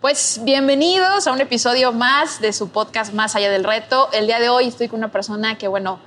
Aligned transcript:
Pues 0.00 0.40
bienvenidos 0.42 1.26
a 1.26 1.32
un 1.32 1.40
episodio 1.40 1.90
más 1.90 2.38
de 2.42 2.52
su 2.52 2.68
podcast 2.68 3.14
Más 3.14 3.34
allá 3.34 3.50
del 3.50 3.64
reto. 3.64 4.10
El 4.12 4.26
día 4.26 4.38
de 4.38 4.50
hoy 4.50 4.68
estoy 4.68 4.88
con 4.88 4.98
una 4.98 5.10
persona 5.10 5.56
que, 5.56 5.68
bueno, 5.68 5.98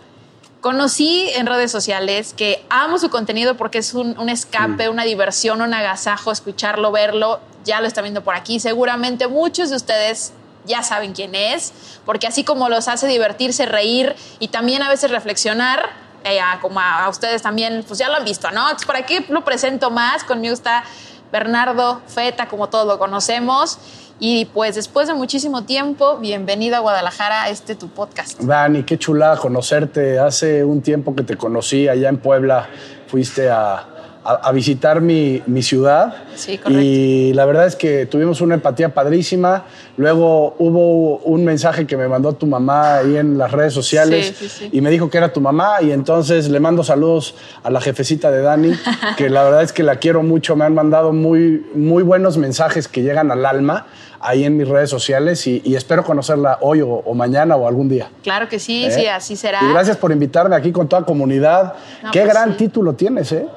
conocí 0.61 1.27
en 1.33 1.47
redes 1.47 1.71
sociales, 1.71 2.35
que 2.37 2.63
amo 2.69 2.99
su 2.99 3.09
contenido 3.09 3.57
porque 3.57 3.79
es 3.79 3.95
un, 3.95 4.29
escape, 4.29 4.87
mm. 4.87 4.91
una 4.91 5.05
diversión, 5.05 5.61
un 5.61 5.73
agasajo, 5.73 6.31
escucharlo, 6.31 6.91
verlo. 6.91 7.39
Ya 7.65 7.81
lo 7.81 7.87
está 7.87 8.03
viendo 8.03 8.23
por 8.23 8.35
aquí. 8.35 8.59
Seguramente 8.59 9.27
muchos 9.27 9.71
de 9.71 9.77
ustedes 9.77 10.33
ya 10.65 10.83
saben 10.83 11.13
quién 11.13 11.33
es, 11.33 11.73
porque 12.05 12.27
así 12.27 12.43
como 12.43 12.69
los 12.69 12.87
hace 12.87 13.07
divertirse, 13.07 13.65
reír 13.65 14.15
y 14.37 14.49
también 14.49 14.83
a 14.83 14.89
veces 14.89 15.09
reflexionar, 15.09 15.89
eh, 16.25 16.39
como 16.61 16.79
a, 16.79 17.09
ustedes 17.09 17.41
también, 17.41 17.83
pues 17.87 17.97
ya 17.97 18.07
lo 18.07 18.15
han 18.17 18.25
visto, 18.25 18.51
¿no? 18.51 18.61
Entonces, 18.65 18.85
¿por 18.85 18.97
aquí 18.97 19.25
lo 19.29 19.43
presento 19.43 19.89
más? 19.89 20.23
Conmigo 20.23 20.53
está 20.53 20.83
Bernardo 21.31 22.01
Feta, 22.07 22.47
como 22.47 22.69
todos 22.69 22.87
lo 22.87 22.99
conocemos. 22.99 23.77
Y 24.21 24.45
pues 24.45 24.75
después 24.75 25.07
de 25.07 25.13
muchísimo 25.13 25.63
tiempo, 25.63 26.17
bienvenido 26.17 26.75
a 26.75 26.79
Guadalajara 26.79 27.43
a 27.43 27.49
este 27.49 27.75
tu 27.75 27.87
podcast. 27.87 28.39
Dani, 28.41 28.83
qué 28.83 28.97
chulada 28.97 29.37
conocerte. 29.37 30.19
Hace 30.19 30.65
un 30.65 30.81
tiempo 30.81 31.15
que 31.15 31.23
te 31.23 31.37
conocí 31.37 31.87
allá 31.87 32.09
en 32.09 32.17
Puebla, 32.17 32.67
fuiste 33.07 33.49
a, 33.49 33.88
a, 34.23 34.51
visitar 34.51 35.01
mi, 35.01 35.41
mi, 35.47 35.61
ciudad. 35.61 36.13
Sí, 36.35 36.57
correcto. 36.57 36.81
Y 36.81 37.33
la 37.33 37.45
verdad 37.45 37.65
es 37.65 37.75
que 37.75 38.05
tuvimos 38.05 38.41
una 38.41 38.55
empatía 38.55 38.93
padrísima. 38.93 39.65
Luego 39.97 40.55
hubo 40.59 41.17
un 41.19 41.45
mensaje 41.45 41.87
que 41.87 41.97
me 41.97 42.07
mandó 42.07 42.33
tu 42.33 42.45
mamá 42.45 42.97
ahí 42.97 43.17
en 43.17 43.37
las 43.37 43.51
redes 43.51 43.73
sociales 43.73 44.69
y 44.71 44.81
me 44.81 44.89
dijo 44.89 45.09
que 45.09 45.17
era 45.17 45.33
tu 45.33 45.41
mamá. 45.41 45.81
Y 45.81 45.91
entonces 45.91 46.49
le 46.49 46.59
mando 46.59 46.83
saludos 46.83 47.35
a 47.63 47.69
la 47.69 47.81
jefecita 47.81 48.29
de 48.31 48.41
Dani, 48.41 48.73
que 49.17 49.29
la 49.29 49.43
verdad 49.43 49.63
es 49.63 49.73
que 49.73 49.83
la 49.83 49.95
quiero 49.95 50.21
mucho. 50.21 50.55
Me 50.55 50.65
han 50.65 50.75
mandado 50.75 51.13
muy, 51.13 51.65
muy 51.73 52.03
buenos 52.03 52.37
mensajes 52.37 52.87
que 52.87 53.01
llegan 53.01 53.31
al 53.31 53.45
alma 53.45 53.87
ahí 54.19 54.43
en 54.43 54.57
mis 54.57 54.67
redes 54.67 54.89
sociales 54.89 55.47
y, 55.47 55.75
espero 55.75 56.03
conocerla 56.03 56.57
hoy 56.61 56.81
o, 56.81 57.13
mañana 57.13 57.55
o 57.55 57.67
algún 57.67 57.87
día. 57.87 58.09
Claro 58.21 58.49
que 58.49 58.59
sí, 58.59 58.87
sí, 58.91 59.01
¿Eh? 59.01 59.09
así 59.09 59.35
será. 59.35 59.59
Y 59.63 59.69
gracias 59.71 59.97
por 59.97 60.11
invitarme 60.11 60.55
aquí 60.55 60.71
con 60.71 60.89
toda 60.89 61.05
comunidad. 61.05 61.73
Qué 62.11 62.21
pues 62.21 62.33
gran 62.33 62.57
título 62.57 62.93
tienes, 62.93 63.31
¿eh? 63.31 63.47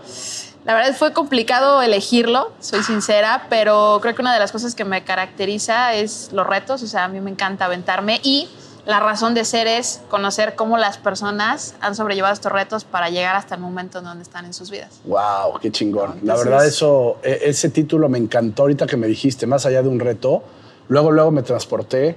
La 0.64 0.74
verdad 0.74 0.94
fue 0.94 1.12
complicado 1.12 1.82
elegirlo, 1.82 2.52
soy 2.60 2.84
sincera, 2.84 3.46
pero 3.50 3.98
creo 4.00 4.14
que 4.14 4.22
una 4.22 4.32
de 4.32 4.38
las 4.38 4.52
cosas 4.52 4.76
que 4.76 4.84
me 4.84 5.02
caracteriza 5.02 5.94
es 5.94 6.30
los 6.32 6.46
retos, 6.46 6.82
o 6.84 6.86
sea, 6.86 7.04
a 7.04 7.08
mí 7.08 7.20
me 7.20 7.30
encanta 7.30 7.64
aventarme 7.64 8.20
y 8.22 8.48
la 8.86 9.00
razón 9.00 9.34
de 9.34 9.44
ser 9.44 9.66
es 9.66 10.00
conocer 10.08 10.54
cómo 10.54 10.78
las 10.78 10.98
personas 10.98 11.74
han 11.80 11.96
sobrellevado 11.96 12.32
estos 12.32 12.52
retos 12.52 12.84
para 12.84 13.10
llegar 13.10 13.34
hasta 13.34 13.56
el 13.56 13.60
momento 13.60 13.98
en 13.98 14.04
donde 14.04 14.22
están 14.22 14.44
en 14.44 14.52
sus 14.52 14.70
vidas. 14.70 15.00
¡Wow! 15.04 15.58
¡Qué 15.60 15.72
chingón! 15.72 16.20
la 16.22 16.36
verdad, 16.36 16.64
eso, 16.64 17.16
e, 17.24 17.40
ese 17.44 17.68
título 17.68 18.08
me 18.08 18.18
encantó 18.18 18.62
ahorita 18.62 18.86
que 18.86 18.96
me 18.96 19.08
dijiste, 19.08 19.46
más 19.46 19.66
allá 19.66 19.82
de 19.82 19.88
un 19.88 19.98
reto. 19.98 20.42
Luego, 20.88 21.10
luego 21.10 21.30
me 21.30 21.42
transporté 21.42 22.16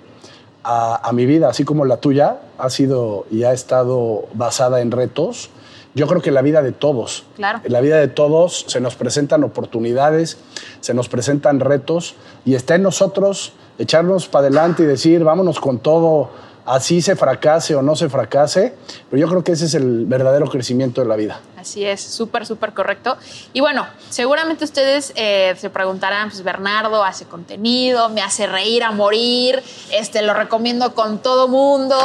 a, 0.64 1.08
a 1.08 1.12
mi 1.14 1.26
vida, 1.26 1.50
así 1.50 1.64
como 1.64 1.86
la 1.86 1.98
tuya 1.98 2.38
ha 2.58 2.70
sido 2.70 3.26
y 3.32 3.44
ha 3.44 3.54
estado 3.54 4.28
basada 4.34 4.82
en 4.82 4.92
retos 4.92 5.50
yo 5.96 6.08
creo 6.08 6.22
que 6.22 6.30
la 6.30 6.42
vida 6.42 6.62
de 6.62 6.74
todos. 6.74 7.24
Claro. 7.36 7.62
En 7.64 7.72
la 7.72 7.81
vida 7.81 7.97
de 7.97 8.09
todos 8.09 8.66
se 8.68 8.81
nos 8.81 8.96
presentan 8.96 9.44
oportunidades, 9.44 10.38
se 10.81 10.94
nos 10.94 11.09
presentan 11.09 11.62
retos 11.62 12.16
y 12.44 12.56
está 12.56 12.75
en 12.75 12.84
nosotros 12.84 13.53
echarnos 13.80 14.28
para 14.28 14.47
adelante 14.47 14.84
y 14.84 14.86
decir, 14.86 15.24
vámonos 15.24 15.59
con 15.59 15.80
todo, 15.80 16.30
así 16.66 17.02
se 17.02 17.16
fracase 17.16 17.76
o 17.76 17.81
no 17.81 17.96
se 17.96 18.09
fracase, 18.09 18.74
pero 19.09 19.20
yo 19.20 19.28
creo 19.28 19.44
que 19.44 19.53
ese 19.53 19.66
es 19.66 19.74
el 19.76 20.06
verdadero 20.06 20.48
crecimiento 20.48 21.02
de 21.02 21.08
la 21.08 21.16
vida. 21.16 21.40
Así 21.58 21.84
es, 21.84 22.02
súper, 22.02 22.46
súper 22.46 22.74
correcto. 22.74 23.18
Y 23.53 23.59
bueno, 23.59 23.88
seguramente 24.09 24.66
ustedes 24.66 25.14
eh, 25.16 25.56
se 25.58 25.70
preguntarán, 25.70 26.30
pues 26.30 26.44
Bernardo 26.44 27.04
hace 27.04 27.25
contenido, 27.25 28.09
me 28.09 28.22
hace 28.22 28.46
reír 28.46 28.84
a 28.84 28.92
morir, 28.92 29.64
este, 29.92 30.22
lo 30.22 30.34
recomiendo 30.34 30.94
con 30.94 31.20
todo 31.20 31.48
mundo, 31.48 31.98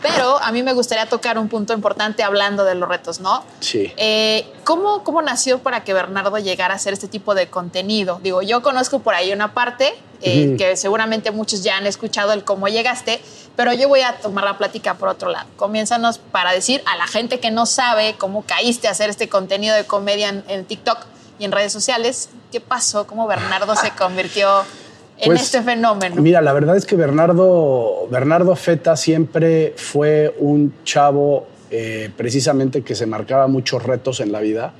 pero 0.00 0.38
a 0.38 0.52
mí 0.52 0.62
me 0.62 0.74
gustaría 0.74 1.06
tocar 1.06 1.38
un 1.38 1.48
punto 1.48 1.72
importante 1.72 2.22
hablando 2.22 2.64
de 2.64 2.74
los 2.76 2.88
retos, 2.88 3.20
¿no? 3.20 3.42
Sí. 3.58 3.92
Eh, 3.96 4.46
¿cómo, 4.62 5.02
¿Cómo 5.02 5.22
nació 5.22 5.58
para 5.58 5.82
que 5.82 5.92
Bernardo 5.92 6.38
llegara 6.38 6.74
a 6.74 6.76
hacer 6.76 6.92
este 6.92 7.08
tipo 7.08 7.34
de 7.34 7.48
contenido? 7.48 8.20
Digo, 8.22 8.42
yo 8.42 8.62
conozco 8.62 9.00
por 9.00 9.14
ahí 9.14 9.32
una 9.32 9.54
parte 9.54 9.92
eh, 10.26 10.54
que 10.56 10.76
seguramente 10.76 11.30
muchos 11.32 11.62
ya 11.62 11.76
han 11.76 11.86
escuchado 11.86 12.32
el 12.32 12.44
cómo 12.44 12.68
llegaste, 12.68 13.20
pero 13.56 13.72
yo 13.72 13.88
voy 13.88 14.00
a 14.00 14.16
tomar 14.16 14.44
la 14.44 14.58
plática 14.58 14.94
por 14.94 15.08
otro 15.08 15.30
lado. 15.30 15.48
Comiénzanos 15.56 16.18
para 16.18 16.52
decir 16.52 16.82
a 16.86 16.96
la 16.96 17.06
gente 17.06 17.40
que 17.40 17.50
no 17.50 17.66
sabe 17.66 18.14
cómo 18.18 18.42
caíste 18.42 18.88
hacer 18.88 19.10
este 19.10 19.28
contenido 19.28 19.74
de 19.74 19.84
comedia 19.84 20.42
en, 20.48 20.64
TikTok 20.64 20.98
y 21.38 21.44
en 21.44 21.52
redes 21.52 21.72
sociales. 21.72 22.30
¿Qué 22.50 22.60
pasó? 22.60 23.06
¿Cómo 23.06 23.26
Bernardo 23.26 23.76
se 23.76 23.90
convirtió 23.98 24.60
en 25.18 25.26
pues, 25.26 25.42
este 25.42 25.62
fenómeno? 25.62 26.16
Mira, 26.20 26.40
la 26.40 26.52
verdad 26.52 26.76
es 26.76 26.84
que 26.84 26.96
Bernardo, 26.96 28.08
Bernardo 28.10 28.56
Feta 28.56 28.96
siempre 28.96 29.74
fue 29.76 30.34
un 30.38 30.74
chavo 30.84 31.46
eh, 31.70 32.10
precisamente 32.16 32.82
que 32.82 32.94
se 32.94 33.06
marcaba 33.06 33.46
muchos 33.46 33.82
retos 33.82 34.20
en 34.20 34.32
la 34.32 34.40
vida. 34.40 34.74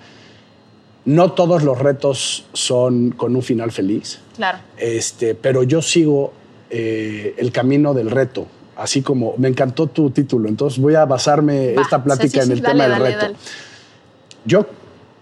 No 1.05 1.33
todos 1.33 1.63
los 1.63 1.79
retos 1.79 2.47
son 2.55 3.11
con 3.11 3.37
un 3.37 3.43
final 3.43 3.71
feliz. 3.71 4.21
Claro. 4.37 4.59
Este, 4.79 5.35
pero 5.35 5.63
yo 5.63 5.83
sigo 5.83 6.33
eh, 6.71 7.35
el 7.37 7.53
camino 7.53 7.95
del 7.95 8.11
reto. 8.11 8.49
Así 8.77 9.03
como 9.03 9.35
me 9.39 9.49
encantó 9.49 9.87
tu 9.87 10.11
título, 10.11 10.49
entonces 10.49 10.81
voy 10.81 10.95
a 10.95 11.05
basarme 11.05 11.75
esta 11.75 12.03
plática 12.03 12.43
en 12.43 12.53
el 12.53 12.63
tema 12.63 12.89
del 12.89 13.01
reto. 13.01 13.27
Yo, 14.45 14.67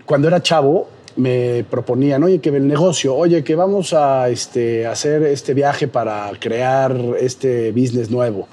cuando 0.07 0.29
era 0.29 0.43
chavo, 0.43 0.89
me 1.17 1.65
proponían, 1.71 2.23
oye, 2.23 2.41
que 2.41 2.49
el 2.49 2.67
negocio, 2.67 3.15
oye, 3.15 3.45
que 3.45 3.55
vamos 3.55 3.93
a 3.93 4.29
este, 4.29 4.87
hacer 4.87 5.23
este 5.25 5.55
viaje 5.55 5.89
para 5.89 6.31
crear 6.41 6.97
este 7.21 7.73
business 7.73 8.11
nuevo. 8.11 8.49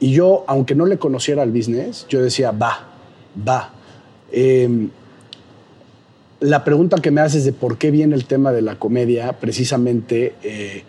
Y 0.00 0.12
yo, 0.12 0.44
aunque 0.46 0.74
no 0.74 0.86
le 0.86 0.98
conociera 0.98 1.42
el 1.42 1.52
business, 1.52 2.06
yo 2.08 2.22
decía, 2.22 2.50
va, 2.50 2.88
va. 3.46 3.70
Em, 4.32 4.90
la 6.40 6.64
pregunta 6.64 6.96
que 7.00 7.10
me 7.10 7.20
haces 7.20 7.44
de 7.44 7.52
por 7.52 7.76
qué 7.76 7.90
viene 7.90 8.14
el 8.14 8.24
tema 8.24 8.50
de 8.50 8.62
la 8.62 8.76
comedia, 8.76 9.34
precisamente, 9.34 10.34
eh, 10.42 10.84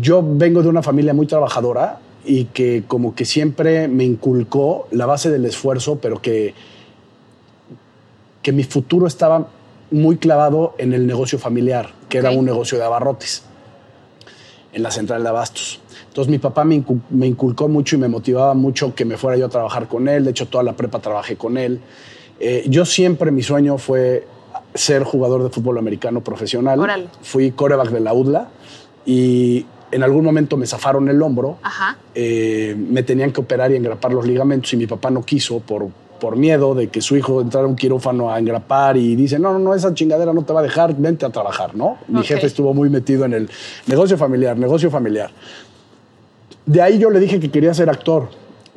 yo 0.00 0.24
vengo 0.24 0.62
de 0.62 0.68
una 0.68 0.82
familia 0.82 1.12
muy 1.12 1.26
trabajadora 1.26 2.00
y 2.26 2.46
que 2.46 2.84
como 2.86 3.14
que 3.14 3.24
siempre 3.24 3.88
me 3.88 4.04
inculcó 4.04 4.88
la 4.90 5.06
base 5.06 5.30
del 5.30 5.44
esfuerzo, 5.44 5.98
pero 6.00 6.20
que 6.20 6.54
que 8.46 8.52
mi 8.52 8.62
futuro 8.62 9.08
estaba 9.08 9.48
muy 9.90 10.18
clavado 10.18 10.76
en 10.78 10.92
el 10.92 11.04
negocio 11.08 11.36
familiar, 11.36 11.90
que 12.08 12.18
era 12.18 12.30
un 12.30 12.44
negocio 12.44 12.78
de 12.78 12.84
abarrotes 12.84 13.42
en 14.72 14.84
la 14.84 14.92
central 14.92 15.24
de 15.24 15.28
abastos. 15.30 15.80
Entonces 16.06 16.30
mi 16.30 16.38
papá 16.38 16.64
me, 16.64 16.76
inculcó 16.76 17.66
mucho 17.66 17.96
y 17.96 17.98
me 17.98 18.06
motivaba 18.06 18.54
mucho 18.54 18.94
que 18.94 19.04
me 19.04 19.16
fuera 19.16 19.36
yo 19.36 19.46
a 19.46 19.48
trabajar 19.48 19.88
con 19.88 20.06
él. 20.06 20.24
De 20.24 20.30
hecho, 20.30 20.46
toda 20.46 20.62
la 20.62 20.74
prepa 20.74 21.00
trabajé 21.00 21.34
con 21.34 21.58
él. 21.58 21.80
Eh, 22.38 22.64
yo 22.68 22.84
siempre, 22.84 23.32
mi 23.32 23.42
sueño 23.42 23.78
fue 23.78 24.28
ser 24.74 25.02
jugador 25.02 25.42
de 25.42 25.50
fútbol 25.50 25.78
americano 25.78 26.22
profesional. 26.22 27.10
Fui 27.22 27.50
coreback 27.50 27.90
de 27.90 27.98
la 27.98 28.14
UDLA 28.14 28.48
y 29.04 29.66
en 29.96 30.02
algún 30.02 30.24
momento 30.24 30.56
me 30.58 30.66
zafaron 30.66 31.08
el 31.08 31.20
hombro. 31.22 31.58
Eh, 32.14 32.76
me 32.76 33.02
tenían 33.02 33.32
que 33.32 33.40
operar 33.40 33.72
y 33.72 33.76
engrapar 33.76 34.12
los 34.12 34.26
ligamentos 34.26 34.72
y 34.74 34.76
mi 34.76 34.86
papá 34.86 35.10
no 35.10 35.24
quiso 35.24 35.60
por 35.60 35.88
por 36.18 36.36
miedo 36.36 36.74
de 36.74 36.88
que 36.88 37.02
su 37.02 37.14
hijo 37.14 37.42
entrara 37.42 37.66
a 37.66 37.68
un 37.68 37.76
quirófano 37.76 38.32
a 38.32 38.38
engrapar 38.38 38.96
y 38.96 39.14
dice, 39.16 39.38
no, 39.38 39.52
no, 39.52 39.58
no, 39.58 39.74
esa 39.74 39.92
chingadera 39.92 40.32
no 40.32 40.44
te 40.44 40.52
va 40.54 40.60
a 40.60 40.62
dejar, 40.62 40.96
vente 40.96 41.26
a 41.26 41.30
trabajar, 41.30 41.74
¿no? 41.74 41.98
Mi 42.08 42.22
jefe 42.22 42.46
estuvo 42.46 42.72
muy 42.72 42.88
metido 42.88 43.26
en 43.26 43.34
el 43.34 43.50
negocio 43.86 44.16
familiar, 44.16 44.56
negocio 44.56 44.90
familiar. 44.90 45.30
De 46.64 46.80
ahí 46.80 46.98
yo 46.98 47.10
le 47.10 47.20
dije 47.20 47.38
que 47.38 47.50
quería 47.50 47.74
ser 47.74 47.90
actor, 47.90 48.30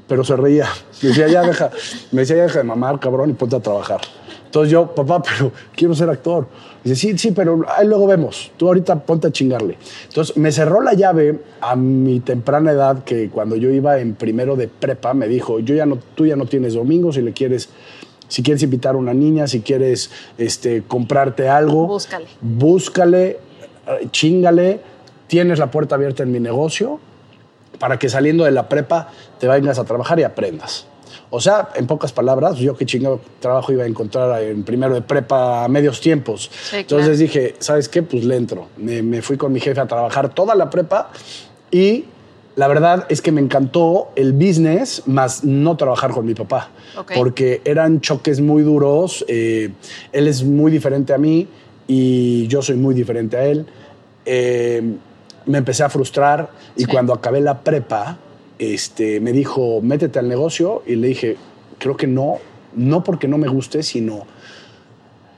pero 0.06 0.26
se 0.26 0.36
reía. 0.36 0.68
Me 1.02 1.10
decía, 1.10 1.28
ya 1.30 1.44
deja, 1.44 1.70
me 2.12 2.22
decía, 2.22 2.36
ya 2.36 2.44
deja 2.44 2.58
de 2.60 2.66
mamar, 2.66 3.00
cabrón, 3.00 3.30
y 3.30 3.34
ponte 3.34 3.56
a 3.56 3.62
trabajar. 3.62 4.02
Entonces 4.50 4.72
yo, 4.72 4.88
papá, 4.96 5.22
pero 5.38 5.52
quiero 5.76 5.94
ser 5.94 6.10
actor. 6.10 6.48
Dice, 6.84 6.96
sí, 6.96 7.18
sí, 7.18 7.32
pero 7.32 7.66
ahí 7.78 7.86
luego 7.86 8.08
vemos. 8.08 8.52
Tú 8.58 8.68
ahorita 8.68 9.00
ponte 9.04 9.28
a 9.28 9.32
chingarle. 9.32 9.78
Entonces 10.08 10.36
me 10.38 10.52
cerró 10.52 10.82
la 10.82 10.94
llave 10.94 11.40
a 11.62 11.76
mi 11.76 12.20
temprana 12.20 12.72
edad, 12.72 13.04
que 13.04 13.30
cuando 13.30 13.56
yo 13.56 13.70
iba 13.70 14.00
en 14.00 14.16
primero 14.16 14.56
de 14.56 14.68
prepa, 14.68 15.14
me 15.14 15.28
dijo, 15.28 15.60
yo 15.60 15.76
ya 15.76 15.86
no, 15.86 16.00
tú 16.16 16.26
ya 16.26 16.36
no 16.36 16.46
tienes 16.46 16.74
domingo 16.74 17.14
si 17.14 17.22
le 17.22 17.34
quieres 17.34 17.70
si 18.28 18.44
quieres 18.44 18.62
invitar 18.62 18.94
a 18.94 18.98
una 19.00 19.14
niña, 19.14 19.48
si 19.48 19.62
quieres 19.62 20.12
este, 20.38 20.84
comprarte 20.84 21.50
algo, 21.50 21.88
búscale. 21.88 22.28
Búscale, 22.42 23.40
chingale, 24.12 24.80
tienes 25.26 25.58
la 25.58 25.72
puerta 25.72 25.96
abierta 25.96 26.22
en 26.22 26.32
mi 26.32 26.40
negocio, 26.40 27.00
para 27.80 27.98
que 27.98 28.08
saliendo 28.08 28.44
de 28.46 28.52
la 28.52 28.70
prepa 28.70 29.10
te 29.40 29.48
vayas 29.48 29.80
a 29.80 29.84
trabajar 29.84 30.20
y 30.20 30.24
aprendas. 30.24 30.86
O 31.30 31.40
sea, 31.40 31.70
en 31.76 31.88
pocas 31.88 32.12
palabras, 32.12 32.58
yo 32.58 32.76
qué 32.76 32.86
chingado 32.86 33.20
trabajo 33.40 33.72
iba 33.72 33.84
a 33.84 33.88
encontrar 33.88 34.42
en 34.44 34.64
primero 34.64 34.94
de 34.94 35.02
prepa 35.02 35.64
a 35.64 35.68
medios 35.68 36.02
tiempos. 36.02 36.50
Entonces 36.74 37.20
dije, 37.20 37.56
¿sabes 37.60 37.90
qué? 37.90 38.04
Pues 38.04 38.24
le 38.26 38.36
entro. 38.36 38.68
Me, 38.78 39.22
fui 39.22 39.38
con 39.38 39.52
mi 39.52 39.60
jefe 39.60 39.80
a 39.80 39.88
trabajar 39.88 40.34
toda 40.34 40.56
la 40.56 40.70
prepa 40.70 41.12
y 41.72 42.06
la 42.56 42.68
verdad 42.68 43.06
es 43.10 43.22
que 43.22 43.32
me 43.32 43.42
encantó 43.42 44.10
el 44.16 44.34
business, 44.34 45.04
más 45.06 45.44
no 45.44 45.78
trabajar 45.78 46.12
con 46.12 46.26
mi 46.26 46.34
papá. 46.34 46.70
Porque 47.16 47.62
eran 47.64 48.02
choques 48.02 48.42
muy 48.42 48.64
duros. 48.64 49.24
Eh, 49.28 49.72
él 50.12 50.28
es 50.28 50.44
muy 50.44 50.72
diferente 50.72 51.14
a 51.14 51.18
mí 51.18 51.48
y 51.88 52.48
yo 52.48 52.62
soy 52.62 52.76
muy 52.76 52.94
diferente 52.94 53.38
a 53.38 53.46
él. 53.46 53.66
Eh, 54.26 54.82
me 55.46 55.58
empecé 55.58 55.84
a 55.84 55.90
frustrar 55.90 56.52
y 56.76 56.86
cuando 56.86 57.14
acabé 57.14 57.42
la 57.42 57.62
prepa, 57.62 58.18
este, 58.60 59.22
me 59.22 59.32
dijo, 59.32 59.80
métete 59.82 60.20
al 60.20 60.28
negocio 60.28 60.84
y 60.86 60.96
le 60.96 61.08
dije, 61.08 61.38
creo 61.80 61.98
que 61.98 62.08
no, 62.08 62.38
no 62.76 63.04
porque 63.04 63.28
no 63.28 63.38
me 63.38 63.48
guste, 63.48 63.82
sino 63.84 64.28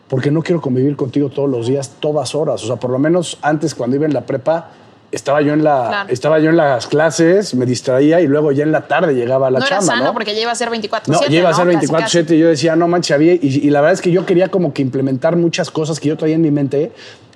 porque 0.10 0.32
no 0.32 0.42
quiero 0.42 0.60
convivir 0.60 0.98
contigo 0.98 1.30
todos 1.30 1.50
los 1.50 1.68
días, 1.68 1.96
todas 2.00 2.36
horas. 2.36 2.62
O 2.64 2.68
sea, 2.68 2.76
por 2.76 2.90
lo 2.90 3.00
menos 3.00 3.38
antes 3.42 3.74
cuando 3.76 3.96
iba 3.96 4.06
en 4.06 4.14
la 4.14 4.26
prepa, 4.26 4.72
estaba 5.12 5.42
yo 5.42 5.54
en 5.54 5.64
la 5.64 6.06
estaba 6.10 6.40
yo 6.40 6.50
en 6.50 6.58
las 6.58 6.88
clases, 6.88 7.54
me 7.54 7.66
distraía 7.66 8.22
y 8.22 8.28
luego 8.28 8.52
ya 8.52 8.64
en 8.64 8.72
la 8.72 8.88
tarde 8.88 9.14
llegaba 9.14 9.48
a 9.48 9.52
la 9.52 9.60
no 9.60 9.66
chamba, 9.66 9.86
era 9.86 9.98
sano 9.98 10.14
porque 10.14 10.34
ya 10.34 10.42
iba 10.42 10.52
a 10.52 10.56
ser 10.56 10.70
24/7. 10.70 11.08
No, 11.08 11.28
ya 11.28 11.40
iba 11.40 11.50
a 11.50 11.54
ser 11.54 11.68
24/7 11.68 12.36
y 12.36 12.40
yo 12.40 12.48
decía, 12.48 12.76
"No 12.76 12.88
manches, 12.88 13.16
había 13.16 13.34
y, 13.34 13.40
y, 13.42 13.70
la 13.70 13.82
verdad 13.82 13.94
es 13.94 14.02
que 14.02 14.12
yo 14.12 14.26
quería 14.26 14.50
como 14.50 14.74
que 14.74 14.82
implementar 14.82 15.36
muchas 15.36 15.70
cosas 15.70 16.00
que 16.00 16.10
yo 16.10 16.18
traía 16.18 16.36
en 16.36 16.42
mi 16.42 16.52
mente 16.52 16.92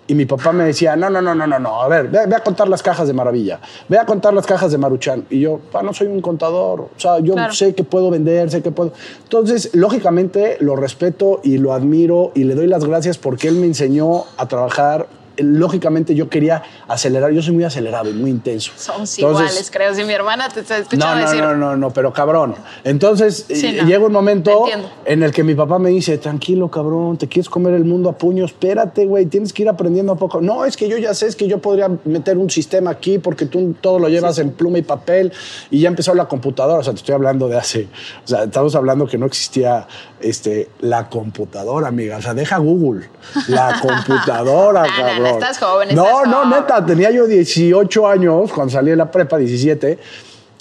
y 0.07 0.13
mi 0.13 0.25
papá 0.25 0.51
me 0.51 0.65
decía, 0.65 0.95
no, 0.95 1.09
no, 1.09 1.21
no, 1.21 1.33
no, 1.33 1.47
no, 1.47 1.59
no, 1.59 1.81
a 1.81 1.87
ver, 1.87 2.09
ve, 2.09 2.35
a 2.35 2.39
contar 2.41 2.67
las 2.67 2.83
cajas 2.83 3.07
de 3.07 3.13
Maravilla, 3.13 3.59
ve 3.89 3.97
a 3.97 4.05
contar 4.05 4.33
las 4.33 4.45
cajas 4.45 4.71
de 4.71 4.77
Maruchan. 4.77 5.25
Y 5.29 5.39
yo, 5.39 5.61
no 5.83 5.93
soy 5.93 6.07
un 6.07 6.21
contador, 6.21 6.81
o 6.81 6.99
sea, 6.99 7.19
yo 7.19 7.35
sé 7.51 7.73
que 7.73 7.83
puedo 7.83 8.11
vender, 8.11 8.51
sé 8.51 8.61
que 8.61 8.71
puedo. 8.71 8.93
Entonces, 9.23 9.71
lógicamente, 9.73 10.57
lo 10.59 10.75
respeto 10.75 11.41
y 11.43 11.57
lo 11.57 11.73
admiro 11.73 12.31
y 12.35 12.43
le 12.43 12.55
doy 12.55 12.67
las 12.67 12.85
gracias 12.85 13.17
porque 13.17 13.47
él 13.47 13.55
me 13.55 13.65
enseñó 13.65 14.25
a 14.37 14.47
trabajar 14.47 15.07
lógicamente 15.37 16.15
yo 16.15 16.29
quería 16.29 16.63
acelerar, 16.87 17.31
yo 17.31 17.41
soy 17.41 17.53
muy 17.53 17.63
acelerado 17.63 18.09
y 18.09 18.13
muy 18.13 18.31
intenso. 18.31 18.71
Somos 18.75 19.17
iguales, 19.17 19.69
creo, 19.71 19.93
si 19.93 20.03
mi 20.03 20.13
hermana 20.13 20.49
te 20.49 20.61
está 20.61 20.77
escuchando 20.77 21.15
no, 21.15 21.21
decir... 21.21 21.41
No, 21.41 21.55
no, 21.55 21.77
no, 21.77 21.91
pero 21.91 22.13
cabrón. 22.13 22.55
Entonces 22.83 23.45
eh, 23.49 23.83
llega 23.85 24.05
un 24.05 24.11
momento 24.11 24.65
en 25.05 25.23
el 25.23 25.31
que 25.31 25.43
mi 25.43 25.55
papá 25.55 25.79
me 25.79 25.89
dice, 25.89 26.17
tranquilo, 26.17 26.69
cabrón, 26.69 27.17
te 27.17 27.27
quieres 27.27 27.49
comer 27.49 27.73
el 27.73 27.85
mundo 27.85 28.09
a 28.09 28.17
puño, 28.17 28.45
espérate, 28.45 29.05
güey, 29.05 29.25
tienes 29.25 29.53
que 29.53 29.63
ir 29.63 29.69
aprendiendo 29.69 30.13
a 30.13 30.15
poco. 30.15 30.41
No, 30.41 30.65
es 30.65 30.77
que 30.77 30.87
yo 30.87 30.97
ya 30.97 31.13
sé, 31.13 31.27
es 31.27 31.35
que 31.35 31.47
yo 31.47 31.59
podría 31.59 31.89
meter 32.05 32.37
un 32.37 32.49
sistema 32.49 32.91
aquí 32.91 33.17
porque 33.19 33.45
tú 33.45 33.75
todo 33.81 33.99
lo 33.99 34.09
llevas 34.09 34.39
en 34.39 34.51
pluma 34.51 34.77
y 34.77 34.81
papel 34.81 35.31
y 35.69 35.81
ya 35.81 35.89
empezó 35.89 36.13
la 36.13 36.27
computadora, 36.27 36.79
o 36.79 36.83
sea, 36.83 36.93
te 36.93 36.99
estoy 36.99 37.15
hablando 37.15 37.47
de 37.47 37.57
hace, 37.57 37.87
o 38.23 38.27
sea, 38.27 38.43
estamos 38.43 38.75
hablando 38.75 39.07
que 39.07 39.17
no 39.17 39.25
existía 39.25 39.87
este, 40.25 40.69
la 40.79 41.07
computadora, 41.09 41.87
amiga, 41.87 42.17
o 42.17 42.21
sea, 42.21 42.33
deja 42.33 42.57
Google, 42.57 43.09
la 43.47 43.79
computadora, 43.81 44.85
cabrón. 44.95 45.27
Estás 45.27 45.59
joven, 45.59 45.95
No, 45.95 46.25
no, 46.25 46.45
neta, 46.45 46.83
tenía 46.85 47.11
yo 47.11 47.27
18 47.27 48.07
años 48.07 48.51
cuando 48.51 48.73
salí 48.73 48.89
de 48.89 48.95
la 48.95 49.11
prepa, 49.11 49.37
17. 49.37 49.99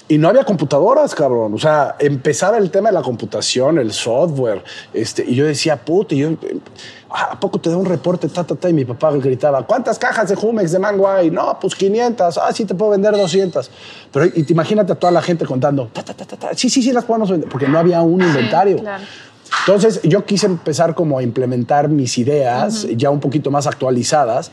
Y 0.07 0.19
no 0.19 0.29
había 0.29 0.43
computadoras, 0.43 1.15
cabrón. 1.15 1.55
O 1.55 1.57
sea, 1.57 1.95
empezaba 1.97 2.59
el 2.59 2.69
tema 2.69 2.89
de 2.89 2.93
la 2.93 3.01
computación, 3.01 3.79
el 3.79 3.91
software. 3.91 4.63
Este, 4.93 5.25
y 5.25 5.33
yo 5.33 5.45
decía, 5.45 5.77
puta, 5.77 6.13
y 6.13 6.19
yo, 6.19 6.29
¿a 7.09 7.39
poco 7.39 7.59
te 7.59 7.71
da 7.71 7.77
un 7.77 7.85
reporte? 7.85 8.29
Ta, 8.29 8.43
ta, 8.43 8.53
ta, 8.53 8.69
y 8.69 8.73
mi 8.73 8.85
papá 8.85 9.11
gritaba, 9.13 9.65
¿cuántas 9.65 9.97
cajas 9.97 10.29
de 10.29 10.35
Jumex 10.35 10.71
de 10.71 10.77
mango 10.77 11.09
hay? 11.09 11.31
No, 11.31 11.57
pues 11.59 11.73
500. 11.73 12.37
Ah, 12.37 12.53
sí, 12.53 12.65
te 12.65 12.75
puedo 12.75 12.91
vender 12.91 13.13
200. 13.17 13.71
Pero 14.11 14.25
y 14.27 14.43
te 14.43 14.53
imagínate 14.53 14.91
a 14.93 14.95
toda 14.95 15.11
la 15.11 15.23
gente 15.23 15.43
contando, 15.43 15.89
ta, 15.91 16.03
ta, 16.03 16.13
ta, 16.13 16.37
ta, 16.37 16.49
sí, 16.53 16.69
sí, 16.69 16.83
sí, 16.83 16.91
las 16.91 17.05
podemos 17.05 17.31
vender. 17.31 17.49
Porque 17.49 17.67
no 17.67 17.79
había 17.79 18.01
un 18.01 18.21
inventario. 18.21 18.77
claro. 18.77 19.03
Entonces 19.67 20.01
yo 20.03 20.25
quise 20.25 20.45
empezar 20.45 20.95
como 20.95 21.17
a 21.17 21.23
implementar 21.23 21.89
mis 21.89 22.17
ideas 22.17 22.87
ya 22.95 23.09
un 23.09 23.19
poquito 23.19 23.51
más 23.51 23.67
actualizadas 23.67 24.51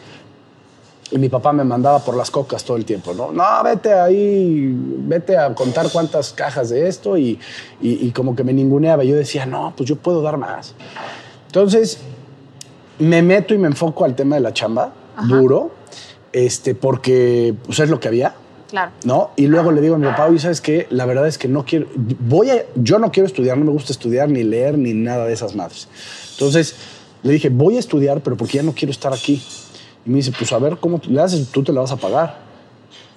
y 1.13 1.19
mi 1.19 1.29
papá 1.29 1.53
me 1.53 1.63
mandaba 1.63 1.99
por 1.99 2.17
las 2.17 2.31
cocas 2.31 2.65
todo 2.65 2.79
el 2.79 2.87
tiempo, 2.87 3.13
¿no? 3.13 3.33
No, 3.33 3.45
vete 3.63 3.93
ahí, 3.93 4.75
vete 4.75 5.37
a 5.37 5.55
contar 5.55 5.91
cuántas 5.93 6.33
cajas 6.33 6.71
de 6.71 6.89
esto 6.89 7.19
y, 7.19 7.39
y, 7.83 8.11
como 8.13 8.35
que 8.35 8.43
me 8.45 8.55
ninguneaba. 8.55 9.05
Yo 9.05 9.15
decía, 9.15 9.45
no, 9.45 9.75
pues 9.77 9.87
yo 9.89 9.97
puedo 9.97 10.23
dar 10.23 10.39
más. 10.39 10.75
Entonces 11.47 11.99
me 12.99 13.21
meto 13.21 13.53
y 13.53 13.59
me 13.59 13.69
enfoco 13.69 14.07
al 14.07 14.15
tema 14.15 14.37
de 14.37 14.41
la 14.41 14.55
chamba, 14.55 14.93
duro, 15.29 15.73
este, 16.33 16.75
porque 16.75 17.55
pues, 17.67 17.79
es 17.81 17.91
lo 17.91 18.01
que 18.01 18.09
había. 18.09 18.35
Claro. 18.73 18.91
¿No? 19.05 19.33
Y 19.37 19.49
luego 19.49 19.71
le 19.71 19.83
digo 19.83 19.97
a 19.97 19.99
mi 19.99 20.07
papá, 20.07 20.29
oye, 20.29 20.39
¿sabes 20.39 20.63
qué? 20.63 20.87
La 20.89 21.05
verdad 21.05 21.29
es 21.29 21.37
que 21.37 21.47
no 21.47 21.67
quiero, 21.67 21.89
voy 21.95 22.49
a, 22.49 22.65
yo 22.75 22.99
no 22.99 23.13
quiero 23.13 23.27
estudiar, 23.27 23.59
no 23.59 23.67
me 23.67 23.71
gusta 23.71 23.93
estudiar, 23.93 24.31
ni 24.31 24.45
leer, 24.45 24.79
ni 24.79 24.95
nada 24.95 25.27
de 25.27 25.35
esas 25.35 25.55
madres. 25.55 25.89
Entonces 26.31 26.77
le 27.23 27.35
dije, 27.35 27.51
voy 27.51 27.77
a 27.77 27.81
estudiar, 27.81 28.23
pero 28.23 28.35
porque 28.35 28.57
ya 28.57 28.63
no 28.63 28.73
quiero 28.73 28.91
estar 28.91 29.13
aquí. 29.13 29.43
Y 30.07 30.09
me 30.09 30.17
dice, 30.17 30.33
pues 30.33 30.51
a 30.55 30.59
ver, 30.59 30.79
¿cómo 30.79 31.03
le 31.07 31.21
haces? 31.21 31.49
Tú 31.49 31.63
te 31.63 31.71
la 31.71 31.83
vas 31.83 31.93
a 31.93 31.99
pagar. 31.99 32.39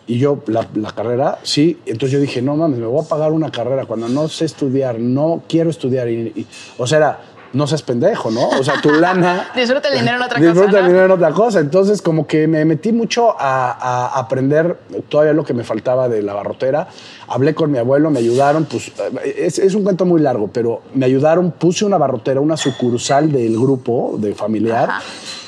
Y 0.07 0.17
yo, 0.17 0.43
la, 0.47 0.67
carrera, 0.93 1.39
sí. 1.43 1.79
Entonces 1.85 2.11
yo 2.11 2.19
dije, 2.19 2.41
no 2.41 2.57
mames, 2.57 2.77
me 2.77 2.87
voy 2.87 3.05
a 3.05 3.07
pagar 3.07 3.31
una 3.31 3.49
carrera 3.49 3.85
cuando 3.85 4.09
no 4.09 4.27
sé 4.27 4.43
estudiar, 4.43 4.99
no 4.99 5.43
quiero 5.47 5.69
estudiar. 5.69 6.09
Y, 6.09 6.45
o 6.77 6.85
sea, 6.85 6.97
era, 6.97 7.19
no 7.55 7.67
seas 7.67 7.81
pendejo, 7.81 8.29
¿no? 8.31 8.49
O 8.49 8.63
sea, 8.63 8.81
tu 8.81 8.91
lana... 8.91 9.47
disfruta 9.55 9.87
el 9.87 9.99
dinero 9.99 10.17
en 10.17 10.23
otra 10.23 10.37
cosa. 10.37 10.51
Disfruta 10.51 10.79
el 10.79 10.85
dinero 10.87 11.05
en 11.05 11.11
otra 11.11 11.31
cosa. 11.31 11.59
Entonces, 11.61 12.01
como 12.01 12.27
que 12.27 12.47
me 12.47 12.65
metí 12.65 12.91
mucho 12.91 13.33
a, 13.37 14.19
aprender 14.19 14.77
todavía 15.07 15.33
lo 15.33 15.45
que 15.45 15.53
me 15.53 15.63
faltaba 15.63 16.09
de 16.09 16.21
la 16.21 16.33
barrotera. 16.33 16.87
Hablé 17.27 17.55
con 17.55 17.71
mi 17.71 17.77
abuelo, 17.77 18.11
me 18.11 18.19
ayudaron, 18.19 18.65
pues 18.65 18.91
es, 19.23 19.57
es, 19.57 19.73
un 19.73 19.83
cuento 19.83 20.05
muy 20.05 20.21
largo, 20.21 20.49
pero 20.51 20.81
me 20.93 21.05
ayudaron, 21.05 21.51
puse 21.51 21.85
una 21.85 21.97
barrotera, 21.97 22.41
una 22.41 22.57
sucursal 22.57 23.31
del 23.31 23.57
grupo 23.57 24.15
de 24.19 24.35
familiar. 24.35 24.89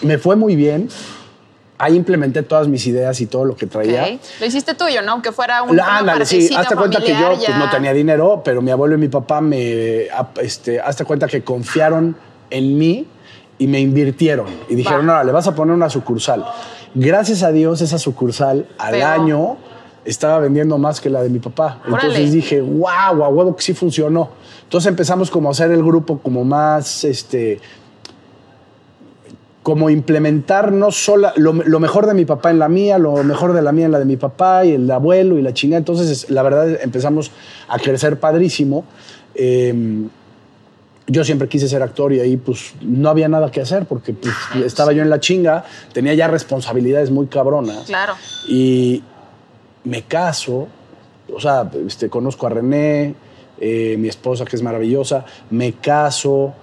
Me 0.01 0.17
fue 0.17 0.35
muy 0.35 0.55
bien 0.55 0.89
ahí 1.77 1.95
implementé 1.95 2.43
todas 2.43 2.67
mis 2.67 2.85
ideas 2.87 3.21
y 3.21 3.27
todo 3.27 3.45
lo 3.45 3.55
que 3.55 3.67
traía. 3.67 4.19
Lo 4.39 4.45
hiciste 4.45 4.73
tuyo, 4.73 5.01
¿no? 5.01 5.21
Que 5.21 5.31
fuera 5.31 5.63
un 5.63 5.79
Ándale, 5.79 6.25
sí. 6.25 6.49
Hazte 6.55 6.75
cuenta 6.75 6.99
que 7.01 7.13
yo 7.13 7.35
pues, 7.35 7.57
no 7.57 7.69
tenía 7.69 7.93
dinero, 7.93 8.41
pero 8.43 8.61
mi 8.61 8.71
abuelo 8.71 8.95
y 8.95 8.97
mi 8.97 9.07
papá 9.07 9.41
me... 9.41 10.07
Este, 10.41 10.79
hazte 10.79 11.05
cuenta 11.05 11.27
que 11.27 11.43
confiaron 11.43 12.15
en 12.49 12.77
mí 12.77 13.07
y 13.59 13.67
me 13.67 13.79
invirtieron. 13.79 14.47
Y 14.69 14.75
dijeron, 14.75 15.05
no, 15.05 15.23
le 15.23 15.31
vas 15.31 15.47
a 15.47 15.55
poner 15.55 15.75
una 15.75 15.89
sucursal. 15.89 16.45
Gracias 16.95 17.43
a 17.43 17.51
Dios, 17.51 17.81
esa 17.81 17.99
sucursal 17.99 18.67
al 18.77 19.01
año 19.01 19.57
estaba 20.05 20.39
vendiendo 20.39 20.77
más 20.77 21.01
que 21.01 21.09
la 21.09 21.21
de 21.21 21.29
mi 21.29 21.39
papá. 21.39 21.81
Entonces 21.85 22.31
dije, 22.31 22.61
wow, 22.61 22.87
a 22.89 23.29
huevo 23.29 23.55
que 23.55 23.61
sí 23.61 23.73
funcionó. 23.73 24.29
Entonces 24.63 24.89
empezamos 24.89 25.29
como 25.29 25.49
a 25.49 25.51
hacer 25.51 25.71
el 25.71 25.83
grupo 25.83 26.19
como 26.19 26.43
más, 26.43 27.03
este, 27.03 27.59
como 29.67 29.89
implementar 29.89 30.71
no 30.71 30.91
solo 30.91 31.29
lo, 31.35 31.51
mejor 31.51 32.07
de 32.07 32.13
mi 32.13 32.23
papá 32.23 32.51
en 32.51 32.57
la 32.57 32.69
mía, 32.69 32.97
lo 32.97 33.21
mejor 33.25 33.51
de 33.51 33.61
la 33.61 33.73
mía 33.73 33.87
en 33.87 33.91
la 33.91 33.99
de 33.99 34.05
mi 34.05 34.15
papá 34.15 34.63
y 34.63 34.71
el 34.71 34.89
abuelo 34.89 35.37
y 35.37 35.41
la 35.41 35.53
chingada. 35.53 35.79
Entonces, 35.79 36.29
la 36.29 36.41
verdad, 36.41 36.79
empezamos 36.81 37.33
a 37.67 37.77
crecer 37.77 38.17
padrísimo. 38.17 38.85
Em, 39.35 40.07
yo 41.05 41.25
siempre 41.25 41.49
quise 41.49 41.67
ser 41.67 41.83
actor 41.83 42.13
y 42.13 42.21
ahí 42.21 42.37
pues 42.37 42.75
no 42.79 43.09
había 43.09 43.27
nada 43.27 43.51
que 43.51 43.59
hacer 43.59 43.85
porque 43.87 44.13
pues, 44.13 44.33
estaba 44.63 44.93
yo 44.93 45.01
en 45.01 45.09
la 45.09 45.19
chinga, 45.19 45.65
tenía 45.91 46.13
ya 46.13 46.29
responsabilidades 46.29 47.11
muy 47.11 47.27
cabronas. 47.27 47.87
Claro. 47.87 48.13
Y 48.47 49.03
me 49.83 50.03
caso, 50.03 50.69
o 51.29 51.41
sea, 51.41 51.69
este, 51.85 52.07
conozco 52.07 52.47
a 52.47 52.51
René, 52.51 53.15
eh, 53.59 53.97
mi 53.99 54.07
esposa 54.07 54.45
que 54.45 54.55
es 54.55 54.63
maravillosa, 54.63 55.25
me 55.49 55.73
caso 55.73 56.53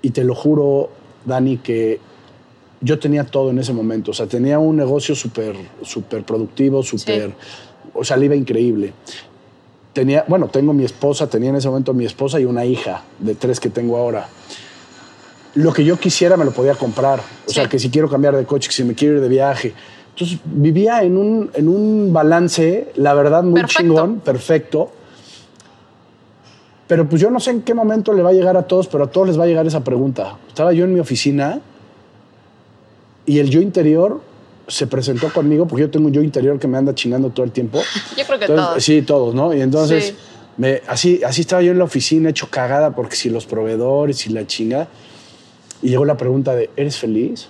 y 0.00 0.08
te 0.08 0.24
lo 0.24 0.34
juro, 0.34 0.88
Dani, 1.26 1.58
que 1.58 2.08
yo 2.80 2.98
tenía 2.98 3.24
todo 3.24 3.50
en 3.50 3.58
ese 3.58 3.72
momento. 3.72 4.10
O 4.10 4.14
sea, 4.14 4.26
tenía 4.26 4.58
un 4.58 4.76
negocio 4.76 5.14
súper 5.14 5.54
super 5.82 6.24
productivo, 6.24 6.82
súper. 6.82 7.32
O 7.94 8.04
sea, 8.04 8.16
le 8.16 8.26
iba 8.26 8.34
increíble. 8.34 8.92
Tenía, 9.92 10.24
bueno, 10.28 10.48
tengo 10.48 10.72
mi 10.72 10.84
esposa, 10.84 11.28
tenía 11.28 11.50
en 11.50 11.56
ese 11.56 11.68
momento 11.68 11.92
mi 11.92 12.04
esposa 12.04 12.38
y 12.40 12.44
una 12.44 12.64
hija 12.64 13.02
de 13.18 13.34
tres 13.34 13.60
que 13.60 13.70
tengo 13.70 13.96
ahora. 13.96 14.28
Lo 15.54 15.72
que 15.72 15.84
yo 15.84 15.98
quisiera 15.98 16.36
me 16.36 16.44
lo 16.44 16.52
podía 16.52 16.74
comprar. 16.74 17.20
O 17.46 17.50
sea, 17.50 17.68
que 17.68 17.78
si 17.78 17.90
quiero 17.90 18.08
cambiar 18.08 18.36
de 18.36 18.44
coche, 18.44 18.68
que 18.68 18.74
si 18.74 18.84
me 18.84 18.94
quiero 18.94 19.16
ir 19.16 19.20
de 19.20 19.28
viaje. 19.28 19.74
Entonces 20.10 20.38
vivía 20.44 21.02
en 21.02 21.16
un, 21.16 21.50
en 21.54 21.68
un 21.68 22.12
balance, 22.12 22.92
la 22.96 23.14
verdad, 23.14 23.42
muy 23.42 23.64
chingón, 23.64 24.20
perfecto. 24.20 24.92
Pero 26.86 27.08
pues 27.08 27.20
yo 27.20 27.30
no 27.30 27.40
sé 27.40 27.50
en 27.50 27.62
qué 27.62 27.74
momento 27.74 28.12
le 28.12 28.22
va 28.22 28.30
a 28.30 28.32
llegar 28.32 28.56
a 28.56 28.62
todos, 28.62 28.86
pero 28.86 29.04
a 29.04 29.06
todos 29.10 29.28
les 29.28 29.38
va 29.38 29.44
a 29.44 29.46
llegar 29.46 29.66
esa 29.66 29.82
pregunta. 29.82 30.38
Estaba 30.48 30.72
yo 30.72 30.84
en 30.84 30.94
mi 30.94 31.00
oficina 31.00 31.60
y 33.26 33.38
el 33.38 33.50
yo 33.50 33.60
interior 33.60 34.20
se 34.68 34.86
presentó 34.86 35.32
conmigo, 35.32 35.66
porque 35.66 35.82
yo 35.82 35.90
tengo 35.90 36.06
un 36.06 36.12
yo 36.12 36.22
interior 36.22 36.58
que 36.58 36.68
me 36.68 36.78
anda 36.78 36.94
chingando 36.94 37.30
todo 37.30 37.44
el 37.44 37.52
tiempo. 37.52 37.80
Yo 38.16 38.24
creo 38.24 38.38
que 38.38 38.46
todos. 38.46 38.84
Sí, 38.84 39.02
todos, 39.02 39.34
¿no? 39.34 39.52
Y 39.52 39.60
entonces, 39.60 40.14
me, 40.56 40.80
así, 40.86 41.20
así 41.24 41.40
estaba 41.40 41.60
yo 41.62 41.72
en 41.72 41.78
la 41.78 41.84
oficina, 41.84 42.30
hecho 42.30 42.48
cagada, 42.50 42.94
porque 42.94 43.16
si 43.16 43.30
los 43.30 43.46
proveedores 43.46 44.26
y 44.26 44.30
la 44.30 44.46
chinga. 44.46 44.88
Y 45.82 45.88
llegó 45.88 46.04
la 46.04 46.16
pregunta 46.16 46.54
de, 46.54 46.70
¿eres 46.76 46.98
feliz? 46.98 47.48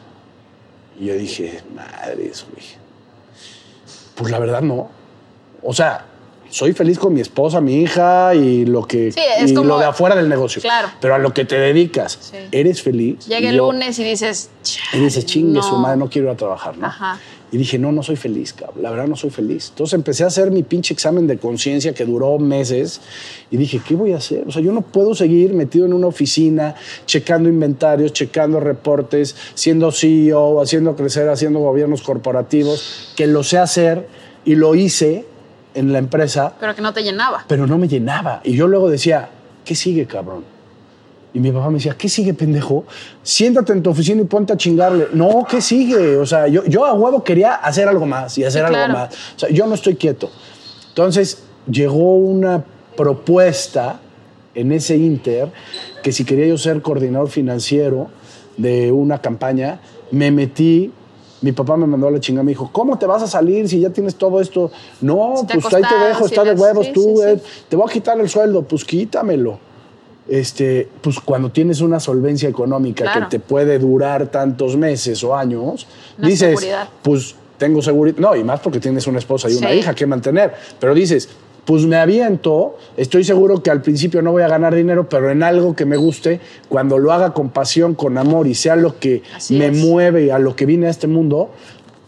Y 0.99 1.07
yo 1.07 1.15
dije, 1.15 1.61
madre, 1.75 2.27
eso, 2.27 2.47
Pues 4.15 4.31
la 4.31 4.39
verdad 4.39 4.63
no. 4.63 4.91
O 5.63 5.75
sea, 5.75 6.07
soy 6.51 6.73
feliz 6.73 6.99
con 6.99 7.15
mi 7.15 7.21
esposa, 7.21 7.61
mi 7.61 7.77
hija 7.83 8.35
y 8.35 8.67
lo 8.67 8.85
que 8.87 9.13
Sí, 9.13 9.21
es 9.39 9.53
y 9.53 9.55
como- 9.55 9.69
lo 9.69 9.79
de 9.79 9.87
afuera 9.87 10.17
del 10.17 10.29
negocio. 10.29 10.61
Claro. 10.61 10.89
Pero 11.01 11.15
a 11.15 11.19
lo 11.19 11.33
que 11.33 11.45
te 11.45 11.59
dedicas, 11.59 12.19
Sí. 12.21 12.37
eres 12.53 12.83
feliz. 12.83 13.27
Llega 13.27 13.49
el 13.51 13.57
yo- 13.57 13.71
lunes 13.73 13.99
y 13.99 14.05
dices. 14.05 14.51
Y 14.93 14.99
dices, 14.99 15.25
chingue 15.27 15.55
no. 15.55 15.63
su 15.63 15.77
madre, 15.77 15.97
no 15.97 16.11
quiero 16.11 16.29
ir 16.29 16.35
a 16.35 16.37
trabajar, 16.37 16.77
¿no? 16.77 16.87
Ajá. 16.87 17.19
Y 17.53 17.57
dije, 17.57 17.79
no, 17.81 17.91
no 17.91 18.03
soy 18.05 18.15
feliz, 18.15 18.53
cabrón. 18.53 18.81
La 18.83 18.91
verdad 18.91 19.09
no 19.09 19.17
soy 19.17 19.31
feliz. 19.31 19.71
Entonces 19.71 19.95
empecé 19.95 20.23
a 20.23 20.29
hacer 20.29 20.53
mi 20.53 20.63
pinche 20.63 20.95
examen 20.95 21.27
de 21.27 21.37
conciencia 21.37 21.93
que 21.95 22.05
duró 22.05 22.39
meses 22.39 23.01
y 23.51 23.57
dije, 23.57 23.81
¿qué 23.87 23.97
voy 23.97 24.13
a 24.13 24.19
hacer? 24.19 24.45
O 24.47 24.53
sea, 24.53 24.63
yo 24.63 24.71
no 24.71 24.83
puedo 24.83 25.17
seguir 25.17 25.53
metido 25.55 25.85
en 25.85 25.93
una 25.93 26.07
oficina, 26.07 26.77
checando 27.07 27.49
inventarios, 27.49 28.13
checando 28.13 28.61
reportes, 28.61 29.35
siendo 29.55 29.91
CEO, 29.91 30.61
haciendo 30.61 30.95
crecer, 30.95 31.29
haciendo 31.29 31.59
gobiernos 31.59 32.03
corporativos, 32.03 33.13
que 33.17 33.27
lo 33.27 33.43
sé 33.43 33.59
hacer 33.59 34.07
y 34.45 34.55
lo 34.55 34.77
hice 34.77 35.25
en 35.75 35.93
la 35.93 35.99
empresa, 35.99 36.55
Pero 36.59 36.75
que 36.75 36.83
no 36.83 36.93
te 36.93 37.03
llenaba. 37.03 37.45
pero 37.47 37.67
no 37.67 37.79
me 37.79 37.87
llenaba. 37.89 38.41
Y 38.45 38.55
yo 38.55 38.67
luego 38.67 38.89
decía, 38.91 39.29
¿qué 39.65 39.75
sigue, 39.75 40.07
cabrón? 40.07 40.45
Y 41.33 41.39
mi 41.39 41.53
papá 41.53 41.69
me 41.69 41.75
decía, 41.75 41.95
¿qué 41.97 42.09
sigue, 42.09 42.35
pendejo? 42.35 42.85
Siéntate 43.23 43.73
en 43.73 43.83
tu 43.85 43.91
oficina 43.91 44.21
y 44.21 44.25
ponte 44.25 44.53
a 44.53 44.57
chingarle. 44.57 45.09
No, 45.13 45.47
¿qué 45.49 45.61
sigue? 45.61 46.17
O 46.17 46.27
sea, 46.27 46.49
yo, 46.49 46.65
yo 46.65 46.85
a 46.85 46.93
huevo 46.93 47.23
quería 47.23 47.55
hacer 47.55 47.87
algo 47.87 48.05
más 48.05 48.37
y 48.37 48.45
hacer 48.45 48.67
Sí, 48.67 48.75
algo 48.75 48.93
más. 48.93 49.15
O 49.37 49.39
sea, 49.39 49.49
yo 49.51 49.67
no 49.69 49.75
estoy 49.75 49.95
quieto. 49.95 50.29
Entonces, 50.89 51.45
llegó 51.71 52.17
una 52.17 52.65
propuesta 52.97 54.01
en 54.57 54.73
ese 54.73 54.97
inter 54.97 55.53
que 56.03 56.11
si 56.11 56.25
quería 56.25 56.47
yo 56.47 56.59
ser 56.59 56.83
coordinador 56.83 57.29
financiero 57.29 58.09
de 58.57 58.91
una 58.91 59.21
campaña, 59.21 59.81
me 60.11 60.33
metí. 60.33 60.93
Mi 61.43 61.53
papá 61.53 61.77
me 61.77 61.87
mandó 61.87 62.09
a 62.09 62.11
la 62.11 62.21
chingada, 62.21 62.43
me 62.45 62.51
dijo, 62.51 62.69
¿cómo 62.73 62.99
te 62.99 63.07
vas 63.07 63.23
a 63.23 63.27
salir 63.27 63.69
si 63.69 63.81
ya 63.81 63.91
tienes 63.91 64.15
todo 64.17 64.41
esto? 64.41 64.71
No, 65.01 65.37
Si 65.51 65.59
pues 65.59 65.73
ahí 65.75 65.83
te 65.83 65.95
dejo, 66.09 66.29
si 66.29 66.35
está 66.35 66.45
de 66.45 66.53
huevos 66.53 66.87
sí, 66.87 66.93
tú, 66.93 67.23
sí, 67.25 67.39
sí. 67.43 67.63
te 67.69 67.77
voy 67.77 67.87
a 67.89 67.93
quitar 67.93 68.21
el 68.21 68.29
sueldo, 68.29 68.63
pues 68.63 68.85
quítamelo. 68.85 69.59
Este, 70.29 70.89
pues 71.01 71.19
cuando 71.19 71.51
tienes 71.51 71.81
una 71.81 71.99
solvencia 71.99 72.49
económica 72.49 73.05
Claro. 73.05 73.21
que 73.29 73.39
te 73.39 73.41
puede 73.41 73.79
durar 73.79 74.29
tantos 74.29 74.77
meses 74.77 75.25
o 75.25 75.35
años, 75.35 75.87
Una 76.19 76.29
dices, 76.29 76.49
seguridad. 76.61 76.89
pues 77.03 77.35
tengo 77.59 77.83
seguridad, 77.83 78.19
no, 78.19 78.37
y 78.37 78.45
más 78.45 78.61
porque 78.61 78.79
tienes 78.79 79.07
una 79.07 79.19
esposa 79.19 79.51
y 79.51 79.55
una 79.55 79.73
hija 79.75 79.95
que 79.95 80.07
mantener, 80.07 80.55
pero 80.79 80.95
dices, 80.95 81.29
pues 81.71 81.87
me 81.87 81.99
aviento, 81.99 82.77
estoy 82.97 83.23
seguro 83.23 83.63
que 83.63 83.71
al 83.71 83.81
principio 83.81 84.23
no 84.23 84.33
voy 84.33 84.43
a 84.43 84.49
ganar 84.49 84.75
dinero, 84.75 85.09
pero 85.09 85.31
en 85.31 85.45
algo 85.45 85.77
que 85.77 85.85
me 85.85 85.97
guste, 85.97 86.41
cuando 86.69 86.99
lo 86.99 87.13
haga 87.13 87.33
con 87.33 87.51
pasión, 87.51 87.95
con 87.95 88.19
amor 88.19 88.49
y 88.49 88.57
sea 88.57 88.75
lo 88.75 88.99
que 88.99 89.23
Así 89.37 89.57
me 89.57 89.67
es. 89.67 89.77
mueve 89.77 90.25
y 90.25 90.31
a 90.31 90.41
lo 90.41 90.57
que 90.57 90.67
vine 90.67 90.89
a 90.89 90.91
este 90.91 91.07
mundo, 91.07 91.51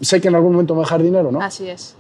sé 0.01 0.21
que 0.21 0.27
en 0.27 0.35
algún 0.35 0.51
momento 0.55 0.75
me 0.75 0.79
va 0.79 0.83
a 0.83 0.87
dejar 0.87 1.05
dinero, 1.05 1.31
¿no? 1.31 1.41
Así 1.41 1.69
es. 1.69 1.95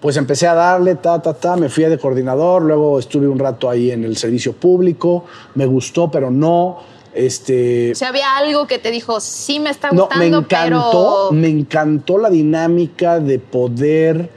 Pues 0.00 0.16
empecé 0.16 0.46
a 0.46 0.54
darle, 0.54 0.94
ta, 0.94 1.20
ta, 1.20 1.34
ta, 1.34 1.54
me 1.54 1.68
fui 1.68 1.84
de 1.84 1.98
coordinador, 1.98 2.62
luego 2.62 2.98
estuve 2.98 3.28
un 3.28 3.38
rato 3.38 3.68
ahí 3.68 3.90
en 3.90 4.02
el 4.06 4.16
servicio 4.16 4.54
público, 4.54 5.26
me 5.56 5.66
gustó, 5.66 6.10
pero 6.10 6.30
no, 6.30 6.78
este... 7.12 7.92
O 7.92 7.94
sea, 7.94 8.08
había 8.08 8.38
algo 8.38 8.66
que 8.66 8.78
te 8.78 8.90
dijo, 8.90 9.20
sí 9.20 9.60
me 9.60 9.68
está 9.68 9.90
No, 9.92 10.04
gustando, 10.06 10.24
me 10.30 10.36
encantó, 10.38 11.26
pero. 11.28 11.32
me 11.32 11.48
encantó 11.48 12.16
la 12.16 12.30
dinámica 12.30 13.20
de 13.20 13.38
poder 13.38 14.30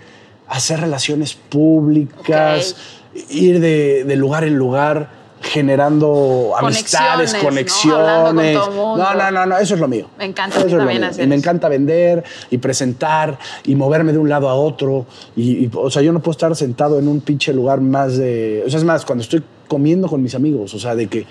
hacer 0.47 0.81
relaciones 0.81 1.33
públicas, 1.33 2.75
ir 3.29 3.59
de, 3.59 4.03
de 4.03 4.15
lugar 4.15 4.43
en 4.43 4.55
lugar 4.55 5.23
generando 5.43 6.53
amistades, 6.57 7.35
Conexiones, 7.35 8.55
¿no? 8.55 8.97
No, 8.97 9.13
no, 9.13 9.31
no, 9.31 9.45
no, 9.45 9.57
eso 9.57 9.75
es 9.75 9.79
lo 9.79 9.87
mío. 9.87 10.07
Me 10.17 10.25
encanta 10.25 10.59
Eso 10.59 10.77
también 10.77 11.03
hacer 11.03 11.25
Y 11.25 11.27
me 11.27 11.35
encanta 11.35 11.67
vender 11.69 12.23
y 12.49 12.57
presentar 12.57 13.37
y 13.65 13.75
moverme 13.75 14.13
de 14.13 14.19
un 14.19 14.29
lado 14.29 14.49
a 14.49 14.55
otro. 14.55 15.05
Y, 15.35 15.65
y, 15.65 15.71
o 15.73 15.91
sea, 15.91 16.01
yo 16.01 16.13
no 16.13 16.21
puedo 16.21 16.31
estar 16.31 16.55
sentado 16.55 16.97
en 16.97 17.07
un 17.07 17.21
pinche 17.21 17.53
lugar 17.53 17.81
más 17.81 18.17
de. 18.17 18.63
O 18.65 18.69
sea, 18.69 18.79
es 18.79 18.85
más, 18.85 19.05
cuando 19.05 19.21
estoy 19.21 19.43
comiendo 19.67 20.07
con 20.07 20.21
mis 20.23 20.33
amigos, 20.33 20.73
o 20.73 20.79
sea, 20.79 20.95
de 20.95 21.07
que 21.07 21.25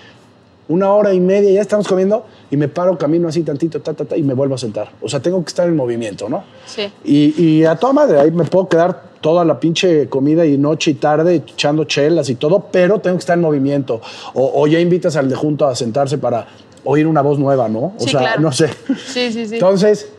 una 0.69 0.93
hora 0.93 1.13
y 1.13 1.19
media 1.19 1.51
ya 1.51 1.61
estamos 1.61 1.87
comiendo 1.87 2.25
y 2.49 2.57
me 2.57 2.67
paro, 2.67 2.97
camino 2.97 3.27
así 3.27 3.43
tantito, 3.43 3.81
ta, 3.81 3.93
ta, 3.93 4.05
ta, 4.05 4.15
y 4.17 4.23
me 4.23 4.33
vuelvo 4.33 4.55
a 4.55 4.57
sentar. 4.57 4.91
O 5.01 5.09
sea, 5.09 5.19
tengo 5.19 5.43
que 5.43 5.49
estar 5.49 5.67
en 5.67 5.75
movimiento, 5.75 6.29
¿no? 6.29 6.43
Sí. 6.65 6.91
Y, 7.03 7.41
y 7.43 7.65
a 7.65 7.75
toda 7.75 7.91
madre, 7.93 8.19
ahí 8.19 8.31
me 8.31 8.45
puedo 8.45 8.67
quedar 8.69 9.13
toda 9.19 9.43
la 9.45 9.59
pinche 9.59 10.07
comida 10.09 10.45
y 10.45 10.57
noche 10.57 10.91
y 10.91 10.93
tarde 10.95 11.35
echando 11.35 11.83
chelas 11.85 12.29
y 12.29 12.35
todo, 12.35 12.67
pero 12.71 12.99
tengo 12.99 13.17
que 13.17 13.21
estar 13.21 13.37
en 13.37 13.41
movimiento. 13.41 14.01
O, 14.33 14.61
o 14.61 14.67
ya 14.67 14.79
invitas 14.79 15.15
al 15.15 15.29
de 15.29 15.35
junto 15.35 15.65
a 15.65 15.75
sentarse 15.75 16.17
para 16.17 16.47
oír 16.85 17.07
una 17.07 17.21
voz 17.21 17.39
nueva, 17.39 17.67
¿no? 17.69 17.79
O 17.79 17.93
Sí, 17.99 18.09
sea, 18.09 18.19
claro. 18.21 18.41
no 18.41 18.51
sé. 18.51 18.67
Sí, 19.07 19.31
sí, 19.31 19.45
sí. 19.45 19.55
Entonces, 19.55 20.09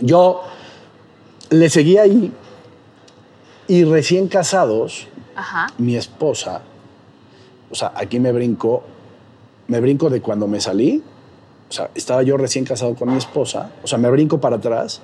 yo 0.00 0.42
le 1.50 1.68
seguí 1.70 1.98
ahí 1.98 2.32
y 3.68 3.84
recién 3.84 4.28
casados, 4.28 5.06
Ajá. 5.34 5.66
mi 5.78 5.96
esposa, 5.96 6.62
o 7.70 7.74
sea, 7.74 7.92
aquí 7.94 8.20
me 8.20 8.32
brinco, 8.32 8.82
me 9.68 9.80
brinco 9.80 10.10
de 10.10 10.20
cuando 10.20 10.46
me 10.48 10.60
salí, 10.60 11.02
o 11.68 11.72
sea, 11.72 11.90
estaba 11.94 12.22
yo 12.22 12.36
recién 12.36 12.64
casado 12.64 12.94
con 12.94 13.10
mi 13.10 13.16
esposa, 13.16 13.70
o 13.82 13.86
sea, 13.86 13.98
me 13.98 14.10
brinco 14.10 14.40
para 14.40 14.56
atrás, 14.56 15.00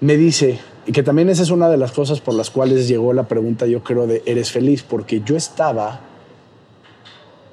me 0.00 0.16
dice, 0.16 0.58
y 0.86 0.92
que 0.92 1.02
también 1.02 1.28
esa 1.28 1.42
es 1.42 1.50
una 1.50 1.68
de 1.68 1.76
las 1.76 1.92
cosas 1.92 2.20
por 2.20 2.34
las 2.34 2.50
cuales 2.50 2.86
llegó 2.88 3.12
la 3.12 3.24
pregunta, 3.28 3.66
yo 3.66 3.82
creo, 3.82 4.06
de 4.06 4.22
¿eres 4.26 4.50
feliz? 4.52 4.82
Porque 4.82 5.22
yo 5.22 5.36
estaba 5.36 6.00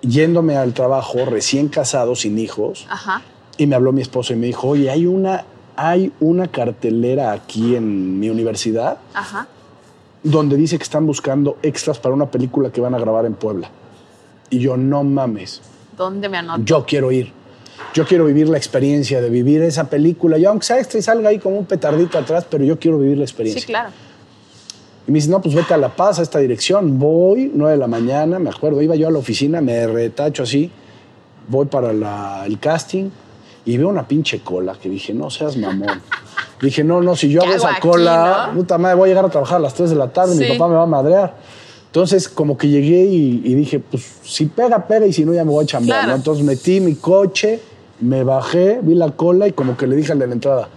yéndome 0.02 0.56
al 0.58 0.74
trabajo 0.74 1.26
recién 1.26 1.68
casado, 1.68 2.16
sin 2.16 2.38
hijos, 2.38 2.86
Ajá. 2.90 3.22
y 3.58 3.66
me 3.68 3.76
habló 3.76 3.92
mi 3.92 4.02
esposo 4.02 4.34
y 4.34 4.36
me 4.36 4.48
dijo, 4.48 4.68
oye, 4.70 4.90
hay 4.92 5.06
una, 5.06 5.46
hay 5.76 6.12
una 6.20 6.48
cartelera 6.48 7.32
aquí 7.32 7.76
en 7.76 8.20
mi 8.20 8.30
universidad 8.30 9.00
Ajá. 9.14 9.48
donde 10.24 10.58
dice 10.58 10.78
que 10.78 10.84
están 10.84 11.08
buscando 11.08 11.58
extras 11.64 11.98
para 11.98 12.14
una 12.14 12.30
película 12.30 12.72
que 12.72 12.82
van 12.82 12.94
a 12.94 13.00
grabar 13.00 13.26
en 13.26 13.34
Puebla. 13.34 13.70
Y 14.52 14.60
yo, 14.60 14.78
no 14.78 15.04
mames, 15.04 15.62
¿Dónde 15.98 16.30
me 16.30 16.38
anoto? 16.38 16.62
yo 16.64 16.86
quiero 16.86 17.12
ir. 17.12 17.32
Yo 17.94 18.06
quiero 18.06 18.26
vivir 18.26 18.50
la 18.50 18.58
experiencia 18.58 19.22
de 19.22 19.30
vivir 19.30 19.62
esa 19.62 19.86
película. 19.90 20.38
Yo, 20.38 20.50
aunque 20.50 20.66
sea 20.66 20.78
extra 20.80 21.00
y 21.00 21.02
salga 21.02 21.30
ahí 21.30 21.40
como 21.40 21.58
un 21.58 21.66
petardito 21.66 22.18
atrás, 22.18 22.46
pero 22.50 22.64
yo 22.66 22.78
quiero 22.78 22.98
vivir 23.00 23.18
la 23.18 23.24
experiencia. 23.24 23.62
Sí, 23.62 23.68
claro. 23.68 23.90
Y 25.08 25.12
me 25.12 25.16
dice, 25.20 25.30
no, 25.30 25.42
pues 25.42 25.56
vete 25.56 25.74
a 25.74 25.78
La 25.78 25.90
Paz, 25.96 26.20
a 26.20 26.22
esta 26.24 26.40
dirección. 26.40 26.98
Voy, 27.00 27.52
9 27.54 27.74
de 27.74 27.78
la 27.80 27.88
mañana, 27.88 28.40
me 28.40 28.50
acuerdo, 28.50 28.82
iba 28.82 28.96
yo 28.96 29.08
a 29.08 29.12
la 29.12 29.20
oficina, 29.20 29.62
me 29.62 29.86
retacho 29.88 30.44
así, 30.44 30.70
voy 31.48 31.68
para 31.68 31.94
la- 31.94 32.44
el 32.46 32.60
casting 32.60 33.10
y 33.66 33.78
veo 33.78 33.88
una 33.88 34.08
pinche 34.08 34.40
cola 34.42 34.76
que 34.82 34.90
dije, 34.90 35.14
no 35.14 35.30
seas 35.30 35.56
mamón. 35.58 36.02
dije, 36.62 36.84
no, 36.84 37.02
no, 37.02 37.16
si 37.16 37.30
yo 37.30 37.42
¿Qué 37.42 37.48
hago 37.48 37.56
esa 37.58 37.70
aquí, 37.72 37.82
cola, 37.82 38.48
no? 38.52 38.60
puta 38.60 38.78
madre, 38.78 38.96
voy 38.96 39.08
a 39.08 39.12
llegar 39.12 39.26
a 39.26 39.30
trabajar 39.30 39.58
a 39.58 39.62
las 39.62 39.74
3 39.76 39.92
de 39.92 39.96
la 39.96 40.08
tarde, 40.12 40.36
mi 40.36 40.44
Sí. 40.46 40.52
papá 40.54 40.68
me 40.68 40.76
va 40.76 40.84
a 40.84 40.88
madrear. 40.88 41.36
Entonces, 41.96 42.28
como 42.28 42.58
que 42.58 42.68
llegué 42.68 43.06
y, 43.06 43.42
y 43.46 43.56
dije, 43.56 43.80
pues 43.80 44.04
si 44.22 44.48
pega, 44.48 44.86
pega 44.86 45.06
y 45.06 45.14
si 45.14 45.24
no, 45.24 45.34
ya 45.34 45.46
me 45.46 45.52
voy 45.52 45.64
a 45.64 45.68
chambear, 45.68 46.00
Claro. 46.00 46.10
¿no? 46.10 46.16
Entonces 46.18 46.44
metí 46.44 46.82
mi 46.82 46.96
coche, 46.96 47.62
me 48.02 48.26
bajé, 48.26 48.80
vi 48.82 48.96
la 48.96 49.12
cola 49.12 49.48
y 49.48 49.54
como 49.54 49.78
que 49.78 49.88
le 49.88 49.96
dije 49.96 50.12
al 50.12 50.20
de 50.20 50.28
la 50.28 50.34
entrada, 50.34 50.68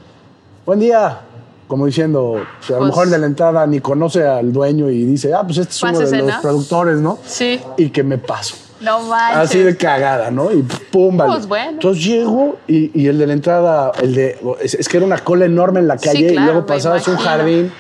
buen 0.65 0.79
día. 0.79 1.23
Como 1.67 1.87
diciendo, 1.87 2.23
o 2.35 2.41
sea, 2.61 2.77
a 2.77 2.79
lo 2.79 2.85
Pues- 2.85 2.91
mejor 2.91 3.05
el 3.07 3.11
de 3.11 3.19
la 3.19 3.27
entrada 3.27 3.67
ni 3.67 3.81
conoce 3.81 4.25
al 4.25 4.53
dueño 4.53 4.89
y 4.91 5.05
dice, 5.07 5.35
ah, 5.35 5.43
pues 5.45 5.59
este 5.59 5.73
es 5.73 5.83
uno 5.83 5.99
de 5.99 6.19
los 6.19 6.35
¿no? 6.37 6.41
productores, 6.41 6.99
¿no? 7.01 7.19
Sí. 7.27 7.61
Y 7.77 7.91
que 7.91 8.05
me 8.05 8.19
paso. 8.19 8.55
No 8.81 9.01
manches. 9.01 9.39
Así 9.39 9.59
de 9.59 9.77
cagada, 9.77 10.31
¿no? 10.31 10.53
Y 10.53 10.63
pum, 10.63 11.17
vale. 11.17 11.33
Pues 11.33 11.49
bueno. 11.49 11.71
Entonces 11.73 12.05
llego 12.05 12.59
y, 12.69 12.93
y 13.03 13.09
el 13.09 13.19
de 13.19 13.27
la 13.27 13.33
entrada, 13.33 13.91
el 14.01 14.15
de, 14.15 14.39
es, 14.63 14.75
es 14.75 14.89
que 14.89 14.99
era 14.99 15.05
una 15.05 15.19
cola 15.19 15.47
enorme 15.47 15.81
en 15.81 15.89
la 15.89 15.99
Sí, 15.99 16.07
calle 16.11 16.29
claro, 16.29 16.41
y 16.41 16.45
luego 16.53 16.67
pasabas 16.67 17.09
un 17.09 17.17
jardín 17.17 17.73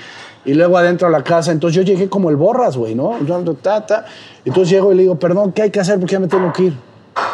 y 0.44 0.54
luego 0.54 0.78
adentro 0.78 1.08
a 1.08 1.10
la 1.10 1.22
casa. 1.22 1.52
Entonces 1.52 1.76
yo 1.76 1.82
llegué 1.82 2.08
como 2.08 2.30
el 2.30 2.36
borras, 2.36 2.76
güey, 2.76 2.94
¿no? 2.94 3.22
Yo 3.24 3.36
ando, 3.36 3.54
ta, 3.54 3.84
ta. 3.86 4.06
Entonces 4.44 4.70
llego 4.70 4.92
y 4.92 4.96
le 4.96 5.02
digo, 5.02 5.18
perdón, 5.18 5.52
¿qué 5.52 5.62
hay 5.62 5.70
que 5.70 5.80
hacer? 5.80 5.98
Porque 5.98 6.12
ya 6.12 6.20
me 6.20 6.28
tengo 6.28 6.52
que 6.52 6.64
ir. 6.64 6.74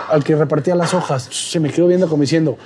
Al 0.08 0.24
que 0.24 0.34
repartía 0.34 0.74
las 0.74 0.94
hojas. 0.94 1.28
Se 1.30 1.60
me 1.60 1.70
quedó 1.70 1.86
viendo 1.86 2.08
como 2.08 2.22
diciendo, 2.22 2.56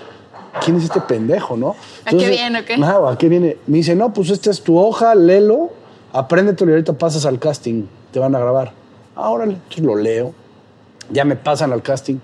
¿quién 0.64 0.76
es 0.76 0.84
este 0.84 1.00
pendejo, 1.00 1.56
no? 1.56 1.76
¿A 2.04 2.10
qué 2.10 2.28
viene 2.28 2.60
o 2.60 2.64
qué? 2.64 2.74
¿a 2.74 3.16
qué 3.18 3.28
viene? 3.28 3.56
Me 3.66 3.78
dice, 3.78 3.94
no, 3.94 4.12
pues 4.12 4.30
esta 4.30 4.50
es 4.50 4.62
tu 4.62 4.78
hoja, 4.78 5.14
léelo, 5.14 5.70
apréndetelo 6.12 6.70
y 6.70 6.74
ahorita 6.74 6.92
pasas 6.94 7.26
al 7.26 7.38
casting. 7.38 7.84
Te 8.12 8.18
van 8.18 8.34
a 8.34 8.38
grabar. 8.38 8.72
Ah, 9.16 9.30
órale. 9.30 9.54
Entonces 9.54 9.84
lo 9.84 9.96
leo 9.96 10.34
ya 11.10 11.24
me 11.24 11.36
pasan 11.36 11.72
al 11.72 11.82
casting. 11.82 12.16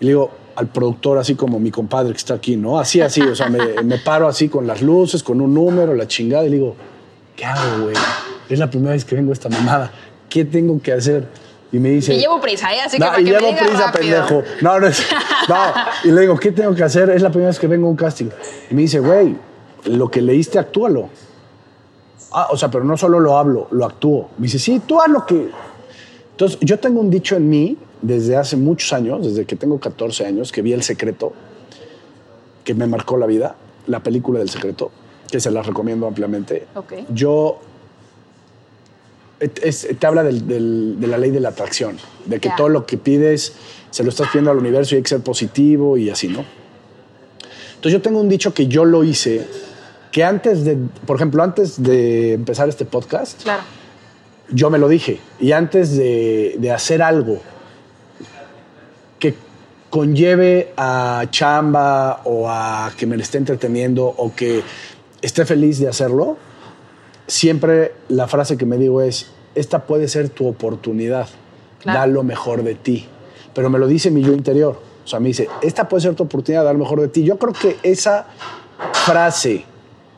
Y 0.00 0.04
le 0.04 0.10
digo 0.10 0.30
al 0.54 0.68
productor, 0.68 1.18
así 1.18 1.34
como 1.34 1.58
mi 1.58 1.70
compadre 1.70 2.12
que 2.12 2.18
está 2.18 2.34
aquí, 2.34 2.56
¿no? 2.56 2.78
Así, 2.78 3.00
así, 3.00 3.20
o 3.20 3.34
sea, 3.34 3.48
me, 3.48 3.82
me 3.82 3.98
paro 3.98 4.26
así 4.26 4.48
con 4.48 4.66
las 4.66 4.80
luces, 4.80 5.22
con 5.22 5.40
un 5.40 5.52
número, 5.52 5.94
la 5.94 6.06
chingada, 6.06 6.46
y 6.46 6.50
le 6.50 6.56
digo, 6.56 6.76
¿qué 7.36 7.44
hago, 7.44 7.84
güey? 7.84 7.96
Es 8.48 8.58
la 8.58 8.70
primera 8.70 8.92
vez 8.92 9.04
que 9.04 9.14
vengo 9.14 9.30
a 9.30 9.34
esta 9.34 9.48
mamada. 9.48 9.92
¿Qué 10.28 10.44
tengo 10.44 10.80
que 10.80 10.92
hacer? 10.92 11.26
Y 11.72 11.78
me 11.78 11.90
dice... 11.90 12.14
Y 12.14 12.18
llevo 12.18 12.40
prisa, 12.40 12.72
¿eh? 12.74 12.80
Así 12.80 12.96
que 12.96 13.04
No, 13.04 13.10
para 13.10 13.20
y 13.20 13.24
que 13.24 13.32
me 13.32 13.38
llevo 13.38 13.50
digas 13.52 13.68
prisa, 13.68 13.86
rápido. 13.92 14.26
pendejo. 14.26 14.42
No, 14.62 14.80
no 14.80 14.86
es. 14.86 15.02
No. 15.48 15.56
Y 16.04 16.12
le 16.12 16.20
digo, 16.22 16.38
¿qué 16.38 16.52
tengo 16.52 16.74
que 16.74 16.82
hacer? 16.84 17.10
Es 17.10 17.22
la 17.22 17.30
primera 17.30 17.48
vez 17.48 17.58
que 17.58 17.66
vengo 17.66 17.86
a 17.86 17.90
un 17.90 17.96
casting. 17.96 18.26
Y 18.70 18.74
me 18.74 18.82
dice, 18.82 19.00
güey, 19.00 19.36
lo 19.84 20.10
que 20.10 20.22
leíste, 20.22 20.58
actúalo. 20.58 21.08
Ah, 22.32 22.48
o 22.50 22.56
sea, 22.56 22.70
pero 22.70 22.84
no 22.84 22.96
solo 22.96 23.18
lo 23.20 23.36
hablo, 23.36 23.68
lo 23.70 23.84
actúo. 23.84 24.30
Me 24.38 24.44
dice, 24.44 24.58
sí, 24.58 24.80
tú 24.86 25.00
haz 25.00 25.08
lo 25.08 25.24
que. 25.26 25.50
Entonces, 26.32 26.58
yo 26.60 26.78
tengo 26.78 27.00
un 27.00 27.10
dicho 27.10 27.36
en 27.36 27.48
mí 27.48 27.76
desde 28.02 28.36
hace 28.36 28.56
muchos 28.56 28.92
años, 28.92 29.24
desde 29.24 29.44
que 29.46 29.56
tengo 29.56 29.80
14 29.80 30.26
años, 30.26 30.52
que 30.52 30.62
vi 30.62 30.72
El 30.72 30.82
Secreto, 30.82 31.32
que 32.64 32.74
me 32.74 32.86
marcó 32.86 33.16
la 33.16 33.26
vida, 33.26 33.56
la 33.86 34.00
película 34.00 34.38
del 34.38 34.50
Secreto, 34.50 34.90
que 35.30 35.40
se 35.40 35.50
la 35.50 35.62
recomiendo 35.62 36.06
ampliamente. 36.06 36.66
Ok. 36.74 36.94
Yo 37.10 37.60
te 39.38 40.06
habla 40.06 40.22
de 40.22 41.06
la 41.06 41.18
ley 41.18 41.30
de 41.30 41.40
la 41.40 41.50
atracción, 41.50 41.98
de 42.24 42.40
que 42.40 42.50
todo 42.56 42.68
lo 42.68 42.86
que 42.86 42.96
pides 42.96 43.52
se 43.90 44.02
lo 44.02 44.08
estás 44.10 44.28
pidiendo 44.28 44.50
al 44.50 44.58
universo 44.58 44.94
y 44.94 44.96
hay 44.96 45.02
que 45.02 45.08
ser 45.08 45.20
positivo 45.20 45.96
y 45.96 46.10
así, 46.10 46.28
¿no? 46.28 46.44
Entonces 47.74 47.92
yo 47.92 48.02
tengo 48.02 48.20
un 48.20 48.28
dicho 48.28 48.54
que 48.54 48.66
yo 48.66 48.84
lo 48.84 49.04
hice, 49.04 49.46
que 50.10 50.24
antes 50.24 50.64
de, 50.64 50.78
por 51.06 51.16
ejemplo, 51.16 51.42
antes 51.42 51.82
de 51.82 52.32
empezar 52.32 52.68
este 52.68 52.86
podcast, 52.86 53.42
claro. 53.42 53.62
yo 54.50 54.70
me 54.70 54.78
lo 54.78 54.88
dije, 54.88 55.20
y 55.38 55.52
antes 55.52 55.96
de, 55.96 56.56
de 56.58 56.70
hacer 56.72 57.02
algo 57.02 57.40
que 59.18 59.34
conlleve 59.90 60.72
a 60.76 61.24
chamba 61.30 62.22
o 62.24 62.48
a 62.48 62.92
que 62.96 63.06
me 63.06 63.16
esté 63.16 63.38
entreteniendo 63.38 64.06
o 64.06 64.34
que 64.34 64.62
esté 65.22 65.44
feliz 65.44 65.78
de 65.78 65.88
hacerlo, 65.88 66.36
siempre 67.26 67.94
la 68.08 68.28
frase 68.28 68.56
que 68.56 68.66
me 68.66 68.78
digo 68.78 69.02
es, 69.02 69.26
esta 69.54 69.86
puede 69.86 70.08
ser 70.08 70.28
tu 70.28 70.46
oportunidad, 70.46 71.28
da 71.84 72.06
lo 72.06 72.22
mejor 72.22 72.62
de 72.62 72.74
ti. 72.74 73.06
Pero 73.54 73.70
me 73.70 73.78
lo 73.78 73.86
dice 73.86 74.10
mi 74.10 74.22
yo 74.22 74.32
interior. 74.32 74.78
O 75.04 75.08
sea, 75.08 75.20
me 75.20 75.28
dice, 75.28 75.48
esta 75.62 75.88
puede 75.88 76.02
ser 76.02 76.14
tu 76.14 76.24
oportunidad, 76.24 76.64
da 76.64 76.72
lo 76.72 76.80
mejor 76.80 77.00
de 77.00 77.08
ti. 77.08 77.22
Yo 77.22 77.38
creo 77.38 77.52
que 77.52 77.76
esa 77.82 78.26
frase 78.92 79.64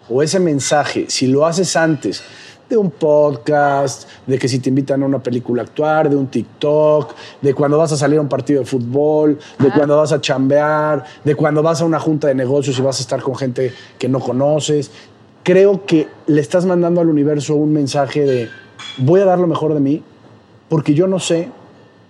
o 0.09 0.23
ese 0.23 0.41
mensaje, 0.41 1.07
si 1.09 1.27
lo 1.27 1.47
haces 1.47 1.77
antes 1.77 2.23
de 2.69 2.77
un 2.77 2.91
podcast, 2.91 4.09
de 4.27 4.39
que 4.39 4.49
si 4.49 4.59
te 4.59 4.69
invitan 4.69 5.03
a 5.03 5.07
una 5.07 5.23
película 5.23 5.63
a 5.63 5.65
actuar, 5.65 6.11
de 6.11 6.17
un 6.17 6.27
TikTok, 6.27 7.15
de 7.41 7.55
cuando 7.55 7.79
vas 7.79 7.93
a 7.93 7.97
salir 7.97 8.19
a 8.19 8.21
un 8.21 8.29
partido 8.29 8.61
de 8.61 8.67
fútbol, 8.67 9.39
de 9.59 9.71
cuando 9.71 9.97
vas 9.97 10.13
a 10.13 10.21
chambear, 10.21 11.05
de 11.25 11.35
cuando 11.35 11.63
vas 11.63 11.81
a 11.81 11.85
una 11.85 11.99
junta 11.99 12.29
de 12.29 12.35
negocios 12.35 12.79
y 12.79 12.83
vas 12.83 12.99
a 12.99 13.03
estar 13.03 13.23
con 13.23 13.37
gente 13.37 13.73
que 13.99 14.09
no 14.09 14.21
conoces. 14.21 14.91
Creo 15.43 15.87
que 15.87 16.09
le 16.27 16.41
estás 16.41 16.67
mandando 16.67 17.01
al 17.01 17.09
universo 17.09 17.55
un 17.55 17.73
mensaje 17.73 18.23
de 18.25 18.49
voy 18.99 19.21
a 19.21 19.25
dar 19.25 19.39
lo 19.39 19.47
mejor 19.47 19.73
de 19.75 19.81
mí 19.81 20.03
porque 20.69 20.95
yo 20.95 21.07
no 21.07 21.19
sé 21.19 21.49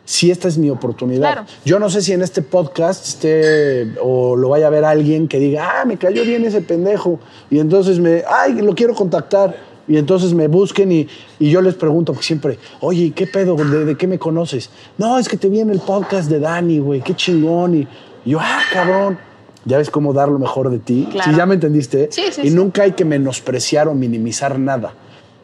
si 0.08 0.30
esta 0.30 0.48
es 0.48 0.56
mi 0.56 0.70
oportunidad. 0.70 1.46
Yo 1.66 1.78
no 1.78 1.90
sé 1.90 2.00
si 2.00 2.14
en 2.14 2.22
este 2.22 2.40
podcast 2.40 3.06
esté 3.06 3.92
o 4.00 4.36
lo 4.36 4.48
vaya 4.48 4.68
a 4.68 4.70
ver 4.70 4.82
alguien 4.86 5.28
que 5.28 5.38
diga, 5.38 5.80
ah, 5.80 5.84
me 5.84 5.98
cayó 5.98 6.24
bien 6.24 6.46
ese 6.46 6.62
pendejo. 6.62 7.20
Y 7.50 7.58
entonces 7.58 7.98
me, 7.98 8.24
ay, 8.26 8.54
lo 8.54 8.74
quiero 8.74 8.94
contactar. 8.94 9.67
Y 9.88 9.97
entonces 9.97 10.35
me 10.35 10.49
busquen 10.49 10.92
y, 10.92 11.09
yo 11.40 11.62
les 11.62 11.75
pregunto 11.75 12.14
siempre, 12.21 12.59
oye, 12.80 13.12
¿qué 13.12 13.26
pedo? 13.26 13.57
¿De, 13.57 13.97
qué 13.97 14.07
me 14.07 14.18
conoces? 14.18 14.68
No, 14.99 15.18
es 15.18 15.28
que 15.28 15.37
te 15.37 15.49
vi 15.49 15.61
en 15.61 15.71
el 15.71 15.80
podcast 15.80 16.30
de 16.30 16.38
Dani, 16.38 16.78
güey, 16.78 17.00
qué 17.00 17.14
chingón. 17.14 17.75
Y, 17.75 17.88
yo, 18.25 18.38
ah, 18.40 18.61
cabrón. 18.73 19.18
Ya 19.64 19.76
ves 19.76 19.90
cómo 19.90 20.12
dar 20.12 20.28
lo 20.28 20.38
mejor 20.38 20.71
de 20.71 20.78
ti. 20.78 21.09
Si 21.25 21.35
ya 21.35 21.45
me 21.45 21.54
entendiste. 21.54 22.09
Sí, 22.11 22.23
sí, 22.30 22.42
y 22.45 22.50
nunca 22.50 22.83
hay 22.83 22.92
que 22.92 23.04
menospreciar 23.04 23.88
o 23.88 23.95
minimizar 23.95 24.59
nada. 24.59 24.95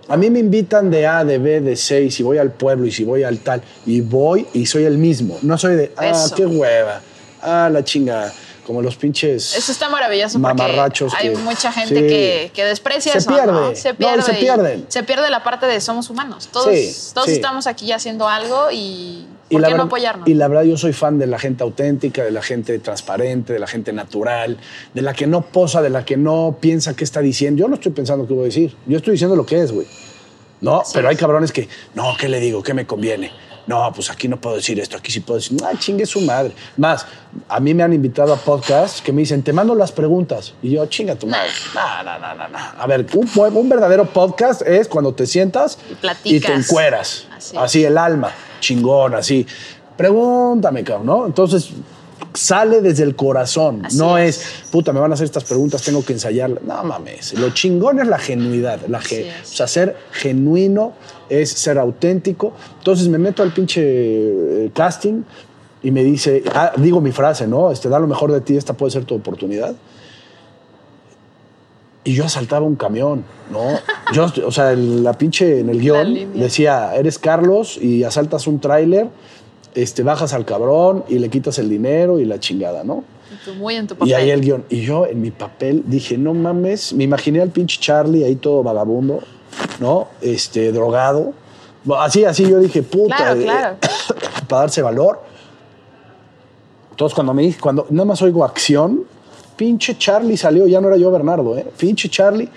A 0.09 0.17
mí 0.17 0.31
me 0.31 0.39
invitan 0.39 0.91
de 0.91 1.07
A, 1.07 1.25
de 1.25 1.39
B, 1.39 1.61
de 1.61 1.77
C, 1.77 2.05
y 2.05 2.11
si 2.11 2.23
voy 2.23 2.39
al 2.39 2.53
pueblo 2.53 2.87
y 2.87 2.93
si 2.93 3.05
voy 3.05 3.23
al 3.23 3.39
tal, 3.39 3.63
y 3.87 4.03
voy 4.03 4.47
y 4.53 4.67
soy 4.67 4.85
el 4.85 4.99
mismo. 4.99 5.39
No 5.43 5.59
soy 5.59 5.77
de, 5.77 5.93
ah, 5.97 6.27
qué 6.37 6.47
hueva, 6.47 7.01
ah, 7.43 7.71
la 7.73 7.83
chinga 7.85 8.33
como 8.65 8.83
los 8.83 8.97
pinches. 8.97 9.57
Eso 9.57 9.73
está 9.73 9.89
maravilloso 9.89 10.39
mamarrachos 10.39 11.13
porque 11.13 11.29
hay 11.29 11.37
mucha 11.37 11.73
gente 11.73 11.95
que, 11.95 12.51
que, 12.53 12.65
desprecia 12.65 13.13
se 13.13 13.19
eso. 13.19 13.31
Pierde. 13.31 13.77
Se 13.77 13.95
pierde. 13.95 14.23
se 14.23 14.35
pierden. 14.35 14.87
Se 14.89 15.03
pierde 15.03 15.31
la 15.31 15.43
parte 15.43 15.67
de 15.67 15.81
somos 15.81 16.11
humanos. 16.11 16.49
Todos, 16.53 17.13
todos 17.15 17.29
estamos 17.29 17.67
aquí 17.67 17.93
haciendo 17.93 18.29
algo 18.29 18.71
y. 18.73 19.27
¿Por 19.51 19.63
qué 19.63 19.75
no 19.75 19.85
apoyarnos? 19.85 20.27
Y 20.27 20.35
la 20.35 20.49
verdad, 20.49 20.65
yo 20.65 20.77
soy 20.77 20.93
fan 20.93 21.19
de 21.19 21.27
la 21.27 21.39
gente 21.39 21.63
auténtica, 21.63 22.25
de 22.25 22.31
la 22.31 22.43
gente 22.43 22.79
transparente, 22.79 23.53
de 23.53 23.59
la 23.59 23.67
gente 23.67 23.93
natural, 23.93 24.59
de 24.95 25.03
la 25.03 25.13
que 25.13 25.27
no 25.27 25.43
posa, 25.43 25.83
de 25.83 25.91
la 25.91 26.05
que 26.05 26.17
no 26.17 26.57
piensa 26.61 26.97
qué 26.97 27.05
está 27.05 27.21
diciendo. 27.21 27.61
Yo 27.61 27.69
no 27.69 27.75
estoy 27.75 27.93
pensando 27.93 28.27
qué 28.27 28.33
voy 28.33 28.45
a 28.45 28.47
decir. 28.47 28.75
Yo 28.87 28.97
estoy 28.97 29.13
diciendo 29.13 29.37
lo 29.37 29.47
que 29.47 29.61
es, 29.61 29.71
güey. 29.71 29.87
No, 30.61 30.83
pero 30.95 31.09
hay 31.09 31.17
cabrones 31.17 31.53
que, 31.53 31.69
no, 31.95 32.17
¿qué 32.19 32.27
le 32.29 32.41
digo? 32.41 32.63
¿Qué 32.63 32.73
me 32.73 32.87
conviene? 32.87 33.31
No, 33.67 33.93
pues 33.95 34.11
aquí 34.11 34.29
no 34.29 34.41
puedo 34.41 34.57
decir 34.57 34.79
esto, 34.79 34.97
aquí 34.97 35.11
sí 35.11 35.21
puedo 35.21 35.41
decir, 35.41 35.59
ah, 35.65 35.73
chingue 35.79 36.05
su 36.05 36.21
madre. 36.21 36.53
Más, 36.77 37.07
a 37.49 37.61
mí 37.61 37.73
me 37.73 37.83
han 37.83 37.93
invitado 37.93 38.33
a 38.33 38.37
podcasts 38.37 39.01
que 39.01 39.13
me 39.13 39.23
dicen, 39.23 39.43
te 39.43 39.53
mando 39.53 39.75
las 39.75 39.93
preguntas. 39.93 40.55
Y 40.63 40.71
yo, 40.71 40.87
chinga 40.87 41.15
tu 41.17 41.27
madre. 41.27 41.51
No, 41.75 42.03
no, 42.03 42.19
no, 42.19 42.35
no, 42.35 42.49
no. 42.49 42.59
A 42.59 42.87
ver, 42.87 43.07
un, 43.15 43.69
verdadero 43.69 44.05
podcast 44.07 44.63
es 44.63 44.89
cuando 44.89 45.15
te 45.15 45.27
sientas 45.27 45.79
y, 46.25 46.41
te 46.41 46.53
encueras. 46.53 47.27
Así. 47.35 47.57
así 47.57 47.85
el 47.85 47.97
alma, 47.97 48.31
chingón, 48.61 49.15
así. 49.15 49.47
Pregúntame, 49.97 50.85
cabrón, 50.85 51.07
¿no? 51.07 51.27
Entonces, 51.27 51.71
sale 52.35 52.81
desde 52.81 53.05
el 53.05 53.17
corazón. 53.17 53.83
no 53.95 54.19
es. 54.19 54.65
puta, 54.71 54.93
me 54.93 55.01
van 55.01 55.11
a 55.11 55.15
hacer 55.15 55.25
estas 55.25 55.45
preguntas, 55.45 55.83
tengo 55.83 56.05
que 56.05 56.13
ensayarlas. 56.13 56.63
No 56.63 56.83
mames. 56.85 57.35
Lo 57.35 57.51
chingón 57.51 58.01
es 58.01 58.07
la 58.07 58.19
genuidad. 58.19 58.81
La 58.89 58.99
o 58.99 59.47
sea, 59.47 59.67
ser 59.67 59.97
genuino 60.13 60.93
es 61.29 61.51
ser 61.51 61.79
auténtico. 61.79 62.53
Entonces 62.79 63.09
me 63.09 63.19
meto 63.19 63.43
al 63.43 63.53
pinche 63.53 63.83
eh, 63.83 64.71
casting 64.75 65.23
y 65.83 65.91
me 65.91 66.03
dice, 66.03 66.43
ah, 66.55 66.73
digo 66.77 67.01
mi 67.01 67.13
frase, 67.13 67.47
¿no? 67.47 67.71
Este, 67.71 67.89
da 67.89 67.99
lo 67.99 68.07
mejor 68.07 68.33
de 68.33 68.41
ti, 68.41 68.57
esta 68.57 68.73
puede 68.73 68.91
ser 68.91 69.05
tu 69.05 69.15
oportunidad. 69.15 69.75
Y 72.05 72.15
yo 72.15 72.25
asaltaba 72.25 72.67
un 72.67 72.77
camión, 72.77 73.25
¿no? 73.51 73.79
Yo, 74.13 74.31
o 74.47 74.51
sea, 74.51 74.75
la 74.75 75.15
pinche 75.15 75.61
en 75.61 75.71
el 75.71 75.81
guion 75.81 76.35
decía, 76.35 76.95
eres 76.95 77.19
Carlos 77.19 77.79
y 77.81 78.05
asaltas 78.05 78.47
un 78.47 78.61
tráiler 78.61 79.09
este, 79.75 80.03
bajas 80.03 80.33
al 80.33 80.45
cabrón 80.45 81.05
y 81.09 81.19
le 81.19 81.29
quitas 81.29 81.59
el 81.59 81.69
dinero 81.69 82.19
y 82.21 82.25
la 82.25 82.39
chingada, 82.41 82.85
¿no? 82.85 83.05
muy 83.59 83.75
en 83.77 83.87
tu 83.87 83.95
papel. 83.95 84.09
Y 84.09 84.15
ahí 84.15 84.31
el 84.31 84.41
guion. 84.41 84.65
Y 84.71 84.83
yo 84.83 85.07
en 85.07 85.21
mi 85.21 85.31
papel 85.31 85.83
dije, 85.87 86.17
no 86.17 86.35
mames, 86.35 86.93
me 86.93 87.05
imaginé 87.05 87.41
al 87.41 87.51
pinche 87.51 87.79
Charlie 87.81 88.25
ahí 88.25 88.37
todo 88.37 88.63
vagabundo, 88.63 89.21
¿no? 89.81 90.09
Este, 90.21 90.73
drogado. 90.73 91.33
Así, 91.99 92.25
así 92.25 92.49
yo 92.49 92.59
dije, 92.59 92.83
puta. 92.83 93.17
Claro, 93.17 93.41
eh, 93.41 93.45
claro. 93.45 93.77
para 94.49 94.63
darse 94.63 94.83
valor. 94.83 95.23
Entonces 96.91 97.15
cuando 97.15 97.35
me 97.35 97.43
dije, 97.43 97.59
cuando 97.61 97.87
nada 97.91 98.05
más 98.05 98.23
oigo 98.23 98.45
acción, 98.45 99.05
pinche 99.57 99.99
Charlie 99.99 100.37
salió, 100.37 100.67
ya 100.67 100.81
no 100.81 100.89
era 100.89 100.97
yo 100.97 101.11
Bernardo, 101.11 101.59
¿eh? 101.59 101.67
Pinche 101.77 102.09
Charlie 102.09 102.49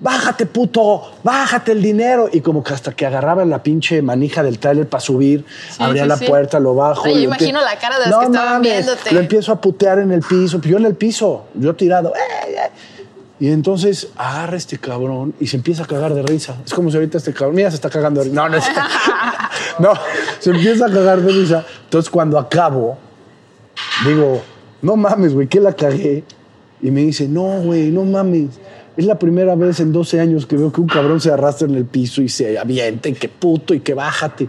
bájate 0.00 0.46
puto, 0.46 1.12
bájate 1.22 1.72
el 1.72 1.82
dinero. 1.82 2.28
Y 2.32 2.40
como 2.40 2.62
que 2.62 2.74
hasta 2.74 2.92
que 2.92 3.06
agarraba 3.06 3.44
la 3.44 3.62
pinche 3.62 4.02
manija 4.02 4.42
del 4.42 4.58
trailer 4.58 4.88
para 4.88 5.00
subir, 5.00 5.44
abría 5.78 6.06
la 6.06 6.16
puerta, 6.16 6.60
lo 6.60 6.74
bajo. 6.74 7.02
Oye, 7.02 7.22
imagino 7.22 7.60
la 7.60 7.78
cara 7.78 7.98
de 7.98 8.10
los 8.10 8.18
que 8.20 8.26
estaban 8.26 8.62
viéndote. 8.62 9.12
Lo 9.12 9.20
empiezo 9.20 9.52
a 9.52 9.60
putear 9.60 9.98
en 9.98 10.12
el 10.12 10.22
piso, 10.22 10.60
yo 10.60 10.76
en 10.76 10.86
el 10.86 10.94
piso, 10.94 11.46
yo 11.54 11.74
tirado. 11.74 12.12
Y 13.40 13.50
entonces 13.50 14.08
agarra 14.16 14.56
este 14.56 14.78
cabrón 14.78 15.32
y 15.38 15.46
se 15.46 15.56
empieza 15.56 15.84
a 15.84 15.86
cagar 15.86 16.12
de 16.12 16.22
risa. 16.22 16.56
Es 16.66 16.74
como 16.74 16.90
si 16.90 16.96
ahorita 16.96 17.18
este 17.18 17.32
cabrón, 17.32 17.54
mira, 17.54 17.70
se 17.70 17.76
está 17.76 17.88
cagando 17.88 18.20
de 18.20 18.30
risa. 18.30 18.42
No, 18.42 18.48
no 18.48 18.56
es. 18.56 18.64
no, 19.78 19.92
se 20.40 20.50
empieza 20.50 20.86
a 20.86 20.90
cagar 20.90 21.20
de 21.20 21.32
risa. 21.32 21.64
Entonces 21.84 22.10
cuando 22.10 22.36
acabo, 22.36 22.98
digo, 24.04 24.42
no 24.82 24.96
mames, 24.96 25.34
güey, 25.34 25.46
¿qué 25.46 25.60
la 25.60 25.72
cagué? 25.72 26.24
Y 26.80 26.90
me 26.90 27.02
dice, 27.02 27.28
no, 27.28 27.60
güey, 27.60 27.90
no 27.90 28.04
mames 28.04 28.58
es 28.98 29.04
la 29.04 29.16
primera 29.16 29.54
vez 29.54 29.78
en 29.78 29.92
12 29.92 30.18
años 30.18 30.44
que 30.44 30.56
veo 30.56 30.72
que 30.72 30.80
un 30.80 30.88
cabrón 30.88 31.20
se 31.20 31.30
arrastra 31.30 31.68
en 31.68 31.76
el 31.76 31.84
piso 31.84 32.20
y 32.20 32.28
se 32.28 32.58
avienta 32.58 33.08
y 33.08 33.12
que 33.12 33.28
puto 33.28 33.72
y 33.72 33.78
que 33.78 33.94
bájate. 33.94 34.46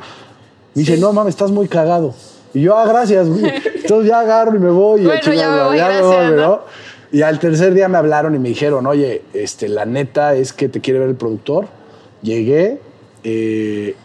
Me 0.73 0.81
dice, 0.81 0.97
no 0.97 1.13
mames, 1.13 1.35
estás 1.35 1.51
muy 1.51 1.67
cagado. 1.67 2.15
Y 2.55 2.61
yo, 2.61 2.75
ah, 2.75 2.87
gracias. 2.87 3.27
Entonces 3.27 4.09
ya 4.09 4.21
agarro 4.21 4.55
y 4.55 4.59
me 4.59 4.71
voy. 4.71 5.05
Bueno, 5.05 5.21
y 5.23 5.35
ya 5.37 5.51
me 5.51 5.63
voy, 5.65 5.77
gracias, 5.77 6.31
¿no? 6.31 6.61
Y 7.11 7.21
al 7.21 7.37
tercer 7.37 7.75
día 7.75 7.87
me 7.87 7.99
hablaron 7.99 8.33
y 8.33 8.39
me 8.39 8.49
dijeron, 8.49 8.87
oye, 8.87 9.21
este, 9.35 9.69
la 9.69 9.85
neta 9.85 10.33
es 10.33 10.51
que 10.51 10.67
te 10.67 10.81
quiere 10.81 10.99
ver 10.99 11.09
el 11.09 11.15
productor. 11.15 11.67
Llegué, 12.23 12.81
eh, 13.23 13.95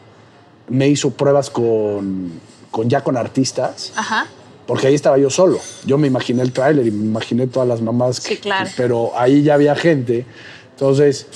me 0.68 0.88
hizo 0.88 1.08
pruebas 1.10 1.48
con, 1.48 2.32
con 2.70 2.90
ya 2.90 3.02
con 3.02 3.16
artistas. 3.16 3.94
Ajá 3.96 4.26
porque 4.66 4.86
ahí 4.86 4.94
estaba 4.94 5.18
yo 5.18 5.30
solo. 5.30 5.58
Yo 5.84 5.98
me 5.98 6.06
imaginé 6.06 6.42
el 6.42 6.52
tráiler 6.52 6.86
y 6.86 6.90
me 6.90 7.04
imaginé 7.04 7.46
todas 7.46 7.68
las 7.68 7.80
mamás. 7.80 8.16
Sí, 8.16 8.36
claro. 8.36 8.70
pero 8.76 9.12
ahí 9.16 9.42
ya 9.42 9.54
había 9.54 9.74
gente. 9.74 10.24
Entonces, 10.72 11.26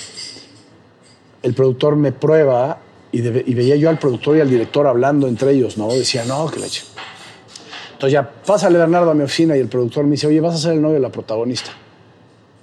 el 1.43 1.55
productor 1.55 1.97
me 1.97 2.12
prueba 2.12 2.81
y, 3.12 3.21
veía 3.21 3.77
yo 3.77 3.88
al 3.88 3.99
productor 3.99 4.37
y 4.37 4.41
al 4.41 4.51
director 4.51 4.87
hablando 4.87 5.29
entre 5.29 5.53
ellos, 5.53 5.79
¿no? 5.79 5.93
Decía, 5.93 6.25
no, 6.25 6.51
que 6.51 6.61
leche. 6.61 6.85
Entonces 7.93 8.12
ya, 8.12 8.31
pásale 8.31 8.79
Bernardo 8.79 9.11
a 9.11 9.14
mi 9.14 9.25
oficina 9.25 9.57
y 9.57 9.61
el 9.61 9.69
productor 9.69 10.05
me 10.05 10.12
dice, 10.12 10.27
oye, 10.27 10.41
vas 10.41 10.55
a 10.55 10.59
ser 10.59 10.73
el 10.75 10.83
novio 10.83 10.95
de 10.95 11.01
la 11.01 11.11
protagonista. 11.11 11.71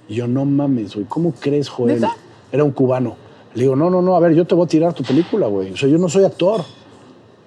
Y 0.08 0.14
yo, 0.14 0.26
no 0.26 0.44
mames, 0.44 0.94
güey, 0.94 1.06
¿cómo 1.06 1.32
crees, 1.32 1.68
Joel? 1.68 2.04
Era 2.52 2.64
un 2.64 2.70
cubano. 2.70 3.16
Le 3.54 3.62
digo, 3.62 3.74
no, 3.74 3.90
no, 3.90 4.02
no, 4.02 4.16
a 4.16 4.20
ver, 4.20 4.34
yo 4.34 4.44
te 4.46 4.54
voy 4.54 4.66
a 4.66 4.68
tirar 4.68 4.94
tu 4.94 5.02
película, 5.02 5.46
güey. 5.46 5.72
O 5.72 5.76
sea, 5.76 5.88
yo 5.88 5.98
no 5.98 6.08
soy 6.08 6.24
actor. 6.24 6.64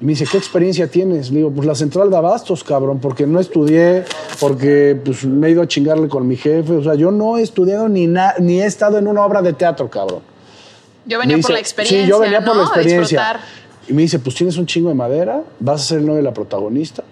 Me 0.02 0.14
dice, 0.14 0.26
¿qué 0.32 0.38
experiencia 0.38 0.88
tienes? 0.88 1.30
Le 1.30 1.38
digo, 1.38 1.52
pues 1.52 1.68
la 1.68 1.76
central 1.76 2.10
de 2.10 2.16
abastos, 2.16 2.64
cabrón, 2.64 3.00
porque 3.00 3.28
no 3.28 3.40
estudié, 3.40 4.06
porque 4.40 4.98
pues, 5.04 5.26
me 5.26 5.48
he 5.48 5.52
ido 5.52 5.62
a 5.62 5.68
chingarle 5.68 6.08
con 6.08 6.26
mi 6.26 6.38
jefe. 6.38 6.74
O 6.74 6.84
sea, 6.84 6.96
yo 6.96 7.12
no 7.12 7.38
he 7.38 7.42
estudiado 7.42 7.90
ni, 7.90 8.08
ni 8.08 8.62
he 8.62 8.66
estado 8.66 8.98
en 8.98 9.08
una 9.08 9.26
obra 9.26 9.42
de 9.42 9.52
teatro, 9.52 9.90
cabrón. 9.90 10.22
Yo 11.06 11.20
venía 11.20 11.38
por 11.40 11.52
la 11.52 11.60
experiencia. 11.60 12.04
Sí, 12.04 12.10
yo 12.10 12.20
venía 12.20 12.44
por 12.44 12.56
la 12.56 12.64
experiencia. 12.64 13.42
Y 13.90 13.94
me 13.94 14.04
dice, 14.04 14.20
pues 14.20 14.36
tienes 14.36 14.56
un 14.58 14.68
chingo 14.68 14.90
de 14.90 14.96
madera, 14.96 15.44
vas 15.60 15.82
a 15.82 15.86
ser 15.86 16.00
el 16.00 16.06
novio 16.06 16.18
de 16.18 16.24
la 16.24 16.34
protagonista. 16.34 17.04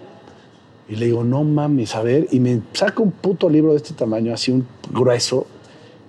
Y 0.88 0.96
le 0.96 1.06
digo, 1.06 1.24
no 1.24 1.44
mames, 1.44 1.94
a 1.94 2.02
ver. 2.02 2.28
Y 2.30 2.40
me 2.40 2.62
saca 2.72 3.02
un 3.02 3.10
puto 3.10 3.50
libro 3.50 3.72
de 3.72 3.78
este 3.78 3.92
tamaño, 3.92 4.32
así 4.32 4.52
un 4.52 4.66
grueso. 4.90 5.46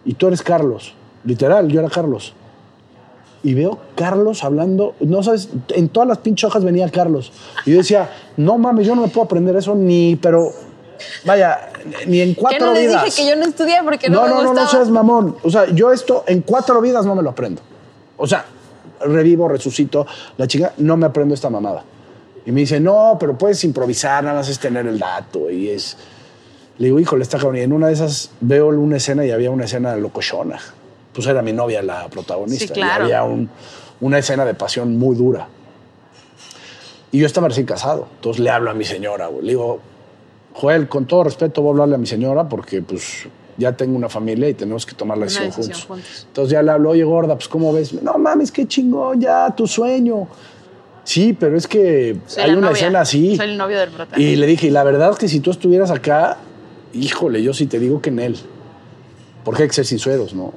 Y 0.06 0.14
tú 0.14 0.28
eres 0.28 0.42
Carlos. 0.42 0.94
Literal, 1.26 1.68
yo 1.68 1.82
era 1.82 1.90
Carlos. 1.90 2.34
Y 3.42 3.54
veo 3.54 3.80
Carlos 3.96 4.44
hablando, 4.44 4.96
no 5.00 5.24
sabes, 5.24 5.50
en 5.70 5.90
todas 5.90 6.08
las 6.08 6.18
pinches 6.20 6.46
hojas 6.46 6.64
venía 6.64 6.90
Carlos. 6.90 7.32
Y 7.66 7.72
yo 7.72 7.78
decía, 7.78 8.10
no 8.38 8.58
mames, 8.58 8.86
yo 8.86 8.96
no 8.96 9.04
me 9.04 9.08
puedo 9.08 9.26
aprender 9.26 9.56
eso 9.56 9.76
ni, 9.76 10.18
pero 10.18 10.52
vaya, 11.24 11.70
ni 12.06 12.20
en 12.20 12.34
cuatro 12.34 12.68
no 12.68 12.74
les 12.74 12.92
dije 12.92 13.16
que 13.16 13.30
yo 13.30 13.36
no 13.38 13.46
estudié 13.46 13.78
porque 13.84 14.10
no, 14.10 14.28
no 14.28 14.36
me 14.36 14.44
No, 14.44 14.54
no, 14.54 14.54
no 14.54 14.68
seas 14.68 14.90
mamón. 14.90 15.38
O 15.44 15.50
sea, 15.50 15.68
yo 15.70 15.92
esto 15.92 16.26
en 16.28 16.42
cuatro 16.42 16.82
vidas 16.82 17.06
no 17.06 17.16
me 17.16 17.24
lo 17.24 17.30
aprendo. 17.30 17.62
O 18.18 18.28
sea, 18.28 18.46
revivo, 19.06 19.48
resucito, 19.48 20.06
la 20.38 20.46
chica, 20.46 20.74
no 20.78 20.98
me 20.98 21.06
aprendo 21.06 21.34
esta 21.34 21.50
mamada. 21.50 21.84
Y 22.46 22.52
me 22.52 22.62
dice, 22.62 22.80
no, 22.80 23.16
pero 23.20 23.38
puedes 23.38 23.64
improvisar, 23.64 24.24
nada 24.24 24.38
más 24.38 24.50
es 24.50 24.60
tener 24.60 24.86
el 24.86 25.00
dato. 25.00 25.50
Y 25.50 25.70
es. 25.70 25.96
Le 26.78 26.86
digo, 26.86 27.00
híjole, 27.00 27.24
está 27.24 27.38
cabrón. 27.38 27.58
Y 27.58 27.62
en 27.62 27.74
una 27.74 27.88
de 27.88 27.94
esas 27.94 28.32
veo 28.42 28.68
una 28.70 28.98
escena 28.98 29.26
y 29.26 29.32
había 29.32 29.52
una 29.52 29.66
escena 29.66 29.96
locochona 29.96 30.60
pues 31.14 31.28
era 31.28 31.42
mi 31.42 31.54
novia 31.54 31.82
la 31.82 32.08
protagonista. 32.10 32.68
Sí, 32.68 32.74
claro. 32.74 33.08
Y 33.08 33.12
había 33.12 33.48
una 34.02 34.18
escena 34.18 34.46
de 34.46 34.54
pasión 34.54 34.98
muy 34.98 35.16
dura. 35.16 35.48
Y 37.12 37.20
yo 37.20 37.26
estaba 37.26 37.48
recién 37.48 37.66
casado. 37.66 38.08
Entonces 38.16 38.44
le 38.44 38.50
hablo 38.50 38.70
a 38.70 38.74
mi 38.74 38.86
señora, 38.86 39.28
güey. 39.28 39.44
Le 39.44 39.50
digo, 39.50 39.80
Joel, 40.54 40.88
con 40.88 41.06
todo 41.06 41.24
respeto 41.24 41.62
voy 41.62 41.70
a 41.70 41.72
hablarle 41.72 41.96
a 41.96 41.98
mi 41.98 42.06
señora 42.06 42.48
porque 42.48 42.82
pues 42.82 43.28
ya 43.58 43.74
tengo 43.74 43.96
una 43.96 44.10
familia 44.10 44.48
y 44.50 44.54
tenemos 44.54 44.86
que 44.86 44.94
tomar 44.94 45.18
la 45.18 45.26
decisión, 45.26 45.52
juntos. 45.52 46.26
Entonces 46.28 46.52
ya 46.52 46.62
le 46.62 46.72
hablo, 46.72 46.92
oye, 46.92 47.04
gorda, 47.04 47.36
pues 47.36 47.48
¿cómo 47.48 47.74
ves? 47.74 47.94
No 48.02 48.18
mames, 48.18 48.52
qué 48.52 48.68
chingón, 48.68 49.20
ya, 49.20 49.54
tu 49.56 49.68
sueño. 49.68 50.28
Sí, 51.04 51.36
pero 51.38 51.58
es 51.58 51.68
que 51.68 52.18
hay 52.38 52.52
una 52.52 52.72
escena 52.72 53.02
así. 53.02 53.36
Soy 53.36 53.50
el 53.50 53.58
novio 53.58 53.80
del 53.80 53.90
protagonista. 53.90 54.22
Y 54.22 54.36
le 54.36 54.46
dije, 54.46 54.68
y 54.68 54.70
la 54.70 54.84
verdad 54.84 55.12
es 55.12 55.18
que 55.18 55.28
si 55.28 55.40
tú 55.40 55.52
estuvieras 55.52 55.92
acá, 55.92 56.38
híjole, 56.94 57.42
yo 57.42 57.54
sí 57.54 57.66
te 57.66 57.80
digo 57.80 58.02
que 58.02 58.10
en 58.10 58.20
él. 58.20 58.38
Porque 59.44 59.64
hay 59.64 59.70
que 59.70 59.76
ser 59.76 59.86
sinceros, 59.86 60.34
¿no? 60.34 60.54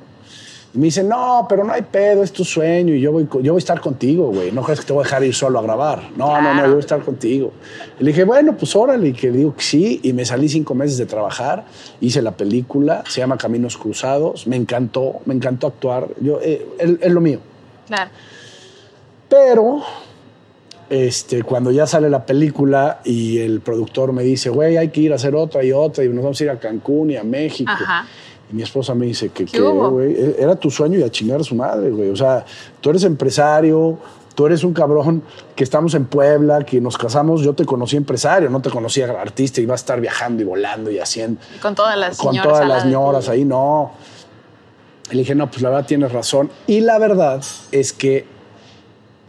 Y 0.74 0.78
me 0.78 0.84
dice, 0.86 1.04
no, 1.04 1.44
pero 1.48 1.64
no 1.64 1.72
hay 1.72 1.82
pedo, 1.82 2.22
es 2.22 2.32
tu 2.32 2.44
sueño 2.44 2.94
y 2.94 3.00
yo 3.00 3.12
voy, 3.12 3.28
yo 3.42 3.52
voy 3.52 3.58
a 3.58 3.58
estar 3.58 3.78
contigo, 3.80 4.32
güey. 4.32 4.52
No 4.52 4.62
crees 4.62 4.80
que 4.80 4.86
te 4.86 4.92
voy 4.94 5.02
a 5.02 5.04
dejar 5.04 5.22
ir 5.22 5.34
solo 5.34 5.58
a 5.58 5.62
grabar. 5.62 6.10
No, 6.16 6.40
no, 6.40 6.54
no, 6.54 6.62
yo 6.62 6.68
voy 6.68 6.76
a 6.78 6.80
estar 6.80 7.02
contigo. 7.02 7.52
Y 8.00 8.04
le 8.04 8.12
dije, 8.12 8.24
bueno, 8.24 8.56
pues 8.56 8.74
órale, 8.74 9.08
y 9.08 9.12
que 9.12 9.30
digo 9.30 9.54
que 9.54 9.62
sí. 9.62 10.00
Y 10.02 10.14
me 10.14 10.24
salí 10.24 10.48
cinco 10.48 10.74
meses 10.74 10.96
de 10.96 11.04
trabajar, 11.04 11.66
hice 12.00 12.22
la 12.22 12.32
película, 12.32 13.04
se 13.06 13.20
llama 13.20 13.36
Caminos 13.36 13.76
Cruzados. 13.76 14.46
Me 14.46 14.56
encantó, 14.56 15.20
me 15.26 15.34
encantó 15.34 15.66
actuar. 15.66 16.08
Yo, 16.22 16.40
eh, 16.40 16.66
es, 16.78 17.12
lo 17.12 17.20
mío. 17.20 17.40
Claro. 17.86 18.10
Pero 19.28 19.82
este, 20.88 21.42
cuando 21.42 21.70
ya 21.70 21.86
sale 21.86 22.08
la 22.08 22.24
película 22.24 23.00
y 23.04 23.40
el 23.40 23.60
productor 23.60 24.14
me 24.14 24.22
dice, 24.22 24.48
güey, 24.48 24.78
hay 24.78 24.88
que 24.88 25.02
ir 25.02 25.12
a 25.12 25.16
hacer 25.16 25.34
otra 25.34 25.62
y 25.62 25.72
otra, 25.72 26.02
y 26.02 26.08
nos 26.08 26.24
vamos 26.24 26.40
a 26.40 26.44
ir 26.44 26.50
a 26.50 26.58
Cancún 26.58 27.10
y 27.10 27.16
a 27.18 27.24
México. 27.24 27.70
Ajá 27.70 28.06
mi 28.52 28.62
esposa 28.62 28.94
me 28.94 29.06
dice 29.06 29.30
que, 29.30 29.44
güey, 29.44 30.12
e, 30.12 30.36
era 30.38 30.56
tu 30.56 30.70
sueño 30.70 30.98
y 30.98 31.02
a 31.02 31.10
chingar 31.10 31.40
a 31.40 31.44
su 31.44 31.54
madre, 31.54 31.90
güey. 31.90 32.10
O 32.10 32.16
sea, 32.16 32.44
tú 32.80 32.90
eres 32.90 33.04
empresario, 33.04 33.98
tú 34.34 34.46
eres 34.46 34.62
un 34.64 34.72
cabrón 34.72 35.22
que 35.56 35.64
estamos 35.64 35.94
en 35.94 36.04
Puebla, 36.04 36.64
que 36.64 36.80
nos 36.80 36.96
casamos, 36.98 37.42
yo 37.42 37.54
te 37.54 37.64
conocí 37.64 37.96
empresario, 37.96 38.50
no 38.50 38.60
te 38.60 38.70
conocía 38.70 39.10
artista, 39.20 39.60
iba 39.60 39.74
a 39.74 39.76
estar 39.76 40.00
viajando 40.00 40.42
y 40.42 40.44
volando 40.44 40.90
y 40.90 40.98
haciendo. 40.98 41.40
con 41.60 41.74
todas 41.74 41.96
las 41.96 42.18
Con 42.18 42.36
todas 42.36 42.66
las 42.66 42.82
señoras 42.82 43.28
ahí, 43.28 43.44
no. 43.44 43.92
le 45.10 45.18
dije, 45.18 45.34
no, 45.34 45.50
pues 45.50 45.62
la 45.62 45.70
verdad 45.70 45.86
tienes 45.86 46.12
razón. 46.12 46.50
Y 46.66 46.80
la 46.80 46.98
verdad 46.98 47.42
es 47.72 47.92
que 47.92 48.26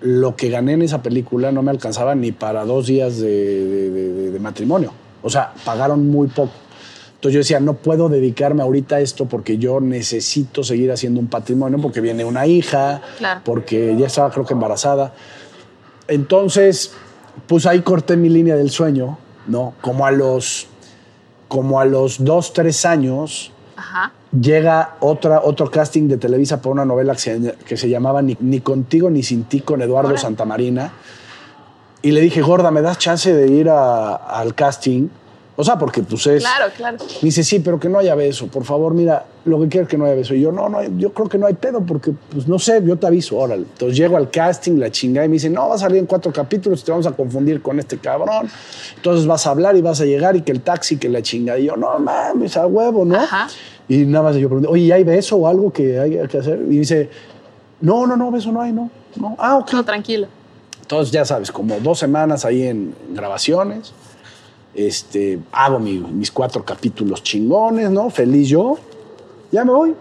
lo 0.02 0.36
que 0.36 0.50
gané 0.50 0.74
en 0.74 0.82
esa 0.82 1.02
película 1.02 1.52
no 1.52 1.64
me 1.64 1.72
alcanzaba 1.72 2.14
ni 2.14 2.34
para 2.34 2.66
dos 2.66 2.88
días 2.88 3.20
de 3.20 4.38
matrimonio. 4.42 4.92
O 5.24 5.30
sea, 5.30 5.54
pagaron 5.64 6.10
muy 6.10 6.28
poco. 6.28 6.52
Entonces 7.24 7.36
yo 7.36 7.40
decía, 7.40 7.60
no 7.62 7.76
puedo 7.76 8.10
dedicarme 8.10 8.64
ahorita 8.64 8.98
a 8.98 9.00
esto 9.00 9.28
porque 9.28 9.58
yo 9.58 9.80
necesito 9.80 10.62
seguir 10.62 10.92
haciendo 10.92 11.22
un 11.22 11.28
patrimonio, 11.28 11.80
porque 11.82 12.02
viene 12.02 12.26
una 12.26 12.48
hija, 12.48 13.00
porque 13.46 13.96
ya 13.98 14.08
estaba 14.08 14.30
creo 14.30 14.46
que 14.46 14.52
embarazada. 14.52 15.14
Entonces, 16.10 16.92
pues 17.48 17.66
ahí 17.66 17.80
corté 17.80 18.18
mi 18.18 18.28
línea 18.28 18.58
del 18.58 18.72
sueño, 18.72 19.18
¿no? 19.48 19.74
Como 19.80 20.06
a 20.06 20.12
los, 20.12 20.68
como 21.48 21.80
a 21.80 21.86
los 21.86 22.26
dos, 22.26 22.52
tres 22.52 22.86
años, 22.86 23.54
llega 24.38 24.98
otra, 25.00 25.40
otro 25.46 25.72
casting 25.72 26.10
de 26.10 26.18
Televisa 26.18 26.62
por 26.62 26.74
una 26.74 26.84
novela 26.84 27.16
que 27.16 27.78
se, 27.78 27.88
llamaba 27.88 28.22
ni, 28.22 28.60
contigo 28.60 29.10
ni 29.10 29.24
sin 29.24 29.46
ti 29.46 29.62
con 29.62 29.82
Eduardo 29.82 30.18
Santamarina. 30.18 30.92
Y 32.02 32.12
le 32.12 32.20
dije, 32.20 32.42
gorda, 32.42 32.70
¿me 32.70 32.82
das 32.82 32.98
chance 32.98 33.34
de 33.34 33.48
ir 33.48 33.70
al 33.70 34.56
casting? 34.56 35.08
O 35.56 35.64
sea, 35.64 35.78
porque 35.78 36.02
pues 36.02 36.26
es. 36.26 36.42
Claro, 36.42 36.72
claro. 36.76 36.98
dice, 37.22 37.44
sí, 37.44 37.60
pero 37.60 37.80
que 37.80 37.88
no 37.88 38.00
haya 38.00 38.16
beso. 38.16 38.48
Por 38.48 38.64
favor, 38.64 38.96
mira, 38.96 39.26
lo 39.46 39.60
que 39.62 39.68
quiero 39.68 39.84
es 39.84 39.90
que 39.90 39.98
no 40.00 40.06
haya 40.06 40.16
beso. 40.16 40.34
Y 40.34 40.42
yo, 40.42 40.52
no, 40.52 40.68
no, 40.68 40.82
yo 40.98 41.14
creo 41.14 41.30
que 41.30 41.38
no 41.38 41.46
hay 41.46 41.54
pedo 41.54 41.82
porque, 41.82 42.12
pues 42.32 42.48
no 42.48 42.58
sé, 42.58 42.82
yo 42.84 42.98
te 42.98 43.06
aviso, 43.06 43.38
órale. 43.38 43.64
Entonces 43.64 43.96
llego 43.96 44.18
al 44.18 44.32
casting, 44.32 44.80
la 44.80 44.90
chingada, 44.90 45.26
y 45.26 45.30
me 45.30 45.34
dice, 45.34 45.52
no, 45.52 45.70
va 45.70 45.76
a 45.76 45.78
salir 45.78 46.00
en 46.00 46.08
cuatro 46.08 46.34
capítulos, 46.34 46.84
te 46.84 46.92
vamos 46.92 47.06
a 47.06 47.12
confundir 47.12 47.62
con 47.62 47.80
este 47.80 48.00
cabrón. 48.00 48.50
Entonces 48.96 49.28
vas 49.28 49.46
a 49.46 49.52
hablar 49.52 49.76
y 49.76 49.82
vas 49.82 50.02
a 50.02 50.06
llegar 50.06 50.36
y 50.36 50.42
que 50.42 50.52
el 50.52 50.62
taxi, 50.62 50.98
que 50.98 51.08
la 51.08 51.22
chingada. 51.22 51.60
Y 51.60 51.66
yo, 51.66 51.78
no 51.78 52.00
mames, 52.00 52.58
a 52.58 52.66
huevo, 52.66 53.06
¿no? 53.06 53.16
Ajá. 53.16 53.48
Y 53.88 54.06
nada 54.06 54.24
más 54.24 54.36
yo 54.38 54.48
pregunté, 54.48 54.70
oye, 54.70 54.92
¿hay 54.92 55.04
beso 55.04 55.36
o 55.36 55.48
algo 55.48 55.72
que 55.72 56.00
hay 56.00 56.28
que 56.28 56.38
hacer? 56.40 56.60
Y 56.68 56.80
dice, 56.80 57.10
no, 57.82 58.08
no, 58.08 58.18
no, 58.18 58.32
beso 58.32 58.52
no 58.52 58.60
hay, 58.60 58.72
no. 58.72 58.90
no. 59.18 59.36
Ah, 59.38 59.58
ok. 59.58 59.74
No, 59.74 59.86
tranquilo. 59.86 60.28
Entonces, 60.82 61.12
ya 61.12 61.26
sabes, 61.26 61.52
como 61.52 61.80
dos 61.80 62.00
semanas 62.00 62.44
ahí 62.44 62.64
en 62.64 62.96
grabaciones 63.12 63.94
este, 64.76 65.40
hago 65.52 65.80
mis 65.80 66.32
cuatro 66.32 66.64
capítulos 66.64 67.24
chingones, 67.24 67.90
¿no? 67.90 68.10
Feliz 68.10 68.50
yo, 68.50 68.78
ya 69.52 69.64
me 69.64 69.72
voy. 69.72 69.96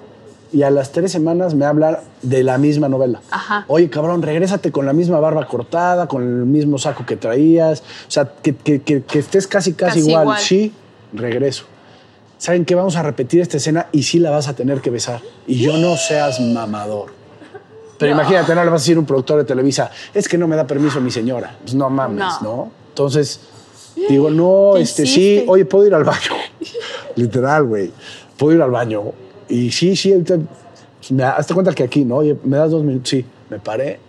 Y 0.52 0.62
a 0.64 0.70
las 0.70 0.92
tres 0.92 1.10
semanas 1.10 1.54
me 1.54 1.64
hablan 1.64 1.98
de 2.20 2.42
la 2.42 2.58
misma 2.58 2.88
novela. 2.88 3.22
Ajá. 3.30 3.64
Oye, 3.68 3.88
cabrón, 3.88 4.20
regrésate 4.20 4.70
con 4.70 4.84
la 4.84 4.92
misma 4.92 5.18
barba 5.18 5.46
cortada, 5.46 6.06
con 6.06 6.22
el 6.22 6.44
mismo 6.44 6.76
saco 6.76 7.06
que 7.06 7.16
traías. 7.16 7.80
O 7.80 8.10
sea, 8.10 8.30
que, 8.42 8.82
estés 9.14 9.46
casi, 9.46 9.72
casi, 9.72 10.00
igual. 10.00 10.38
Sí, 10.38 10.72
regreso. 11.14 11.64
¿Saben 12.36 12.66
qué? 12.66 12.74
Vamos 12.74 12.96
a 12.96 13.02
repetir 13.02 13.40
esta 13.40 13.56
escena 13.56 13.86
y 13.92 14.02
sí 14.02 14.18
la 14.18 14.30
vas 14.30 14.48
a 14.48 14.54
tener 14.54 14.82
que 14.82 14.90
besar. 14.90 15.22
Y 15.46 15.56
yo 15.56 15.78
no 15.78 15.96
seas 15.96 16.38
mamador. 16.40 17.14
Pero 17.98 18.12
imagínate, 18.12 18.54
no 18.54 18.64
le 18.64 18.70
vas 18.70 18.80
a 18.80 18.82
decir 18.82 18.96
a 18.96 19.00
un 19.00 19.06
productor 19.06 19.38
de 19.38 19.44
Televisa, 19.44 19.90
es 20.12 20.28
que 20.28 20.36
no 20.36 20.48
me 20.48 20.56
da 20.56 20.66
permiso 20.66 21.00
mi 21.00 21.12
señora. 21.12 21.56
Pues 21.62 21.74
no 21.74 21.88
mames, 21.88 22.42
¿no? 22.42 22.72
Entonces, 22.88 23.40
Digo, 24.08 24.30
no, 24.30 24.76
este, 24.76 25.06
sí, 25.06 25.44
oye, 25.46 25.64
puedo 25.64 25.86
ir 25.86 25.94
al 25.94 26.04
baño. 26.04 26.32
Literal, 27.16 27.64
güey. 27.64 27.90
Puedo 28.36 28.56
ir 28.56 28.62
al 28.62 28.70
baño. 28.70 29.12
Y 29.48 29.70
sí, 29.70 29.94
sí, 29.96 30.14
me 31.10 31.24
hazte 31.24 31.54
cuenta 31.54 31.72
que 31.74 31.82
aquí, 31.82 32.04
¿no? 32.04 32.16
Oye, 32.16 32.36
me 32.44 32.56
das 32.56 32.70
dos 32.70 32.82
minutos. 32.82 33.10
Sí, 33.10 33.24
me 33.50 33.58
paré. 33.58 34.00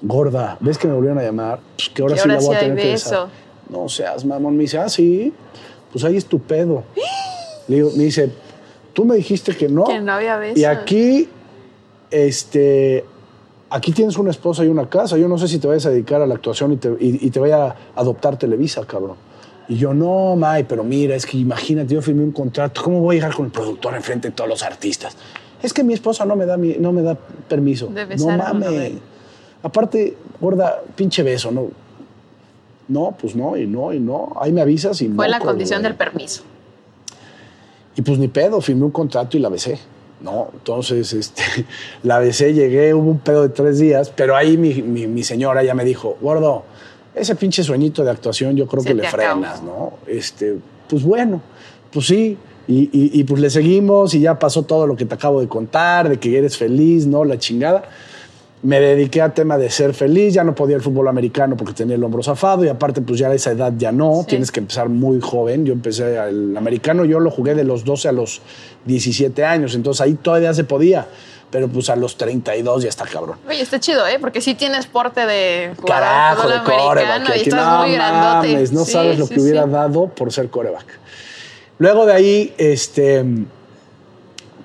Gorda, 0.00 0.56
¿ves 0.60 0.78
que 0.78 0.86
me 0.86 0.94
volvieron 0.94 1.18
a 1.18 1.22
llamar? 1.22 1.60
Pues 1.76 1.88
que 1.88 2.02
ahora 2.02 2.16
sí 2.16 2.28
la 2.28 2.38
voy 2.38 2.54
a 2.54 2.60
tener 2.60 2.76
que 2.76 2.90
besar. 2.92 3.28
No 3.68 3.88
seas 3.88 4.24
mamón. 4.24 4.56
Me 4.56 4.62
dice, 4.62 4.78
ah, 4.78 4.88
sí, 4.88 5.32
pues 5.92 6.04
ahí 6.04 6.16
es 6.16 6.26
tu 6.26 6.38
pedo. 6.38 6.84
Le 7.68 7.76
digo, 7.76 7.90
me 7.96 8.04
dice, 8.04 8.30
tú 8.92 9.04
me 9.04 9.16
dijiste 9.16 9.56
que 9.56 9.68
no. 9.68 9.84
Que 9.84 10.00
no 10.00 10.12
había 10.12 10.38
beso. 10.38 10.58
Y 10.58 10.64
aquí, 10.64 11.28
este, 12.10 13.04
aquí 13.70 13.92
tienes 13.92 14.16
una 14.18 14.30
esposa 14.30 14.64
y 14.64 14.68
una 14.68 14.88
casa, 14.88 15.16
yo 15.16 15.28
no 15.28 15.38
sé 15.38 15.48
si 15.48 15.58
te 15.58 15.66
vayas 15.66 15.86
a 15.86 15.90
dedicar 15.90 16.22
a 16.22 16.26
la 16.26 16.34
actuación 16.34 16.72
y 16.72 16.76
te, 16.76 16.94
y, 16.98 17.30
te 17.30 17.40
vaya 17.40 17.66
a 17.66 17.76
adoptar 17.96 18.38
Televisa, 18.38 18.84
cabrón. 18.86 19.16
Y 19.68 19.76
yo, 19.76 19.92
no, 19.92 20.34
May, 20.36 20.64
pero 20.64 20.82
mira, 20.82 21.14
es 21.14 21.26
que 21.26 21.36
imagínate, 21.36 21.94
yo 21.94 22.00
firmé 22.00 22.24
un 22.24 22.32
contrato, 22.32 22.82
¿cómo 22.82 23.00
voy 23.00 23.16
a 23.16 23.20
llegar 23.20 23.34
con 23.34 23.46
el 23.46 23.52
productor 23.52 23.94
enfrente 23.94 24.28
de 24.28 24.34
todos 24.34 24.48
los 24.48 24.62
artistas? 24.62 25.16
Es 25.62 25.72
que 25.72 25.84
mi 25.84 25.92
esposa 25.92 26.24
no 26.24 26.36
me 26.36 26.46
da, 26.46 26.56
no 26.56 26.92
me 26.92 27.02
da 27.02 27.14
permiso. 27.14 27.90
no 27.90 28.36
mames. 28.36 28.92
Aparte, 29.62 30.16
gorda, 30.40 30.80
pinche 30.94 31.22
beso, 31.22 31.50
¿no? 31.50 31.68
No, 32.86 33.14
pues 33.20 33.36
no, 33.36 33.56
y 33.56 33.66
no, 33.66 33.92
y 33.92 34.00
no. 34.00 34.32
Ahí 34.40 34.52
me 34.52 34.62
avisas 34.62 35.02
y 35.02 35.08
Fue 35.08 35.28
la 35.28 35.40
condición 35.40 35.82
del 35.82 35.94
permiso. 35.94 36.42
Y 37.96 38.02
pues 38.02 38.18
ni 38.18 38.28
pedo, 38.28 38.60
firmé 38.60 38.84
un 38.84 38.92
contrato 38.92 39.36
y 39.36 39.40
la 39.40 39.48
besé. 39.48 39.78
¿No? 40.20 40.50
Entonces, 40.52 41.12
este, 41.12 41.42
la 42.02 42.18
besé, 42.18 42.54
llegué, 42.54 42.94
hubo 42.94 43.10
un 43.10 43.18
pedo 43.18 43.42
de 43.42 43.48
tres 43.50 43.78
días, 43.78 44.10
pero 44.14 44.36
ahí 44.36 44.56
mi, 44.56 45.22
señora 45.22 45.62
ya 45.62 45.74
me 45.74 45.84
dijo, 45.84 46.16
gordo, 46.20 46.64
ese 47.14 47.34
pinche 47.34 47.62
sueñito 47.62 48.04
de 48.04 48.10
actuación 48.10 48.56
yo 48.56 48.66
creo 48.66 48.84
que 48.84 48.94
le 48.94 49.08
frenas, 49.08 49.62
¿no? 49.62 49.94
Este, 50.06 50.56
pues 50.88 51.02
bueno, 51.02 51.40
pues 51.92 52.06
sí, 52.06 52.38
y, 52.66 52.90
y, 52.92 53.24
pues 53.24 53.40
le 53.40 53.48
seguimos 53.48 54.14
y 54.14 54.20
ya 54.20 54.38
pasó 54.38 54.62
todo 54.62 54.86
lo 54.86 54.94
que 54.94 55.06
te 55.06 55.14
acabo 55.14 55.40
de 55.40 55.48
contar, 55.48 56.08
de 56.10 56.18
que 56.18 56.36
eres 56.36 56.58
feliz, 56.58 57.06
¿no? 57.06 57.24
La 57.24 57.38
chingada 57.38 57.84
me 58.62 58.80
dediqué 58.80 59.22
al 59.22 59.34
tema 59.34 59.56
de 59.56 59.70
ser 59.70 59.94
feliz, 59.94 60.34
ya 60.34 60.42
no 60.42 60.54
podía 60.54 60.76
el 60.76 60.82
fútbol 60.82 61.08
americano 61.08 61.56
porque 61.56 61.72
tenía 61.72 61.94
el 61.94 62.02
hombro 62.02 62.22
zafado 62.22 62.64
y 62.64 62.68
aparte 62.68 63.00
pues 63.00 63.18
ya 63.18 63.28
a 63.28 63.34
esa 63.34 63.52
edad 63.52 63.72
ya 63.76 63.92
no, 63.92 64.24
tienes 64.26 64.50
que 64.50 64.60
empezar 64.60 64.88
muy 64.88 65.20
joven. 65.20 65.64
Yo 65.64 65.72
empecé 65.72 66.16
el 66.16 66.56
americano, 66.56 67.04
yo 67.04 67.20
lo 67.20 67.30
jugué 67.30 67.54
de 67.54 67.64
los 67.64 67.84
12 67.84 68.08
a 68.08 68.12
los 68.12 68.40
17 68.86 69.44
años, 69.44 69.74
entonces 69.74 70.00
ahí 70.00 70.14
todavía 70.14 70.52
se 70.54 70.64
podía. 70.64 71.06
Pero 71.50 71.66
pues 71.68 71.88
a 71.88 71.96
los 71.96 72.18
32 72.18 72.82
ya 72.82 72.90
está 72.90 73.06
cabrón. 73.06 73.38
Oye, 73.48 73.62
está 73.62 73.80
chido, 73.80 74.06
¿eh? 74.06 74.18
Porque 74.20 74.42
sí 74.42 74.54
tienes 74.54 74.86
porte 74.86 75.24
de 75.24 75.72
jugar 75.78 76.02
Carajo, 76.02 76.46
de 76.46 76.58
coreback. 76.62 77.36
Y 77.36 77.40
estás 77.40 77.66
no, 77.66 77.82
muy 77.84 77.92
grandote. 77.92 78.68
no 78.72 78.84
sabes 78.84 79.18
lo 79.18 79.26
que 79.26 79.40
hubiera 79.40 79.64
dado 79.64 80.08
por 80.08 80.30
ser 80.30 80.50
coreback. 80.50 80.84
Luego 81.78 82.04
de 82.04 82.12
ahí, 82.12 82.54
este 82.58 83.24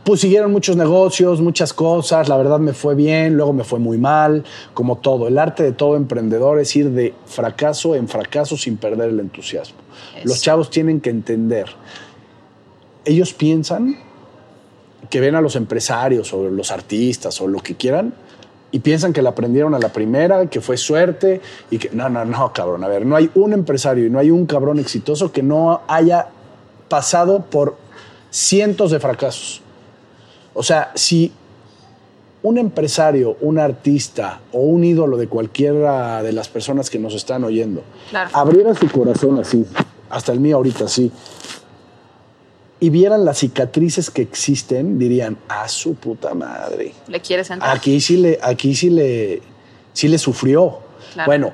pues 0.03 0.19
siguieron 0.19 0.51
muchos 0.51 0.75
negocios, 0.75 1.39
muchas 1.41 1.73
cosas, 1.73 2.27
la 2.27 2.35
verdad 2.35 2.59
me 2.59 2.73
fue 2.73 2.93
bien, 2.93 3.35
luego 3.35 3.53
me 3.53 3.63
fue 3.63 3.79
muy 3.79 3.97
mal, 3.97 4.43
como 4.73 4.97
todo. 4.97 5.27
El 5.27 5.37
arte 5.37 5.63
de 5.63 5.71
todo 5.71 5.95
emprendedor 5.95 6.59
es 6.59 6.75
ir 6.75 6.89
de 6.91 7.13
fracaso 7.25 7.95
en 7.95 8.07
fracaso 8.07 8.57
sin 8.57 8.77
perder 8.77 9.09
el 9.09 9.19
entusiasmo. 9.19 9.77
Los 10.23 10.41
chavos 10.41 10.69
tienen 10.69 10.99
que 10.99 11.09
entender. 11.09 11.67
Ellos 13.05 13.33
piensan 13.33 13.97
que 15.09 15.19
ven 15.19 15.35
a 15.35 15.41
los 15.41 15.55
empresarios 15.55 16.33
o 16.33 16.49
los 16.49 16.71
artistas 16.71 17.39
o 17.39 17.47
lo 17.47 17.59
que 17.59 17.75
quieran 17.75 18.13
y 18.71 18.79
piensan 18.79 19.13
que 19.13 19.21
la 19.21 19.29
aprendieron 19.29 19.75
a 19.75 19.79
la 19.79 19.89
primera, 19.89 20.47
que 20.47 20.59
fue 20.59 20.77
suerte 20.77 21.41
y 21.69 21.77
que 21.77 21.91
no, 21.93 22.09
no, 22.09 22.25
no, 22.25 22.51
cabrón. 22.51 22.83
A 22.83 22.87
ver, 22.87 23.05
no 23.05 23.15
hay 23.15 23.29
un 23.35 23.53
empresario 23.53 24.05
y 24.05 24.09
no 24.09 24.19
hay 24.19 24.31
un 24.31 24.47
cabrón 24.47 24.79
exitoso 24.79 25.31
que 25.31 25.43
no 25.43 25.81
haya 25.87 26.27
pasado 26.89 27.45
por 27.45 27.77
cientos 28.31 28.91
de 28.91 28.99
fracasos. 28.99 29.62
O 30.53 30.63
sea, 30.63 30.91
si 30.95 31.31
un 32.43 32.57
empresario, 32.57 33.37
un 33.41 33.57
artista 33.57 34.41
o 34.51 34.59
un 34.59 34.83
ídolo 34.83 35.17
de 35.17 35.27
cualquiera 35.27 36.21
de 36.21 36.33
las 36.33 36.49
personas 36.49 36.89
que 36.89 36.99
nos 36.99 37.13
están 37.13 37.43
oyendo 37.43 37.83
abriera 38.33 38.75
su 38.75 38.89
corazón 38.89 39.39
así, 39.39 39.65
hasta 40.09 40.31
el 40.33 40.39
mío 40.39 40.57
ahorita 40.57 40.85
así, 40.85 41.11
y 42.81 42.89
vieran 42.89 43.23
las 43.23 43.39
cicatrices 43.39 44.11
que 44.11 44.21
existen, 44.21 44.99
dirían, 44.99 45.37
a 45.47 45.69
su 45.69 45.95
puta 45.95 46.33
madre. 46.33 46.93
¿Le 47.07 47.21
quieres 47.21 47.49
entrar? 47.49 47.75
Aquí 47.75 48.01
sí 48.01 48.17
le, 48.17 48.37
aquí 48.43 48.75
sí 48.75 48.89
le, 48.89 49.41
sí 49.93 50.09
le 50.09 50.17
sufrió. 50.17 50.79
Bueno, 51.25 51.53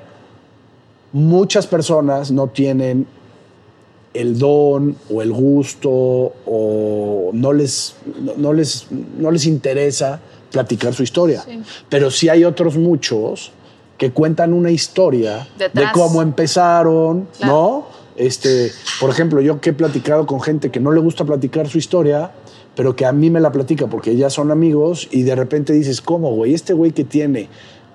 muchas 1.12 1.68
personas 1.68 2.32
no 2.32 2.48
tienen 2.48 3.06
el 4.14 4.40
don 4.40 4.96
o 5.12 5.22
el 5.22 5.32
gusto 5.32 5.90
o 5.92 7.30
no 7.34 7.54
les, 7.54 7.96
no, 8.38 8.54
les, 8.54 8.88
no 9.18 9.32
les 9.32 9.46
interesa 9.46 10.20
platicar 10.52 10.94
su 10.94 11.04
historia. 11.04 11.44
Pero 11.90 12.12
sí 12.12 12.30
hay 12.30 12.44
otros 12.44 12.78
muchos 12.78 13.52
que 13.98 14.12
cuentan 14.12 14.54
una 14.54 14.72
historia 14.72 15.48
de 15.58 15.86
cómo 15.94 16.22
empezaron, 16.22 17.28
¿no? 17.44 17.88
Este, 18.16 18.72
por 19.00 19.10
ejemplo, 19.10 19.40
yo 19.42 19.62
que 19.62 19.70
he 19.70 19.74
platicado 19.74 20.26
con 20.26 20.42
gente 20.42 20.72
que 20.72 20.80
no 20.80 20.92
le 20.92 21.00
gusta 21.00 21.24
platicar 21.24 21.70
su 21.70 21.78
historia, 21.78 22.32
pero 22.76 22.96
que 22.96 23.06
a 23.06 23.12
mí 23.12 23.30
me 23.30 23.40
la 23.40 23.52
platica 23.52 23.88
porque 23.88 24.16
ya 24.16 24.30
son 24.30 24.52
amigos 24.52 25.08
y 25.12 25.24
de 25.24 25.36
repente 25.36 25.74
dices, 25.74 26.02
¿cómo, 26.02 26.34
güey? 26.34 26.54
Este 26.54 26.74
güey 26.74 26.92
que 26.92 27.04
tiene 27.04 27.50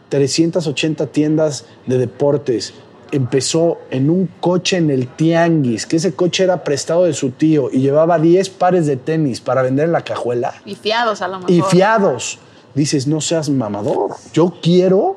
380 0.09 1.07
tiendas 1.09 1.67
de 1.87 1.99
deportes, 1.99 2.75
empezó 3.15 3.79
en 3.91 4.11
un 4.11 4.29
coche 4.41 4.77
en 4.77 4.91
el 4.91 5.07
Tianguis, 5.09 5.87
que 5.87 5.97
ese 5.97 6.15
coche 6.15 6.45
era 6.45 6.65
prestado 6.65 7.05
de 7.05 7.13
su 7.13 7.31
tío 7.31 7.69
y 7.73 7.81
llevaba 7.81 8.19
10 8.19 8.51
pares 8.51 8.87
de 8.87 8.97
tenis 8.97 9.41
para 9.41 9.63
vender 9.63 9.87
en 9.87 9.93
la 9.93 10.03
cajuela. 10.03 10.55
Y 10.65 10.75
fiados 10.75 11.23
a 11.23 11.29
lo 11.29 11.39
mejor. 11.39 11.51
Y 11.51 11.63
fiados. 11.63 12.39
Dices, 12.75 13.07
no 13.07 13.21
seas 13.21 13.49
mamador. 13.51 14.17
Yo 14.33 14.55
quiero 14.61 15.17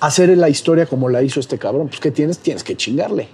hacer 0.00 0.36
la 0.36 0.48
historia 0.48 0.86
como 0.86 1.08
la 1.08 1.22
hizo 1.22 1.40
este 1.40 1.58
cabrón. 1.58 1.88
Pues, 1.88 2.00
¿qué 2.00 2.10
tienes? 2.10 2.38
Tienes 2.38 2.64
que 2.64 2.76
chingarle. 2.76 3.28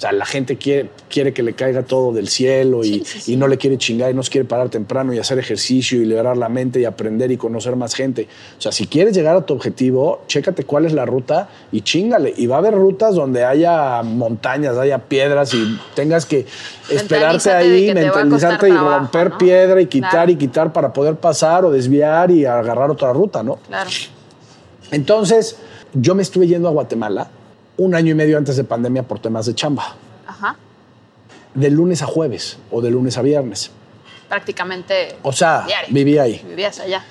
O 0.00 0.02
sea, 0.02 0.12
la 0.12 0.24
gente 0.24 0.56
quiere, 0.56 0.88
quiere 1.10 1.34
que 1.34 1.42
le 1.42 1.52
caiga 1.52 1.82
todo 1.82 2.14
del 2.14 2.28
cielo 2.28 2.82
y, 2.82 3.04
y, 3.26 3.36
no 3.36 3.46
le 3.48 3.58
quiere 3.58 3.76
chingar 3.76 4.10
y 4.10 4.14
no 4.14 4.22
se 4.22 4.30
quiere 4.30 4.46
parar 4.46 4.70
temprano 4.70 5.12
y 5.12 5.18
hacer 5.18 5.38
ejercicio 5.38 6.00
y 6.00 6.06
liberar 6.06 6.38
la 6.38 6.48
mente 6.48 6.80
y 6.80 6.86
aprender 6.86 7.30
y 7.30 7.36
conocer 7.36 7.76
más 7.76 7.94
gente. 7.94 8.26
O 8.56 8.62
sea, 8.62 8.72
si 8.72 8.86
quieres 8.86 9.14
llegar 9.14 9.36
a 9.36 9.44
tu 9.44 9.52
objetivo, 9.52 10.22
chécate 10.26 10.64
cuál 10.64 10.86
es 10.86 10.94
la 10.94 11.04
ruta 11.04 11.50
y 11.70 11.82
chingale. 11.82 12.32
Y 12.34 12.46
va 12.46 12.54
a 12.54 12.58
haber 12.60 12.72
rutas 12.72 13.14
donde 13.14 13.44
haya 13.44 14.02
montañas, 14.02 14.78
haya 14.78 15.00
piedras 15.00 15.52
y 15.52 15.78
tengas 15.94 16.24
que 16.24 16.46
esperarte 16.88 17.50
ahí, 17.50 17.92
mentalizarte 17.92 18.70
y 18.70 18.72
romper 18.72 19.32
piedra 19.32 19.82
y 19.82 19.86
quitar 19.86 20.30
y 20.30 20.36
quitar 20.36 20.72
para 20.72 20.94
poder 20.94 21.16
pasar 21.16 21.66
o 21.66 21.70
desviar 21.70 22.30
y 22.30 22.46
agarrar 22.46 22.90
otra 22.90 23.12
ruta, 23.12 23.42
¿no? 23.42 23.56
Claro. 23.68 23.90
Entonces, 24.92 25.58
yo 25.92 26.14
me 26.14 26.22
estuve 26.22 26.46
yendo 26.46 26.68
a 26.68 26.70
Guatemala 26.70 27.28
un 27.80 27.94
año 27.94 28.10
y 28.10 28.14
medio 28.14 28.36
antes 28.36 28.56
de 28.56 28.64
pandemia 28.64 29.02
por 29.04 29.20
temas 29.20 29.46
de 29.46 29.54
chamba. 29.54 29.94
Ajá. 30.26 30.54
De 31.54 31.70
lunes 31.70 32.02
a 32.02 32.06
jueves 32.06 32.58
o 32.70 32.82
de 32.82 32.90
lunes 32.90 33.16
a 33.16 33.22
viernes. 33.22 33.70
Prácticamente. 34.28 35.16
O 35.22 35.32
sea, 35.32 35.66
vivía 35.88 36.22
ahí. 36.22 36.44
Vivías 36.46 36.78
allá. 36.78 37.02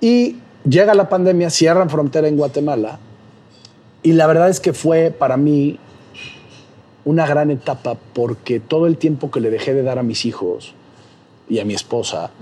Y 0.00 0.38
llega 0.68 0.94
la 0.94 1.08
pandemia, 1.08 1.48
cierran 1.48 1.88
frontera 1.88 2.26
en 2.26 2.36
Guatemala. 2.36 2.98
Y 4.02 4.12
la 4.14 4.26
verdad 4.26 4.48
es 4.48 4.58
que 4.58 4.72
fue 4.72 5.12
para 5.16 5.36
mí 5.36 5.78
una 7.04 7.24
gran 7.24 7.52
etapa 7.52 7.96
porque 8.12 8.58
todo 8.58 8.88
el 8.88 8.98
tiempo 8.98 9.30
que 9.30 9.38
le 9.38 9.50
dejé 9.50 9.74
de 9.74 9.84
dar 9.84 10.00
a 10.00 10.02
mis 10.02 10.26
hijos 10.26 10.74
y 11.48 11.60
a 11.60 11.64
mi 11.64 11.74
esposa, 11.74 12.32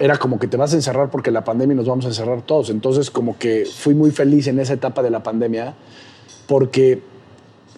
era 0.00 0.16
como 0.16 0.40
que 0.40 0.48
te 0.48 0.56
vas 0.56 0.72
a 0.72 0.76
encerrar 0.76 1.08
porque 1.10 1.30
la 1.30 1.44
pandemia 1.44 1.76
nos 1.76 1.86
vamos 1.86 2.06
a 2.06 2.08
encerrar 2.08 2.42
todos. 2.42 2.70
Entonces 2.70 3.08
como 3.08 3.38
que 3.38 3.64
fui 3.72 3.94
muy 3.94 4.10
feliz 4.10 4.48
en 4.48 4.58
esa 4.58 4.72
etapa 4.72 5.00
de 5.00 5.10
la 5.10 5.22
pandemia 5.22 5.74
porque 6.48 7.09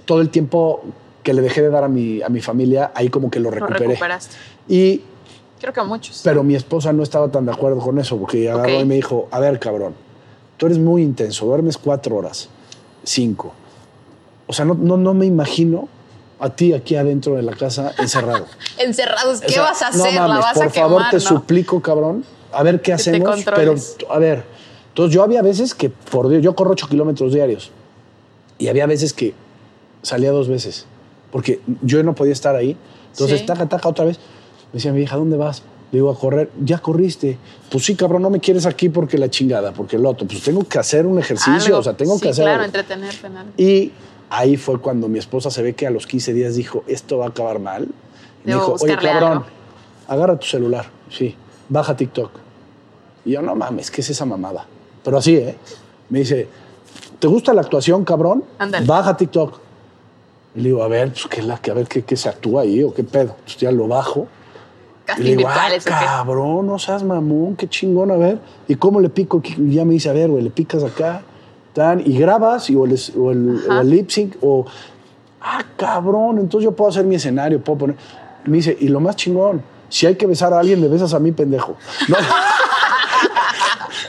todo 0.04 0.20
el 0.20 0.30
tiempo 0.30 0.82
que 1.22 1.34
le 1.34 1.42
dejé 1.42 1.62
de 1.62 1.70
dar 1.70 1.84
a 1.84 1.88
mi, 1.88 2.22
a 2.22 2.28
mi 2.28 2.40
familia, 2.40 2.92
ahí 2.94 3.08
como 3.08 3.30
que 3.30 3.40
lo 3.40 3.50
recuperé. 3.50 3.84
Lo 3.84 3.90
recuperaste. 3.90 4.36
Y... 4.68 5.02
Creo 5.60 5.72
que 5.72 5.80
a 5.80 5.84
muchos. 5.84 6.22
Pero 6.24 6.42
mi 6.42 6.56
esposa 6.56 6.92
no 6.92 7.02
estaba 7.04 7.28
tan 7.28 7.46
de 7.46 7.52
acuerdo 7.52 7.78
con 7.78 7.98
eso, 7.98 8.16
porque 8.18 8.50
agarró 8.50 8.80
y 8.80 8.84
me 8.84 8.96
dijo, 8.96 9.28
a 9.30 9.38
ver, 9.38 9.60
cabrón, 9.60 9.94
tú 10.56 10.66
eres 10.66 10.78
muy 10.78 11.02
intenso, 11.02 11.46
duermes 11.46 11.78
cuatro 11.78 12.16
horas, 12.16 12.48
cinco. 13.04 13.52
O 14.48 14.52
sea, 14.52 14.64
no, 14.64 14.74
no, 14.74 14.96
no 14.96 15.14
me 15.14 15.24
imagino 15.24 15.88
a 16.40 16.50
ti 16.50 16.72
aquí 16.74 16.96
adentro 16.96 17.36
de 17.36 17.42
la 17.42 17.52
casa 17.52 17.94
encerrado. 17.98 18.46
Encerrados, 18.78 19.40
¿qué 19.42 19.60
vas 19.60 19.80
a 19.82 19.88
hacer? 19.88 20.14
¿La 20.14 20.26
vas 20.26 20.54
por 20.54 20.70
favor, 20.70 21.02
te 21.08 21.20
suplico, 21.20 21.80
cabrón, 21.80 22.24
a 22.50 22.64
ver 22.64 22.82
qué 22.82 22.92
hacemos. 22.92 23.44
Pero, 23.44 23.76
a 24.10 24.18
ver, 24.18 24.44
entonces 24.88 25.14
yo 25.14 25.22
había 25.22 25.40
veces 25.42 25.72
que, 25.72 25.88
por 25.88 26.28
Dios, 26.28 26.42
yo 26.42 26.56
corro 26.56 26.72
ocho 26.72 26.88
kilómetros 26.88 27.32
diarios. 27.32 27.70
Y 28.58 28.66
había 28.66 28.86
veces 28.86 29.12
que 29.12 29.34
salía 30.02 30.30
dos 30.30 30.48
veces, 30.48 30.86
porque 31.30 31.60
yo 31.82 32.02
no 32.02 32.14
podía 32.14 32.32
estar 32.32 32.54
ahí. 32.54 32.76
Entonces, 33.12 33.40
sí. 33.40 33.46
taca, 33.46 33.68
taca 33.68 33.88
otra 33.88 34.04
vez. 34.04 34.18
Me 34.72 34.78
decía 34.78 34.92
mi 34.92 35.02
hija, 35.02 35.16
¿dónde 35.16 35.36
vas? 35.36 35.62
Le 35.90 35.98
digo, 35.98 36.10
a 36.10 36.18
correr. 36.18 36.50
Ya 36.62 36.78
corriste. 36.78 37.38
Pues 37.70 37.84
sí, 37.84 37.94
cabrón, 37.94 38.22
no 38.22 38.30
me 38.30 38.40
quieres 38.40 38.64
aquí 38.64 38.88
porque 38.88 39.18
la 39.18 39.28
chingada, 39.28 39.72
porque 39.72 39.96
el 39.96 40.06
otro. 40.06 40.26
Pues 40.26 40.42
tengo 40.42 40.64
que 40.64 40.78
hacer 40.78 41.06
un 41.06 41.18
ejercicio, 41.18 41.78
o 41.78 41.82
sea, 41.82 41.94
tengo 41.94 42.18
que 42.18 42.30
hacer. 42.30 42.44
Claro, 42.44 42.64
entretenerte. 42.64 43.28
Y 43.58 43.92
ahí 44.30 44.56
fue 44.56 44.80
cuando 44.80 45.08
mi 45.08 45.18
esposa 45.18 45.50
se 45.50 45.62
ve 45.62 45.74
que 45.74 45.86
a 45.86 45.90
los 45.90 46.06
15 46.06 46.32
días 46.32 46.56
dijo, 46.56 46.84
esto 46.86 47.18
va 47.18 47.26
a 47.26 47.28
acabar 47.28 47.58
mal. 47.58 47.88
me 48.44 48.54
dijo, 48.54 48.76
oye, 48.80 48.96
cabrón, 48.96 49.44
agarra 50.08 50.38
tu 50.38 50.46
celular, 50.46 50.86
sí, 51.10 51.36
baja 51.68 51.96
TikTok. 51.96 52.30
Y 53.26 53.32
yo, 53.32 53.42
no 53.42 53.54
mames, 53.54 53.90
¿qué 53.90 54.00
es 54.00 54.10
esa 54.10 54.24
mamada? 54.24 54.66
Pero 55.04 55.18
así, 55.18 55.36
¿eh? 55.36 55.56
Me 56.08 56.20
dice, 56.20 56.48
¿te 57.18 57.26
gusta 57.26 57.52
la 57.52 57.60
actuación, 57.60 58.04
cabrón? 58.04 58.44
Ándale. 58.58 58.86
Baja 58.86 59.16
TikTok. 59.16 59.60
Y 60.54 60.60
le 60.60 60.68
digo, 60.68 60.82
a 60.82 60.88
ver, 60.88 61.12
pues, 61.12 61.26
¿qué, 61.28 61.42
la, 61.42 61.54
a 61.54 61.74
ver 61.74 61.86
¿qué, 61.86 62.02
qué, 62.02 62.16
se 62.16 62.28
actúa 62.28 62.62
ahí 62.62 62.82
o 62.82 62.92
qué 62.92 63.04
pedo. 63.04 63.36
Pues 63.44 63.56
ya 63.56 63.72
lo 63.72 63.88
bajo. 63.88 64.26
Casi 65.04 65.22
y 65.22 65.24
le 65.24 65.36
digo, 65.36 65.48
ah, 65.48 65.68
cabrón, 65.84 66.66
no 66.66 66.78
seas 66.78 67.02
mamón, 67.02 67.56
qué 67.56 67.68
chingón, 67.68 68.10
a 68.10 68.16
ver. 68.16 68.38
¿Y 68.68 68.76
cómo 68.76 69.00
le 69.00 69.08
pico? 69.08 69.42
Y 69.44 69.74
ya 69.74 69.84
me 69.84 69.94
dice, 69.94 70.10
a 70.10 70.12
ver, 70.12 70.30
güey, 70.30 70.44
le 70.44 70.50
picas 70.50 70.84
acá, 70.84 71.22
tan, 71.72 72.00
y 72.00 72.18
grabas, 72.18 72.70
y, 72.70 72.76
o 72.76 72.84
el, 72.84 72.98
o 73.18 73.30
el, 73.32 73.60
o 73.68 73.80
el 73.80 73.90
lip 73.90 74.10
sync, 74.10 74.36
o, 74.42 74.64
ah, 75.40 75.64
cabrón, 75.76 76.38
entonces 76.38 76.64
yo 76.64 76.72
puedo 76.72 76.90
hacer 76.90 77.04
mi 77.04 77.16
escenario, 77.16 77.60
puedo 77.60 77.78
poner. 77.78 77.96
Me 78.44 78.58
dice, 78.58 78.76
y 78.78 78.88
lo 78.88 79.00
más 79.00 79.16
chingón, 79.16 79.62
si 79.88 80.06
hay 80.06 80.14
que 80.14 80.26
besar 80.26 80.52
a 80.52 80.60
alguien, 80.60 80.80
le 80.80 80.88
besas 80.88 81.14
a 81.14 81.18
mí, 81.18 81.32
pendejo. 81.32 81.76
No. 82.08 82.16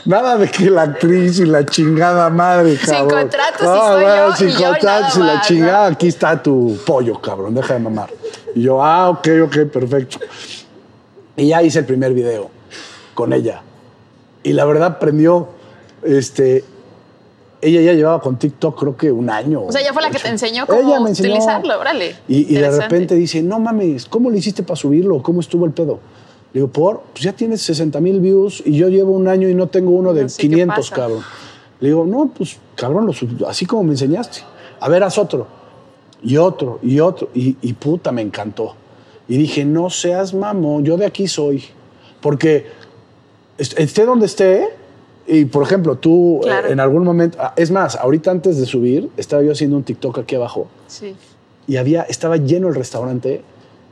Nada 0.04 0.36
de 0.36 0.48
que 0.50 0.68
la 0.68 0.82
actriz 0.82 1.38
y 1.38 1.46
la 1.46 1.64
chingada 1.64 2.28
madre, 2.28 2.76
cabrón. 2.76 3.08
Sin 3.08 3.18
contratos 3.18 3.62
no, 3.62 3.76
y 3.76 3.78
soy 3.78 4.04
yo, 4.04 4.36
sin 4.36 4.48
y 4.48 4.52
yo 4.52 4.70
contratos 4.70 5.16
y, 5.16 5.18
la 5.20 5.34
más, 5.34 5.46
chingada, 5.48 5.86
aquí 5.86 6.08
está 6.08 6.42
tu 6.42 6.78
pollo, 6.84 7.20
cabrón, 7.20 7.54
deja 7.54 7.74
de 7.74 7.80
mamar. 7.80 8.10
Y 8.54 8.62
yo, 8.62 8.82
ah, 8.82 9.08
ok, 9.08 9.28
ok, 9.44 9.56
perfecto. 9.72 10.18
Y 11.36 11.48
ya 11.48 11.62
hice 11.62 11.78
el 11.78 11.84
primer 11.86 12.12
video 12.12 12.50
con 13.14 13.32
ella. 13.32 13.62
Y 14.42 14.52
la 14.52 14.66
verdad 14.66 14.98
prendió, 14.98 15.48
este, 16.02 16.64
ella 17.62 17.80
ya 17.80 17.92
llevaba 17.94 18.20
con 18.20 18.38
TikTok 18.38 18.78
creo 18.78 18.96
que 18.96 19.10
un 19.10 19.30
año. 19.30 19.62
O 19.62 19.72
sea, 19.72 19.80
ella 19.80 19.94
fue 19.94 20.02
la 20.02 20.10
que 20.10 20.18
te 20.18 20.28
enseñó 20.28 20.66
cómo 20.66 20.80
ella 20.80 21.00
me 21.00 21.10
enseñó, 21.10 21.30
utilizarlo, 21.30 21.80
órale. 21.80 22.14
Y, 22.28 22.54
y 22.54 22.58
de 22.58 22.70
repente 22.70 23.14
dice, 23.14 23.42
no 23.42 23.58
mames, 23.58 24.04
¿cómo 24.04 24.30
le 24.30 24.38
hiciste 24.38 24.62
para 24.62 24.76
subirlo? 24.76 25.22
¿Cómo 25.22 25.40
estuvo 25.40 25.64
el 25.64 25.72
pedo? 25.72 25.98
Le 26.54 26.60
digo, 26.60 26.68
por, 26.68 27.02
pues 27.12 27.22
ya 27.24 27.32
tienes 27.34 27.60
60 27.62 28.00
mil 28.00 28.20
views 28.20 28.62
y 28.64 28.76
yo 28.76 28.88
llevo 28.88 29.12
un 29.12 29.28
año 29.28 29.48
y 29.48 29.54
no 29.54 29.66
tengo 29.66 29.90
uno 29.90 30.14
de 30.14 30.22
No 30.22 30.28
sé 30.30 30.40
500, 30.40 30.74
qué 30.76 30.80
pasa. 30.80 30.94
cabrón. 30.94 31.22
Le 31.80 31.88
digo, 31.88 32.06
no, 32.06 32.30
pues 32.34 32.56
cabrón, 32.76 33.06
lo 33.38 33.48
así 33.48 33.66
como 33.66 33.82
me 33.84 33.90
enseñaste. 33.90 34.38
A 34.80 34.88
ver, 34.88 35.02
haz 35.02 35.18
otro. 35.18 35.46
Y 36.22 36.38
otro, 36.38 36.78
y 36.82 37.00
otro. 37.00 37.28
Y, 37.34 37.56
y 37.60 37.72
puta, 37.74 38.10
me 38.12 38.22
encantó. 38.22 38.74
Y 39.28 39.36
dije, 39.36 39.64
no 39.66 39.90
seas 39.90 40.32
mamón, 40.32 40.84
yo 40.84 40.96
de 40.96 41.04
aquí 41.06 41.26
soy. 41.28 41.62
Porque 42.22 42.66
est- 43.58 43.78
esté 43.78 44.06
donde 44.06 44.26
esté, 44.26 44.68
y 45.26 45.46
por 45.46 45.62
ejemplo, 45.64 45.96
tú 45.96 46.38
eh, 46.38 46.44
Claro. 46.44 46.68
en 46.68 46.78
algún 46.80 47.02
momento, 47.04 47.36
ah, 47.40 47.52
es 47.56 47.70
más, 47.70 47.96
ahorita 47.96 48.30
antes 48.30 48.58
de 48.58 48.66
subir, 48.66 49.10
estaba 49.16 49.42
yo 49.42 49.52
haciendo 49.52 49.76
un 49.76 49.82
TikTok 49.82 50.18
aquí 50.20 50.34
abajo 50.36 50.68
Sí. 50.86 51.14
y 51.66 51.76
había, 51.76 52.02
estaba 52.02 52.36
lleno 52.36 52.68
el 52.68 52.74
restaurante 52.74 53.42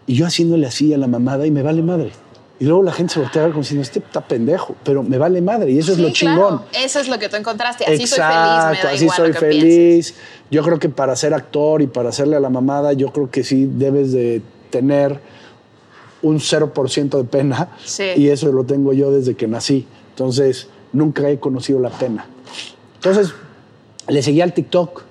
y 0.06 0.14
yo 0.14 0.26
haciéndole 0.26 0.66
así 0.66 0.92
a 0.94 0.98
la 0.98 1.06
mamada 1.08 1.46
y 1.46 1.50
me 1.50 1.62
vale 1.62 1.82
madre. 1.82 2.12
Y 2.60 2.64
luego 2.64 2.82
la 2.82 2.92
gente 2.92 3.14
se 3.14 3.20
voltea 3.20 3.42
a 3.42 3.44
ver 3.46 3.52
como 3.52 3.62
diciendo, 3.62 3.82
este 3.82 3.98
está 3.98 4.20
pendejo, 4.20 4.76
pero 4.84 5.02
me 5.02 5.18
vale 5.18 5.40
madre 5.40 5.72
y 5.72 5.78
eso 5.78 5.92
es 5.92 5.98
lo 5.98 6.10
chingón. 6.10 6.62
Eso 6.72 7.00
es 7.00 7.08
lo 7.08 7.18
que 7.18 7.28
tú 7.28 7.36
encontraste. 7.36 7.84
Así 7.84 8.06
soy 8.06 8.18
feliz, 8.18 8.64
me 8.70 8.82
da 8.82 8.90
así 8.94 9.08
soy 9.08 9.32
feliz. 9.32 10.14
Yo 10.50 10.62
creo 10.62 10.78
que 10.78 10.88
para 10.88 11.16
ser 11.16 11.34
actor 11.34 11.82
y 11.82 11.88
para 11.88 12.10
hacerle 12.10 12.36
a 12.36 12.40
la 12.40 12.50
mamada, 12.50 12.92
yo 12.92 13.12
creo 13.12 13.30
que 13.30 13.42
sí 13.42 13.68
debes 13.72 14.12
de 14.12 14.42
tener 14.70 15.20
un 16.22 16.38
0% 16.38 17.16
de 17.16 17.24
pena. 17.24 17.68
Y 18.16 18.28
eso 18.28 18.52
lo 18.52 18.64
tengo 18.64 18.92
yo 18.92 19.10
desde 19.10 19.34
que 19.34 19.48
nací. 19.48 19.86
Entonces, 20.10 20.68
nunca 20.92 21.28
he 21.28 21.40
conocido 21.40 21.80
la 21.80 21.90
pena. 21.90 22.26
Entonces, 22.96 23.34
le 24.08 24.22
seguí 24.22 24.40
al 24.40 24.52
TikTok 24.52 25.02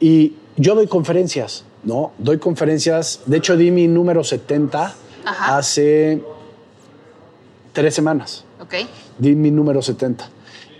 y 0.00 0.34
yo 0.56 0.74
doy 0.74 0.86
conferencias, 0.86 1.64
¿no? 1.82 2.12
Doy 2.18 2.38
conferencias. 2.38 3.20
De 3.26 3.36
hecho, 3.36 3.56
di 3.56 3.70
mi 3.70 3.88
número 3.88 4.24
70 4.24 4.94
hace 5.24 6.22
tres 7.78 7.94
semanas. 7.94 8.44
Ok. 8.60 8.74
Di 9.18 9.34
mi 9.34 9.50
número 9.50 9.82
70. 9.82 10.28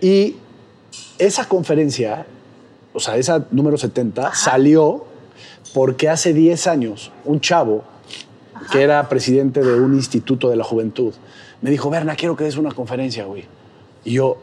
Y 0.00 0.36
esa 1.18 1.48
conferencia, 1.48 2.26
o 2.92 3.00
sea, 3.00 3.16
esa 3.16 3.46
número 3.50 3.78
70, 3.78 4.34
salió 4.34 5.04
porque 5.74 6.08
hace 6.08 6.34
10 6.34 6.66
años 6.66 7.12
un 7.24 7.40
chavo 7.40 7.84
que 8.72 8.82
era 8.82 9.08
presidente 9.08 9.62
de 9.62 9.80
un 9.80 9.94
instituto 9.94 10.50
de 10.50 10.56
la 10.56 10.64
juventud 10.64 11.14
me 11.60 11.70
dijo, 11.70 11.90
Berna, 11.90 12.14
quiero 12.14 12.36
que 12.36 12.44
des 12.44 12.56
una 12.56 12.72
conferencia, 12.72 13.24
güey. 13.24 13.44
Y 14.04 14.12
yo, 14.12 14.38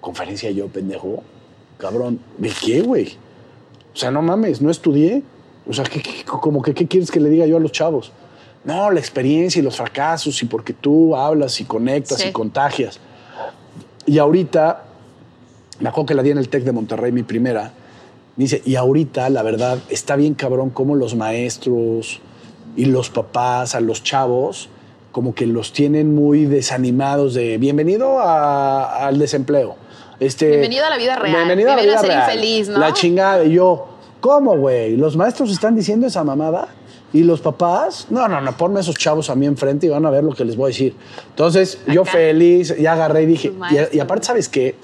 ¿conferencia 0.00 0.50
yo, 0.50 0.68
pendejo? 0.68 1.22
Cabrón, 1.78 2.20
¿de 2.36 2.50
qué, 2.50 2.82
güey? 2.82 3.16
O 3.94 3.96
sea, 3.96 4.10
no 4.10 4.20
mames, 4.22 4.60
no 4.60 4.70
estudié. 4.70 5.22
O 5.66 5.72
sea, 5.72 5.84
¿qué, 5.84 6.02
como 6.26 6.62
que, 6.62 6.74
¿qué 6.74 6.86
quieres 6.86 7.10
que 7.10 7.20
le 7.20 7.30
diga 7.30 7.46
yo 7.46 7.56
a 7.56 7.60
los 7.60 7.72
chavos? 7.72 8.12
No, 8.64 8.90
la 8.90 9.00
experiencia 9.00 9.60
y 9.60 9.62
los 9.62 9.76
fracasos 9.76 10.42
y 10.42 10.46
porque 10.46 10.72
tú 10.72 11.16
hablas 11.16 11.60
y 11.60 11.64
conectas 11.64 12.24
y 12.24 12.30
contagias. 12.30 13.00
Y 14.04 14.18
ahorita, 14.18 14.84
me 15.78 15.88
acuerdo 15.88 16.06
que 16.06 16.14
la 16.14 16.22
di 16.22 16.30
en 16.30 16.38
el 16.38 16.48
TEC 16.48 16.64
de 16.64 16.72
Monterrey, 16.72 17.10
mi 17.10 17.22
primera, 17.22 17.72
dice, 18.36 18.60
y 18.64 18.76
ahorita, 18.76 19.30
la 19.30 19.42
verdad, 19.42 19.78
está 19.88 20.16
bien 20.16 20.34
cabrón 20.34 20.70
cómo 20.70 20.94
los 20.94 21.14
maestros 21.14 22.20
y 22.76 22.84
los 22.84 23.08
papás, 23.08 23.74
a 23.74 23.80
los 23.80 24.02
chavos, 24.02 24.68
como 25.10 25.34
que 25.34 25.46
los 25.46 25.72
tienen 25.72 26.14
muy 26.14 26.44
desanimados 26.44 27.34
de 27.34 27.56
bienvenido 27.58 28.20
al 28.20 29.18
desempleo. 29.18 29.76
Este, 30.20 30.48
bienvenido 30.48 30.84
a 30.84 30.90
la 30.90 30.98
vida 30.98 31.16
real. 31.16 31.34
Bienvenido 31.34 31.72
a 31.72 31.76
la 31.76 31.82
vida 31.82 31.98
a 31.98 32.00
ser 32.00 32.12
infeliz, 32.12 32.68
¿no? 32.68 32.78
La 32.78 32.92
chingada. 32.92 33.42
Y 33.42 33.52
yo, 33.52 33.88
¿cómo, 34.20 34.56
güey? 34.56 34.96
¿Los 34.96 35.16
maestros 35.16 35.50
están 35.50 35.74
diciendo 35.74 36.06
esa 36.06 36.22
mamada? 36.22 36.68
¿Y 37.12 37.24
los 37.24 37.40
papás? 37.40 38.06
No, 38.10 38.28
no, 38.28 38.40
no, 38.40 38.56
ponme 38.56 38.80
esos 38.80 38.96
chavos 38.96 39.30
a 39.30 39.34
mí 39.34 39.46
enfrente 39.46 39.86
y 39.86 39.88
van 39.88 40.06
a 40.06 40.10
ver 40.10 40.22
lo 40.22 40.32
que 40.32 40.44
les 40.44 40.56
voy 40.56 40.66
a 40.66 40.68
decir. 40.68 40.94
Entonces, 41.30 41.78
yo 41.88 42.04
feliz, 42.04 42.76
ya 42.78 42.92
agarré 42.92 43.22
y 43.22 43.26
dije, 43.26 43.52
y, 43.92 43.98
aparte, 43.98 44.26
¿sabes 44.26 44.48
qué? 44.48 44.76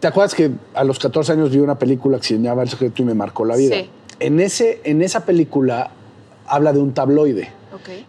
¿Te 0.00 0.06
acuerdas 0.06 0.34
que 0.34 0.50
a 0.74 0.84
los 0.84 0.98
14 0.98 1.32
años 1.32 1.50
vi 1.50 1.58
una 1.58 1.78
película 1.78 2.18
que 2.18 2.24
se 2.24 2.34
llamaba 2.34 2.62
El 2.62 2.68
secreto 2.68 3.02
y 3.02 3.04
me 3.06 3.14
marcó 3.14 3.44
la 3.46 3.56
vida? 3.56 3.76
Sí. 3.76 3.90
En, 4.20 4.40
ese, 4.40 4.80
en 4.84 5.00
esa 5.00 5.24
película 5.24 5.90
habla 6.46 6.72
de 6.72 6.80
un 6.80 6.92
tabloide. 6.92 7.50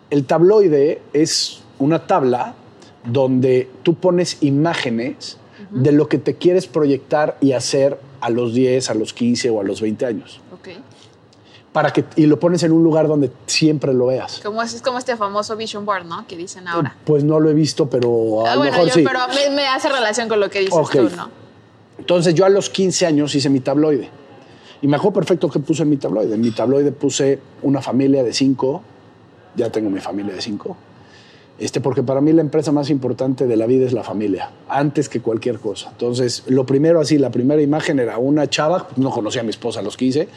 El 0.09 0.25
tabloide 0.25 1.01
es 1.13 1.61
una 1.79 2.07
tabla 2.07 2.55
donde 3.05 3.69
tú 3.83 3.95
pones 3.95 4.37
imágenes 4.41 5.37
de 5.71 5.91
lo 5.91 6.07
que 6.07 6.17
te 6.17 6.35
quieres 6.35 6.67
proyectar 6.67 7.37
y 7.41 7.51
hacer 7.51 7.99
a 8.21 8.29
los 8.29 8.53
10, 8.53 8.89
a 8.89 8.93
los 8.93 9.13
15 9.13 9.49
o 9.49 9.61
a 9.61 9.63
los 9.63 9.81
20 9.81 10.05
años. 10.05 10.41
Para 11.73 11.91
que, 11.91 12.05
y 12.15 12.25
lo 12.25 12.39
pones 12.39 12.63
en 12.63 12.71
un 12.71 12.83
lugar 12.83 13.07
donde 13.07 13.31
siempre 13.45 13.93
lo 13.93 14.07
veas. 14.07 14.39
Como 14.43 14.63
es, 14.63 14.81
como 14.81 14.97
este 14.97 15.15
famoso 15.15 15.55
vision 15.55 15.85
board, 15.85 16.05
¿no? 16.05 16.25
Que 16.25 16.35
dicen 16.35 16.67
ahora. 16.67 16.95
Pues 17.05 17.23
no 17.23 17.39
lo 17.39 17.49
he 17.49 17.53
visto, 17.53 17.89
pero 17.89 18.45
a 18.45 18.53
ah, 18.53 18.55
lo 18.55 18.63
mejor 18.63 18.89
sí. 18.89 19.03
Pero 19.03 19.19
me, 19.53 19.67
hace 19.67 19.89
relación 19.89 20.27
con 20.27 20.39
lo 20.39 20.49
que 20.49 20.61
dices 20.61 20.89
tú, 20.91 21.09
¿no? 21.15 21.29
Entonces 21.99 22.33
yo 22.33 22.45
a 22.45 22.49
los 22.49 22.69
15 22.69 23.05
años 23.05 23.35
hice 23.35 23.49
mi 23.49 23.59
tabloide. 23.59 24.09
Y 24.81 24.87
me 24.87 24.95
acuerdo 24.97 25.15
perfecto 25.15 25.49
que 25.49 25.59
puse 25.59 25.83
en 25.83 25.89
mi 25.89 25.97
tabloide. 25.97 26.35
En 26.35 26.41
mi 26.41 26.51
tabloide 26.51 26.91
puse 26.91 27.39
una 27.61 27.81
familia 27.81 28.23
de 28.23 28.33
cinco. 28.33 28.81
Ya 29.55 29.71
tengo 29.71 29.89
mi 29.89 29.99
familia 29.99 30.33
de 30.33 30.41
cinco. 30.41 30.77
Este, 31.59 31.81
porque 31.81 32.03
para 32.03 32.21
mí 32.21 32.33
la 32.33 32.41
empresa 32.41 32.71
más 32.71 32.89
importante 32.91 33.47
de 33.47 33.55
la 33.55 33.65
vida 33.65 33.85
es 33.85 33.93
la 33.93 34.03
familia, 34.03 34.51
antes 34.69 35.09
que 35.09 35.21
cualquier 35.21 35.57
cosa. 35.59 35.89
Entonces, 35.89 36.43
lo 36.47 36.67
primero 36.67 37.01
así, 37.01 37.17
la 37.17 37.31
primera 37.31 37.61
imagen 37.61 37.99
era 37.99 38.19
una 38.19 38.47
chava, 38.47 38.87
no 38.95 39.09
conocía 39.09 39.41
a 39.41 39.43
mi 39.43 39.49
esposa 39.49 39.79
a 39.79 39.83
los 39.83 39.97
15, 39.97 40.27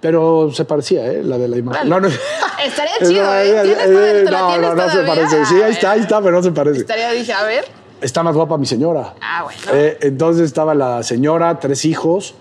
pero 0.00 0.50
se 0.52 0.64
parecía, 0.64 1.06
¿eh? 1.06 1.22
La 1.22 1.38
de 1.38 1.48
la 1.48 1.56
imagen. 1.56 1.88
No, 1.88 2.00
no. 2.00 2.08
Estaría 2.64 2.92
chido, 2.98 3.34
¿eh? 3.34 3.72
¿eh? 3.72 4.24
no, 4.30 4.58
no, 4.58 4.74
no 4.74 4.90
se 4.90 5.02
parece. 5.02 5.44
Sí, 5.46 5.62
ahí 5.62 5.72
está, 5.72 5.92
ahí 5.92 6.00
está, 6.00 6.20
pero 6.20 6.36
no 6.36 6.42
se 6.42 6.52
parece. 6.52 6.80
Estaría, 6.80 7.10
dije, 7.12 7.32
a 7.32 7.44
ver. 7.44 7.64
Está 8.00 8.22
más 8.22 8.34
guapa 8.34 8.58
mi 8.58 8.66
señora. 8.66 9.14
Ah, 9.20 9.44
bueno. 9.44 9.60
Eh, 9.72 9.98
entonces 10.02 10.44
estaba 10.44 10.74
la 10.74 11.02
señora, 11.02 11.58
tres 11.58 11.84
hijos, 11.86 12.34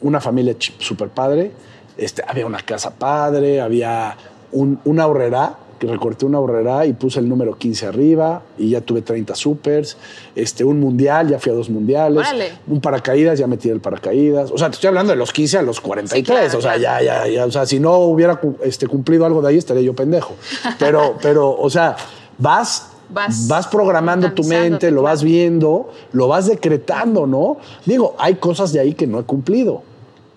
una 0.00 0.20
familia 0.20 0.54
super 0.78 1.08
padre. 1.08 1.50
Este, 1.96 2.22
había 2.26 2.46
una 2.46 2.60
casa 2.60 2.94
padre, 2.94 3.60
había 3.60 4.16
un, 4.52 4.80
una 4.84 5.08
horrera, 5.08 5.56
recorté 5.86 6.26
una 6.26 6.40
horrera 6.40 6.86
y 6.86 6.92
puse 6.92 7.20
el 7.20 7.28
número 7.28 7.56
15 7.56 7.86
arriba 7.86 8.42
y 8.56 8.70
ya 8.70 8.80
tuve 8.80 9.02
30 9.02 9.34
supers. 9.34 9.96
Este, 10.34 10.64
un 10.64 10.80
mundial, 10.80 11.28
ya 11.28 11.38
fui 11.38 11.52
a 11.52 11.54
dos 11.54 11.70
mundiales. 11.70 12.26
Un 12.66 12.80
paracaídas, 12.80 13.38
ya 13.38 13.46
metí 13.46 13.68
el 13.68 13.80
paracaídas. 13.80 14.50
O 14.50 14.58
sea, 14.58 14.68
te 14.68 14.74
estoy 14.74 14.88
hablando 14.88 15.12
de 15.12 15.16
los 15.16 15.32
15 15.32 15.58
a 15.58 15.62
los 15.62 15.80
43. 15.80 16.54
o 16.54 16.60
sea, 16.60 16.76
ya, 16.76 17.00
ya, 17.02 17.26
ya. 17.26 17.44
O 17.44 17.50
sea, 17.50 17.66
si 17.66 17.78
no 17.78 17.98
hubiera 17.98 18.40
este, 18.62 18.86
cumplido 18.86 19.24
algo 19.26 19.42
de 19.42 19.48
ahí, 19.48 19.58
estaría 19.58 19.82
yo 19.82 19.94
pendejo. 19.94 20.34
Pero, 20.78 21.16
pero 21.20 21.56
o 21.58 21.70
sea, 21.70 21.96
vas 22.38 22.90
Vas, 23.10 23.66
programando 23.68 24.32
tu 24.32 24.44
mente, 24.44 24.90
lo 24.90 25.00
vas 25.00 25.22
viendo, 25.22 25.90
lo 26.12 26.28
vas 26.28 26.46
decretando, 26.46 27.26
¿no? 27.26 27.56
Digo, 27.86 28.14
hay 28.18 28.34
cosas 28.34 28.70
de 28.74 28.80
ahí 28.80 28.92
que 28.92 29.06
no 29.06 29.18
he 29.18 29.22
cumplido 29.22 29.82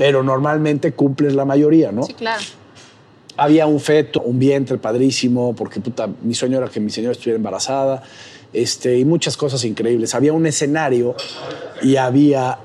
pero 0.02 0.24
normalmente 0.24 0.94
cumples 0.94 1.36
la 1.36 1.46
mayoría, 1.46 1.92
¿no? 1.92 2.02
Sí, 2.02 2.16
claro. 2.16 2.42
Había 3.42 3.66
un 3.66 3.80
feto, 3.80 4.22
un 4.22 4.38
vientre 4.38 4.78
padrísimo, 4.78 5.56
porque 5.56 5.80
puta, 5.80 6.08
mi 6.22 6.36
sueño 6.36 6.60
era 6.60 6.68
que 6.68 6.80
mi 6.80 6.92
señora 6.92 7.14
estuviera 7.14 7.38
embarazada, 7.38 8.04
este, 8.54 9.00
y 9.00 9.04
muchas 9.04 9.36
cosas 9.36 9.64
increíbles. 9.66 10.14
Había 10.14 10.32
un 10.32 10.46
escenario 10.46 11.16
y 11.82 11.96
había 11.96 12.60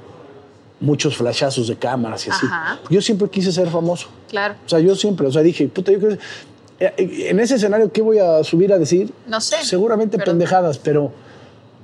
muchos 0.81 1.17
flashazos 1.17 1.69
de 1.69 1.77
cámaras 1.77 2.27
y 2.27 2.31
así. 2.31 2.47
Yo 2.91 3.01
siempre 3.01 3.31
quise 3.31 3.53
ser 3.53 3.71
famoso. 3.71 4.09
Claro. 4.29 4.57
O 4.67 4.69
sea, 4.69 4.79
yo 4.81 4.95
siempre, 4.95 5.27
o 5.27 5.33
sea, 5.33 5.41
dije, 5.41 5.67
puta, 5.69 5.93
yo 5.93 5.99
creo, 5.99 6.19
eh, 6.79 7.27
en 7.31 7.41
ese 7.41 7.55
escenario, 7.55 7.91
¿qué 7.91 8.03
voy 8.03 8.19
a 8.19 8.45
subir 8.45 8.71
a 8.71 8.79
decir? 8.79 9.11
No 9.27 9.41
sé. 9.41 9.57
Seguramente 9.63 10.19
pendejadas, 10.19 10.77
pero 10.77 11.11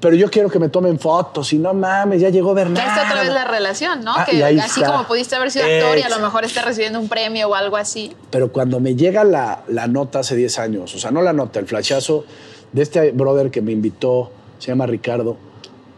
pero 0.02 0.16
yo 0.16 0.28
quiero 0.28 0.50
que 0.50 0.58
me 0.58 0.68
tomen 0.68 0.98
fotos 0.98 1.52
y 1.52 1.58
no 1.58 1.72
mames, 1.72 2.20
ya 2.20 2.28
llegó 2.28 2.54
Bernardo. 2.54 2.90
Esta 2.90 3.06
otra 3.06 3.22
vez 3.22 3.32
la 3.32 3.44
relación, 3.44 4.02
¿no? 4.02 4.12
Ah, 4.16 4.26
que 4.28 4.44
así 4.44 4.82
como 4.82 5.06
pudiste 5.06 5.36
haber 5.36 5.52
sido 5.52 5.64
actor 5.64 5.96
y 5.96 6.02
a 6.02 6.08
lo 6.08 6.18
mejor 6.18 6.44
estés 6.44 6.64
recibiendo 6.64 6.98
un 6.98 7.08
premio 7.08 7.48
o 7.48 7.54
algo 7.54 7.76
así. 7.76 8.12
Pero 8.30 8.50
cuando 8.50 8.80
me 8.80 8.96
llega 8.96 9.22
la, 9.22 9.62
la 9.68 9.86
nota 9.86 10.18
hace 10.18 10.34
10 10.34 10.58
años, 10.58 10.92
o 10.96 10.98
sea, 10.98 11.12
no 11.12 11.22
la 11.22 11.32
nota, 11.32 11.60
el 11.60 11.66
flashazo 11.66 12.24
de 12.72 12.82
este 12.82 13.12
brother 13.12 13.52
que 13.52 13.62
me 13.62 13.70
invitó, 13.70 14.32
se 14.58 14.72
llama 14.72 14.86
Ricardo, 14.86 15.36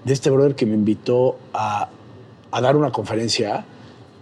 de 0.05 0.13
este 0.13 0.29
brother 0.29 0.55
que 0.55 0.67
me 0.67 0.75
invitó 0.75 1.39
a, 1.55 1.89
a 2.51 2.61
dar 2.61 2.77
una 2.77 2.93
conferencia, 2.93 3.65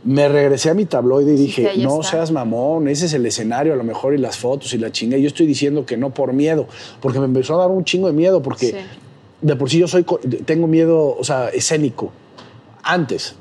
me 0.05 0.29
regresé 0.29 0.71
a 0.71 0.75
mi 0.75 0.85
tabloide 0.85 1.35
y 1.35 1.37
dije, 1.37 1.73
no 1.79 2.05
seas 2.05 2.31
mamón, 2.31 2.87
ese 2.87 3.07
es 3.07 3.15
el 3.15 3.27
escenario 3.27 3.73
a 3.73 3.77
lo 3.77 3.83
mejor 3.83 4.15
y 4.15 4.19
las 4.19 4.39
fotos 4.39 4.73
y 4.75 4.79
la 4.79 4.93
chinga. 4.93 5.17
Y 5.17 5.23
yo 5.23 5.27
estoy 5.27 5.47
diciendo 5.47 5.85
que 5.85 5.97
no 5.97 6.11
por 6.11 6.33
miedo, 6.33 6.69
porque 7.01 7.19
me 7.19 7.25
empezó 7.25 7.57
a 7.57 7.59
dar 7.59 7.71
un 7.71 7.85
chingo 7.85 8.07
de 8.07 8.13
miedo, 8.13 8.43
porque 8.43 8.85
de 9.43 9.57
por 9.57 9.69
sí 9.69 9.79
yo 9.79 9.89
soy, 9.89 10.05
tengo 10.45 10.67
miedo, 10.67 11.17
o 11.19 11.25
sea, 11.25 11.49
escénico. 11.51 12.13
Antes. 12.83 13.35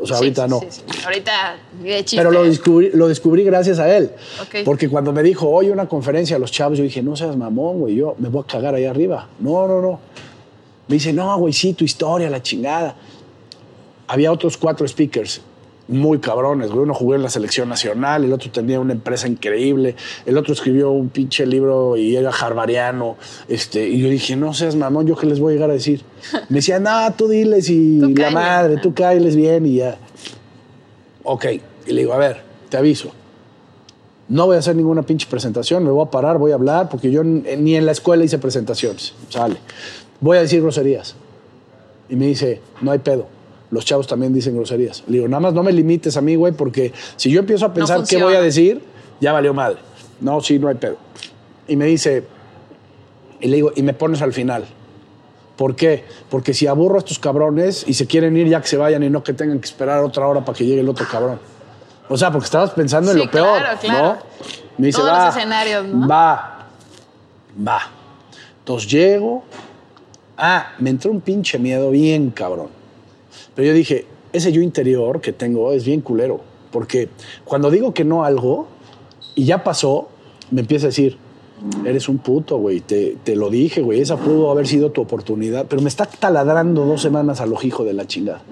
O 0.00 0.06
sea, 0.06 0.16
ahorita 0.16 0.46
no. 0.46 0.60
Sí, 0.60 0.82
ahorita 1.04 1.56
de 1.82 2.04
chiste. 2.04 2.16
Pero 2.16 2.30
lo 2.30 2.44
descubrí, 2.44 2.90
lo 2.94 3.08
descubrí 3.08 3.42
gracias 3.42 3.80
a 3.80 3.96
él. 3.96 4.12
Porque 4.64 4.88
cuando 4.88 5.12
me 5.12 5.22
dijo, 5.22 5.48
oye, 5.48 5.72
una 5.72 5.88
conferencia 5.88 6.36
a 6.36 6.38
los 6.38 6.52
chavos, 6.52 6.78
yo 6.78 6.84
dije, 6.84 7.02
no 7.02 7.16
seas 7.16 7.36
mamón, 7.36 7.80
güey, 7.80 7.96
yo 7.96 8.14
me 8.18 8.28
voy 8.28 8.44
a 8.44 8.46
cagar 8.46 8.74
ahí 8.74 8.84
arriba. 8.84 9.28
No, 9.40 9.66
no, 9.66 9.82
no. 9.82 10.00
Me 10.86 10.94
dice, 10.94 11.12
no, 11.12 11.36
güey, 11.38 11.52
sí, 11.52 11.74
tu 11.74 11.84
historia, 11.84 12.30
la 12.30 12.40
chingada. 12.40 12.94
Había 14.06 14.32
otros 14.32 14.56
cuatro 14.56 14.86
speakers 14.86 15.42
muy 15.88 16.18
cabrones, 16.18 16.70
Uno 16.70 16.94
jugó 16.94 17.14
en 17.14 17.22
la 17.22 17.30
selección 17.30 17.68
nacional, 17.68 18.24
el 18.24 18.32
otro 18.32 18.50
tenía 18.50 18.78
una 18.78 18.92
empresa 18.92 19.26
increíble, 19.26 19.96
el 20.26 20.36
otro 20.36 20.52
escribió 20.52 20.90
un 20.90 21.08
pinche 21.08 21.46
libro 21.46 21.96
y 21.96 22.14
era 22.14 22.30
harvariano. 22.30 23.16
Este, 23.48 23.88
y 23.88 24.00
yo 24.00 24.08
dije, 24.08 24.36
no 24.36 24.52
seas 24.52 24.76
mamón, 24.76 25.06
¿yo 25.06 25.16
qué 25.16 25.26
les 25.26 25.40
voy 25.40 25.52
a 25.52 25.54
llegar 25.54 25.70
a 25.70 25.72
decir? 25.72 26.02
Me 26.50 26.56
decía, 26.56 26.78
no, 26.78 27.12
tú 27.14 27.28
diles 27.28 27.68
y 27.70 28.00
la 28.14 28.30
madre, 28.30 28.76
tú 28.76 28.92
cáiles 28.94 29.34
bien 29.34 29.66
y 29.66 29.76
ya. 29.76 29.96
Ok. 31.24 31.46
Y 31.86 31.92
le 31.92 32.02
digo, 32.02 32.12
a 32.12 32.18
ver, 32.18 32.42
te 32.68 32.76
aviso. 32.76 33.10
No 34.28 34.44
voy 34.44 34.56
a 34.56 34.58
hacer 34.58 34.76
ninguna 34.76 35.02
pinche 35.02 35.26
presentación, 35.28 35.84
me 35.84 35.90
voy 35.90 36.06
a 36.06 36.10
parar, 36.10 36.36
voy 36.36 36.52
a 36.52 36.56
hablar, 36.56 36.90
porque 36.90 37.10
yo 37.10 37.24
ni 37.24 37.76
en 37.76 37.86
la 37.86 37.92
escuela 37.92 38.24
hice 38.24 38.38
presentaciones. 38.38 39.14
Sale. 39.30 39.56
Voy 40.20 40.36
a 40.36 40.42
decir 40.42 40.60
groserías. 40.60 41.16
Y 42.10 42.16
me 42.16 42.26
dice, 42.26 42.60
no 42.82 42.90
hay 42.90 42.98
pedo 42.98 43.37
los 43.70 43.84
chavos 43.84 44.06
también 44.06 44.32
dicen 44.32 44.56
groserías. 44.56 45.04
Le 45.06 45.14
digo, 45.14 45.28
nada 45.28 45.40
más 45.40 45.54
no 45.54 45.62
me 45.62 45.72
limites 45.72 46.16
a 46.16 46.20
mí, 46.20 46.34
güey, 46.36 46.52
porque 46.52 46.92
si 47.16 47.30
yo 47.30 47.40
empiezo 47.40 47.66
a 47.66 47.74
pensar 47.74 48.02
qué 48.08 48.22
voy 48.22 48.34
a 48.34 48.40
decir, 48.40 48.82
ya 49.20 49.32
valió 49.32 49.52
madre. 49.52 49.78
No, 50.20 50.40
sí, 50.40 50.58
no 50.58 50.68
hay 50.68 50.76
pedo. 50.76 50.96
Y 51.66 51.76
me 51.76 51.84
dice, 51.84 52.24
y 53.40 53.48
le 53.48 53.56
digo, 53.56 53.72
y 53.74 53.82
me 53.82 53.92
pones 53.92 54.22
al 54.22 54.32
final. 54.32 54.64
¿Por 55.56 55.74
qué? 55.74 56.04
Porque 56.30 56.54
si 56.54 56.66
aburro 56.66 56.96
a 56.96 56.98
estos 56.98 57.18
cabrones 57.18 57.84
y 57.86 57.94
se 57.94 58.06
quieren 58.06 58.36
ir 58.36 58.48
ya 58.48 58.60
que 58.60 58.68
se 58.68 58.76
vayan 58.76 59.02
y 59.02 59.10
no 59.10 59.22
que 59.22 59.32
tengan 59.32 59.58
que 59.58 59.66
esperar 59.66 60.02
otra 60.04 60.26
hora 60.26 60.44
para 60.44 60.56
que 60.56 60.64
llegue 60.64 60.80
el 60.80 60.88
otro 60.88 61.06
cabrón. 61.10 61.40
O 62.08 62.16
sea, 62.16 62.30
porque 62.30 62.46
estabas 62.46 62.70
pensando 62.70 63.10
en 63.10 63.18
lo 63.18 63.30
peor, 63.30 63.60
¿no? 63.88 64.18
Me 64.78 64.86
dice, 64.86 65.00
Todos 65.00 65.12
va, 65.12 65.26
los 65.26 65.36
escenarios, 65.36 65.86
¿no? 65.86 66.08
Va, 66.08 66.68
va. 67.66 67.80
Entonces 68.60 68.90
llego. 68.90 69.44
Ah, 70.36 70.74
me 70.78 70.90
entró 70.90 71.10
un 71.10 71.20
pinche 71.20 71.58
miedo 71.58 71.90
bien 71.90 72.30
cabrón. 72.30 72.77
Pero 73.58 73.70
yo 73.70 73.74
dije, 73.74 74.06
ese 74.32 74.52
yo 74.52 74.60
interior 74.60 75.20
que 75.20 75.32
tengo 75.32 75.72
es 75.72 75.84
bien 75.84 76.00
culero. 76.00 76.40
Porque 76.70 77.08
cuando 77.44 77.72
digo 77.72 77.92
que 77.92 78.04
no 78.04 78.22
algo 78.22 78.68
y 79.34 79.46
ya 79.46 79.64
pasó, 79.64 80.10
me 80.52 80.60
empieza 80.60 80.86
a 80.86 80.90
decir, 80.90 81.16
eres 81.84 82.08
un 82.08 82.18
puto, 82.18 82.58
güey, 82.58 82.78
te, 82.78 83.16
te, 83.24 83.34
lo 83.34 83.50
dije, 83.50 83.82
güey, 83.82 84.00
esa 84.00 84.16
pudo 84.16 84.52
haber 84.52 84.68
sido 84.68 84.92
tu 84.92 85.00
oportunidad, 85.00 85.66
pero 85.68 85.82
me 85.82 85.88
está 85.88 86.06
taladrando 86.06 86.84
dos 86.84 87.02
semanas 87.02 87.40
al 87.40 87.52
ojijo 87.52 87.82
de 87.82 87.94
la 87.94 88.06
chingada. 88.06 88.42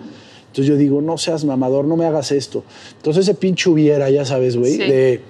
Entonces 0.48 0.66
yo 0.66 0.76
digo, 0.76 1.00
no 1.00 1.18
seas 1.18 1.44
mamador, 1.44 1.84
no 1.84 1.96
me 1.96 2.04
hagas 2.04 2.32
esto. 2.32 2.64
Entonces 2.96 3.28
ese 3.28 3.38
pinche 3.38 3.70
hubiera, 3.70 4.10
ya 4.10 4.24
sabes, 4.24 4.56
güey, 4.56 4.76
de 4.76 5.20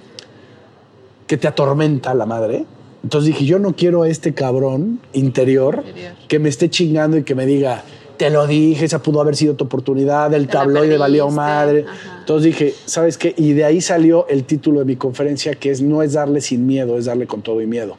que 1.27 1.37
te 1.37 1.47
atormenta 1.47 2.15
la 2.15 2.25
madre. 2.25 2.65
Entonces 3.03 3.27
dije, 3.27 3.45
yo 3.45 3.59
no 3.59 3.75
quiero 3.75 4.01
a 4.01 4.09
este 4.09 4.33
cabrón 4.33 5.01
interior, 5.13 5.83
que 6.27 6.39
me 6.39 6.49
esté 6.49 6.67
chingando 6.67 7.15
y 7.15 7.21
que 7.21 7.35
me 7.35 7.45
diga, 7.45 7.83
te 8.17 8.29
lo 8.29 8.47
dije, 8.47 8.85
esa 8.85 9.01
pudo 9.01 9.21
haber 9.21 9.35
sido 9.35 9.55
tu 9.55 9.65
oportunidad, 9.65 10.33
el 10.33 10.47
tabloide 10.47 10.97
valió 10.97 11.29
madre. 11.29 11.85
Entonces 12.19 12.45
dije, 12.45 12.75
¿sabes 12.85 13.17
qué? 13.17 13.33
Y 13.37 13.53
de 13.53 13.63
ahí 13.63 13.81
salió 13.81 14.27
el 14.27 14.43
título 14.43 14.79
de 14.79 14.85
mi 14.85 14.95
conferencia, 14.95 15.53
que 15.55 15.71
es 15.71 15.81
no 15.81 16.01
es 16.01 16.13
darle 16.13 16.41
sin 16.41 16.65
miedo, 16.65 16.97
es 16.97 17.05
darle 17.05 17.27
con 17.27 17.41
todo 17.41 17.61
y 17.61 17.67
miedo. 17.67 17.97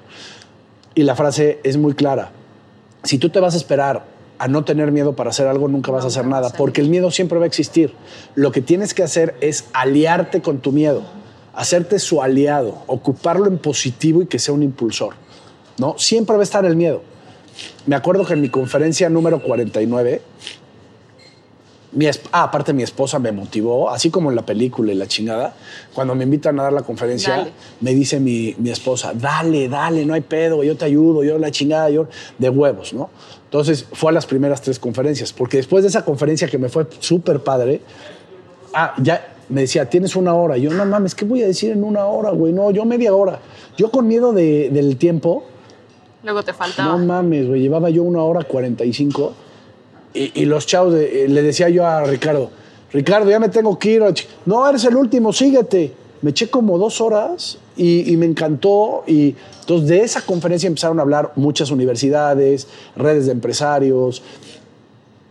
Y 0.95 1.05
la 1.05 1.14
frase 1.14 1.61
es 1.62 1.77
muy 1.77 1.95
clara. 1.95 2.33
Si 3.05 3.19
tú 3.19 3.31
te 3.31 3.41
vas 3.41 3.55
a 3.55 3.57
esperar 3.57 4.05
a 4.39 4.49
no 4.49 4.64
tener 4.64 4.93
miedo 4.93 5.14
para 5.14 5.31
hacer 5.31 5.47
algo, 5.47 5.69
nunca 5.69 5.93
vas 5.93 6.05
a 6.05 6.09
hacer 6.09 6.27
nada, 6.27 6.51
porque 6.51 6.81
el 6.81 6.89
miedo 6.89 7.11
siempre 7.11 7.39
va 7.39 7.45
a 7.45 7.49
existir. 7.49 7.93
Lo 8.35 8.53
que 8.53 8.61
tienes 8.61 8.95
que 8.95 9.03
hacer 9.03 9.37
es 9.41 9.66
aliarte 9.73 10.43
con 10.43 10.59
tu 10.59 10.73
miedo, 10.73 11.03
hacerte 11.55 11.99
su 11.99 12.23
aliado, 12.23 12.83
ocuparlo 12.87 13.47
en 13.47 13.59
positivo 13.59 14.23
y 14.23 14.27
que 14.27 14.39
sea 14.39 14.55
un 14.55 14.62
impulsor. 14.62 15.14
¿no? 15.79 15.97
Siempre 15.99 16.35
va 16.35 16.43
a 16.43 16.45
estar 16.45 16.64
el 16.64 16.77
miedo 16.77 17.03
me 17.87 17.97
acuerdo 17.97 18.25
que 18.25 18.35
en 18.35 18.41
mi 18.41 18.49
conferencia 18.49 19.09
número 19.09 19.43
49, 19.43 20.23
mi 21.93 22.07
ah, 22.07 22.43
aparte 22.43 22.73
mi 22.73 22.83
esposa 22.83 23.19
me 23.19 23.33
motivó, 23.33 23.91
así 23.91 24.11
como 24.11 24.31
en 24.31 24.37
la 24.37 24.45
película 24.45 24.93
y 24.93 24.95
la 24.95 25.07
chingada, 25.07 25.55
cuando 25.95 26.15
me 26.15 26.25
invitan 26.25 26.59
a 26.61 26.65
dar 26.65 26.73
la 26.73 26.83
conferencia, 26.83 27.49
me 27.81 27.95
dice 27.95 28.21
mi, 28.21 28.55
mi, 28.59 28.71
esposa, 28.71 29.13
dale, 29.15 29.69
dale, 29.69 30.05
no 30.05 30.15
hay 30.15 30.21
pedo, 30.21 30.63
yo 30.63 30.77
te 30.77 30.85
ayudo, 30.85 31.25
yo 31.25 31.39
la 31.39 31.51
chingada, 31.51 31.89
yo 31.91 32.09
de 32.39 32.51
huevos, 32.51 32.93
¿no? 32.93 33.09
Entonces 33.45 33.87
fue 33.93 34.11
a 34.11 34.13
las 34.13 34.27
primeras 34.27 34.61
tres 34.61 34.79
conferencias, 34.79 35.33
porque 35.33 35.57
después 35.57 35.83
de 35.83 35.89
esa 35.89 36.05
conferencia 36.05 36.47
que 36.49 36.59
me 36.59 36.69
fue 36.69 36.87
súper 37.01 37.41
padre, 37.41 37.81
ah, 38.75 38.95
ya 38.99 39.35
me 39.49 39.63
decía, 39.63 39.89
tienes 39.89 40.17
una 40.17 40.35
hora. 40.35 40.57
Yo, 40.57 40.71
no 40.71 40.85
mames, 40.85 41.15
¿qué 41.15 41.25
voy 41.25 41.43
a 41.43 41.47
decir 41.47 41.73
en 41.73 41.85
una 41.85 42.05
hora, 42.05 42.31
güey? 42.31 42.53
No, 42.53 42.71
yo 42.71 42.85
media 42.85 43.15
hora. 43.15 43.41
Yo 43.77 43.91
con 43.91 44.07
miedo 44.07 44.33
de, 44.33 44.71
del 44.71 44.97
tiempo, 44.97 45.45
Luego 46.23 46.43
te 46.43 46.53
faltaba. 46.53 46.97
No 46.97 46.99
mames, 47.05 47.47
güey. 47.47 47.61
Llevaba 47.61 47.91
yo 47.91 48.03
una 48.03 48.23
hora 48.23 48.45
45 48.45 49.33
y, 50.14 50.43
y 50.43 50.45
los 50.47 50.66
chavos, 50.66 50.95
eh, 50.95 51.27
le 51.29 51.43
decía 51.43 51.69
yo 51.69 51.87
a 51.87 52.05
Ricardo, 52.05 52.51
Ricardo, 52.93 53.31
ya 53.31 53.39
me 53.39 53.49
tengo 53.49 53.79
que 53.79 53.93
ir. 53.93 54.03
No, 54.47 54.69
eres 54.69 54.85
el 54.85 54.97
último, 54.97 55.33
síguete. 55.33 55.93
Me 56.23 56.31
eché 56.31 56.49
como 56.49 56.79
dos 56.79 57.01
horas 57.01 57.59
y, 57.77 58.16
me 58.16 58.27
encantó. 58.27 59.05
Y 59.07 59.37
entonces 59.61 59.89
de 59.89 60.01
esa 60.01 60.23
conferencia 60.23 60.66
empezaron 60.66 60.99
a 60.99 61.03
hablar 61.03 61.33
muchas 61.37 61.71
universidades, 61.71 62.66
redes 62.97 63.27
de 63.27 63.33
empresarios. 63.33 64.23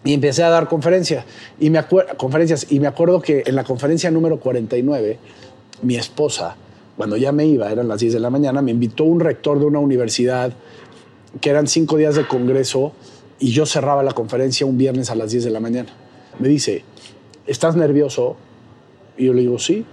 Y 0.03 0.13
empecé 0.13 0.43
a 0.43 0.49
dar 0.49 0.69
conferencias. 0.69 1.25
Y 1.59 1.69
me 1.69 1.83
conferencias. 2.17 2.67
Y 2.71 2.79
me 2.79 2.87
acuerdo 2.87 3.21
que 3.21 3.43
en 3.45 3.55
la 3.55 3.63
conferencia 3.63 4.11
número 4.11 4.39
49, 4.39 5.17
mi 5.81 5.95
esposa, 5.95 6.55
cuando 6.97 7.15
ya 7.15 7.31
me 7.31 7.45
iba, 7.45 7.71
eran 7.71 7.87
las 7.87 7.99
10 7.99 8.13
de 8.13 8.19
la 8.19 8.31
mañana, 8.31 8.61
me 8.61 8.71
invitó 8.71 9.03
un 9.03 9.19
rector 9.19 9.59
de 9.59 9.65
una 9.65 9.79
universidad 9.79 10.51
que 11.39 11.49
eran 11.51 11.67
cinco 11.67 11.97
días 11.97 12.15
de 12.15 12.27
congreso 12.27 12.91
y 13.39 13.51
yo 13.51 13.67
cerraba 13.67 14.01
la 14.01 14.13
conferencia 14.13 14.65
un 14.65 14.77
viernes 14.77 15.11
a 15.11 15.15
las 15.15 15.31
10 15.31 15.43
de 15.45 15.51
la 15.51 15.59
mañana. 15.59 15.89
Me 16.39 16.47
dice, 16.47 16.83
¿estás 17.45 17.75
nervioso? 17.75 18.35
Y 19.15 19.25
yo 19.25 19.33
le 19.33 19.41
digo, 19.41 19.59
sí. 19.59 19.85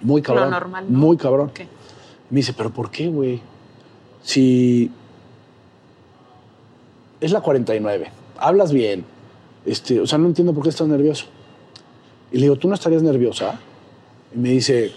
Muy 0.00 0.20
cabrón. 0.22 0.50
normal, 0.50 0.86
Muy 0.88 1.16
cabrón. 1.16 1.52
Me 2.30 2.38
dice, 2.38 2.52
¿pero 2.52 2.70
por 2.70 2.90
qué, 2.90 3.08
güey? 3.08 3.40
Si 4.22 4.90
es 7.20 7.30
la 7.30 7.40
49, 7.40 8.10
hablas 8.38 8.72
bien, 8.72 9.04
este, 9.64 10.00
o 10.00 10.06
sea, 10.06 10.18
no 10.18 10.26
entiendo 10.26 10.52
por 10.52 10.62
qué 10.64 10.70
estás 10.70 10.88
nervioso. 10.88 11.26
Y 12.32 12.36
le 12.36 12.42
digo, 12.42 12.56
¿tú 12.56 12.68
no 12.68 12.74
estarías 12.74 13.02
nerviosa? 13.02 13.60
Y 14.34 14.38
me 14.38 14.50
dice, 14.50 14.92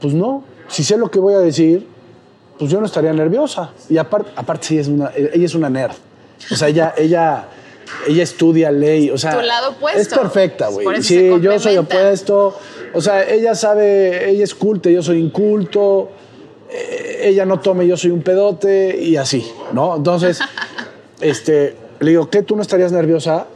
pues 0.00 0.14
no, 0.14 0.44
si 0.68 0.84
sé 0.84 0.96
lo 0.96 1.10
que 1.10 1.18
voy 1.18 1.34
a 1.34 1.38
decir, 1.38 1.86
pues 2.58 2.70
yo 2.70 2.80
no 2.80 2.86
estaría 2.86 3.12
nerviosa. 3.12 3.70
Y 3.88 3.98
aparte, 3.98 4.30
aparte 4.36 4.66
sí 4.66 4.78
es 4.78 4.88
una, 4.88 5.10
ella 5.14 5.44
es 5.44 5.54
una 5.54 5.70
nerd. 5.70 5.94
O 6.50 6.56
sea, 6.56 6.68
ella, 6.68 6.94
ella, 6.96 7.48
ella 8.06 8.22
estudia 8.22 8.70
ley. 8.70 9.10
O 9.10 9.18
sea, 9.18 9.36
tu 9.38 9.42
lado 9.42 9.70
opuesto. 9.70 10.00
Es 10.00 10.08
perfecta, 10.08 10.68
güey. 10.68 11.02
Sí, 11.02 11.30
yo 11.40 11.58
soy 11.58 11.76
opuesto. 11.76 12.56
O 12.92 13.00
sea, 13.00 13.28
ella 13.28 13.54
sabe, 13.54 14.30
ella 14.30 14.44
es 14.44 14.54
culta, 14.54 14.90
yo 14.90 15.02
soy 15.02 15.18
inculto. 15.18 16.10
Eh, 16.70 17.22
ella 17.24 17.44
no 17.44 17.60
tome, 17.60 17.86
yo 17.86 17.96
soy 17.96 18.10
un 18.10 18.22
pedote 18.22 18.96
y 19.00 19.16
así, 19.16 19.50
¿no? 19.72 19.96
Entonces, 19.96 20.40
este, 21.20 21.76
le 21.98 22.10
digo, 22.10 22.30
¿qué? 22.30 22.42
¿Tú 22.42 22.56
no 22.56 22.62
estarías 22.62 22.92
nerviosa? 22.92 23.46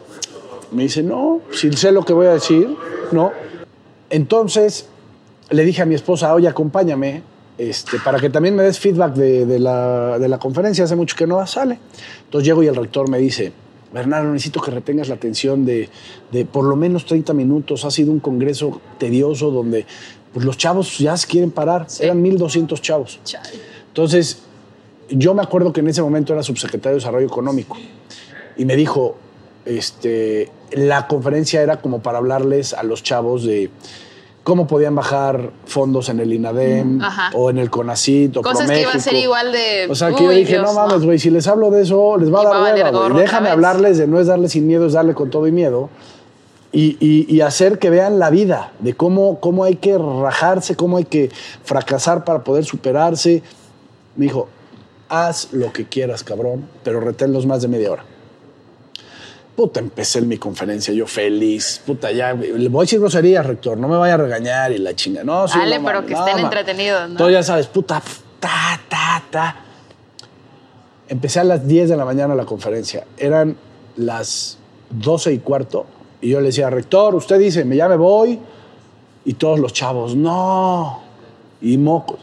Me 0.73 0.85
dice, 0.85 1.03
no, 1.03 1.41
si 1.53 1.73
sé 1.73 1.93
lo 1.93 2.05
que 2.05 2.13
voy 2.13 2.27
a 2.27 2.33
decir, 2.33 2.77
¿no? 3.13 3.33
Entonces, 4.11 4.89
le 5.51 5.65
dije 5.65 5.83
a 5.83 5.87
mi 5.87 5.95
esposa, 5.95 6.35
oye, 6.35 6.49
acompáñame 6.49 7.23
este, 7.57 7.99
para 8.01 8.19
que 8.19 8.31
también 8.31 8.57
me 8.57 8.63
des 8.63 8.79
feedback 8.79 9.15
de, 9.15 9.59
la, 9.59 10.39
conferencia, 10.41 10.85
hace 10.85 10.97
mucho 10.97 11.17
que 11.17 11.27
no 11.27 11.45
sale. 11.47 11.79
Entonces 12.25 12.47
llego 12.47 12.63
y 12.63 12.67
el 12.67 12.75
rector 12.75 13.09
me 13.09 13.19
dice, 13.19 13.53
Bernardo, 13.93 14.33
necesito 14.33 14.61
que 14.61 14.71
retengas 14.71 15.09
la 15.09 15.15
atención 15.15 15.65
de, 15.65 15.89
por 16.51 16.65
lo 16.65 16.77
menos 16.77 17.07
30 17.07 17.33
minutos. 17.33 17.85
Ha 17.85 17.91
sido 17.91 18.11
un 18.11 18.21
congreso 18.21 18.81
tedioso 18.99 19.51
donde 19.51 19.87
pues, 20.33 20.45
los 20.45 20.57
chavos 20.57 20.99
ya 20.99 21.17
se 21.17 21.29
quieren 21.29 21.53
parar. 21.53 21.87
Eran 22.01 22.25
1.200 22.25 22.81
chavos. 22.81 23.21
Entonces, 23.89 24.43
yo 25.11 25.35
me 25.35 25.43
acuerdo 25.43 25.73
que 25.73 25.81
en 25.81 25.89
ese 25.89 26.03
momento 26.03 26.33
era 26.33 26.43
subsecretario 26.43 26.97
de 26.97 27.01
Desarrollo 27.01 27.27
Económico 27.27 27.77
y 28.57 28.65
me 28.65 28.75
dijo, 28.75 29.17
este, 29.65 30.51
la 30.73 31.07
conferencia 31.07 31.63
era 31.63 31.81
como 31.81 32.03
para 32.03 32.19
hablarles 32.19 32.75
a 32.75 32.83
los 32.83 33.03
chavos 33.03 33.45
de 33.45 33.71
cómo 34.45 34.67
podían 34.67 34.95
bajar 34.95 35.51
fondos 35.65 36.11
en 36.11 36.21
el 36.21 36.33
INADEM 36.33 37.01
o 37.33 37.51
en 37.51 37.59
el 37.59 37.71
CONACIT 37.71 38.37
o 38.37 38.43
Cosas 38.43 38.71
que 38.71 38.83
iban 38.83 38.97
a 38.97 39.01
ser 39.01 39.15
igual 39.15 39.51
de... 39.51 39.89
O 39.91 39.95
sea, 39.95 40.13
que 40.13 40.23
yo 40.23 40.31
dije, 40.31 40.59
no 40.59 40.73
mames, 40.75 41.05
güey, 41.05 41.19
si 41.19 41.31
les 41.31 41.49
hablo 41.49 41.71
de 41.71 41.83
eso, 41.83 42.17
les 42.19 42.33
va 42.33 42.43
a 42.43 42.45
dar 42.45 42.75
hueva, 42.75 42.91
güey. 42.91 43.23
Déjame 43.23 43.49
hablarles 43.49 43.99
de 43.99 44.07
no 44.07 44.21
es 44.21 44.27
darle 44.27 44.49
sin 44.51 44.67
miedo, 44.67 44.87
es 44.87 44.93
darle 44.93 45.15
con 45.15 45.31
todo 45.31 45.49
y 45.49 45.53
miedo. 45.53 45.89
Y, 46.73 46.97
y, 47.01 47.41
hacer 47.41 47.79
que 47.79 47.89
vean 47.89 48.19
la 48.19 48.31
vida, 48.31 48.73
de 48.81 48.95
cómo, 48.95 49.39
cómo 49.39 49.63
hay 49.63 49.77
que 49.77 49.97
rajarse, 49.97 50.75
cómo 50.75 50.97
hay 50.97 51.05
que 51.05 51.31
fracasar 51.63 52.25
para 52.25 52.43
poder 52.43 52.65
superarse. 52.65 53.45
Me 54.17 54.25
dijo, 54.25 54.49
haz 55.09 55.53
lo 55.53 55.73
que 55.73 55.87
quieras, 55.87 56.25
cabrón, 56.25 56.69
pero 56.83 56.99
reténlos 56.99 57.47
más 57.47 57.63
de 57.63 57.69
media 57.69 57.93
hora. 57.93 58.05
Puta, 59.57 59.79
empecé 59.79 60.19
en 60.19 60.29
mi 60.29 60.37
conferencia, 60.37 60.93
yo 60.93 61.07
feliz. 61.07 61.81
Puta, 61.87 62.11
ya, 62.11 62.33
le 62.35 62.69
voy 62.69 62.81
a 62.81 62.85
decir 62.85 62.99
grosería, 62.99 63.43
rector, 63.43 63.79
no 63.79 63.87
me 63.87 63.97
vaya 63.97 64.15
a 64.15 64.17
regañar 64.17 64.73
y 64.73 64.79
la 64.79 64.95
chinga. 64.95 65.23
No, 65.23 65.47
sí, 65.47 65.59
Dale, 65.59 65.79
pero 65.79 66.05
que 66.05 66.15
estén 66.15 66.41
entretenidos, 66.41 67.11
¿no? 67.11 67.17
Tú 67.17 67.31
ya 67.31 67.43
sabes, 67.43 67.69
puta, 67.69 68.03
ta, 68.41 68.81
ta, 68.89 69.23
ta. 69.31 69.57
Empecé 71.09 71.41
a 71.41 71.45
las 71.45 71.69
10 71.69 71.91
de 71.91 71.97
la 71.97 72.05
mañana 72.05 72.35
la 72.35 72.45
conferencia. 72.45 73.07
Eran 73.17 73.57
las 73.97 74.59
12 74.91 75.35
y 75.35 75.39
cuarto. 75.39 75.87
Y 76.21 76.31
yo 76.31 76.41
le 76.41 76.47
decía, 76.47 76.69
rector, 76.71 77.15
usted 77.15 77.39
dice, 77.39 77.65
me 77.65 77.77
ya 77.77 77.89
me 77.89 77.97
voy. 77.97 78.41
Y 79.25 79.35
todos 79.35 79.61
los 79.61 79.73
chavos, 79.73 80.17
no. 80.17 81.03
Y 81.61 81.79
mocos. 81.79 82.19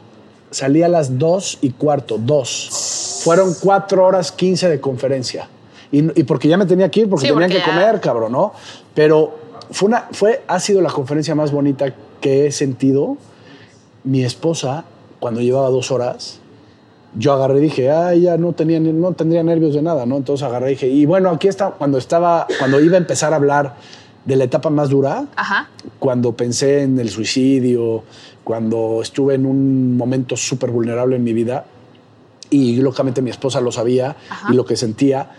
Salí 0.49 0.83
a 0.83 0.89
las 0.89 1.17
2 1.17 1.59
y 1.61 1.71
cuarto, 1.71 2.17
2. 2.17 3.21
Fueron 3.23 3.53
4 3.61 4.05
horas 4.05 4.33
15 4.33 4.67
de 4.67 4.81
conferencia. 4.81 5.47
Y, 5.91 6.23
porque 6.23 6.47
ya 6.47 6.57
me 6.57 6.65
tenía 6.65 6.89
que 6.89 7.01
ir, 7.01 7.09
porque 7.09 7.27
tenía 7.27 7.47
que 7.47 7.61
comer, 7.61 7.99
cabrón, 7.99 8.31
¿no? 8.31 8.53
Pero 8.95 9.37
fue 9.71 9.87
una, 9.87 10.07
fue, 10.11 10.41
ha 10.47 10.59
sido 10.59 10.81
la 10.81 10.89
conferencia 10.89 11.35
más 11.35 11.51
bonita 11.51 11.93
que 12.21 12.47
he 12.47 12.51
sentido. 12.51 13.17
Mi 14.03 14.23
esposa, 14.23 14.85
cuando 15.19 15.41
llevaba 15.41 15.69
dos 15.69 15.91
horas, 15.91 16.39
yo 17.15 17.33
agarré 17.33 17.59
y 17.59 17.61
dije, 17.63 17.91
ah, 17.91 18.13
ella 18.13 18.37
no, 18.37 18.53
tenía, 18.53 18.79
no 18.79 19.11
tendría 19.13 19.43
nervios 19.43 19.73
de 19.73 19.81
nada, 19.81 20.05
¿no? 20.05 20.17
Entonces 20.17 20.45
agarré 20.45 20.67
y 20.67 20.73
dije, 20.75 20.87
y 20.87 21.05
bueno, 21.05 21.29
aquí 21.29 21.47
está, 21.47 21.71
cuando 21.71 21.97
estaba, 21.97 22.47
cuando 22.57 22.79
iba 22.79 22.95
a 22.95 22.99
empezar 22.99 23.33
a 23.33 23.35
hablar 23.35 23.75
de 24.25 24.35
la 24.35 24.45
etapa 24.45 24.69
más 24.69 24.89
dura, 24.89 25.25
Ajá. 25.35 25.69
cuando 25.99 26.33
pensé 26.35 26.83
en 26.83 26.99
el 26.99 27.09
suicidio, 27.09 28.03
cuando 28.43 28.99
estuve 29.01 29.35
en 29.35 29.45
un 29.45 29.97
momento 29.97 30.37
súper 30.37 30.71
vulnerable 30.71 31.15
en 31.15 31.23
mi 31.23 31.33
vida, 31.33 31.65
y 32.49 32.77
lógicamente 32.77 33.21
mi 33.21 33.29
esposa 33.29 33.61
lo 33.61 33.71
sabía 33.71 34.15
Ajá. 34.29 34.51
y 34.51 34.55
lo 34.55 34.65
que 34.65 34.75
sentía, 34.75 35.31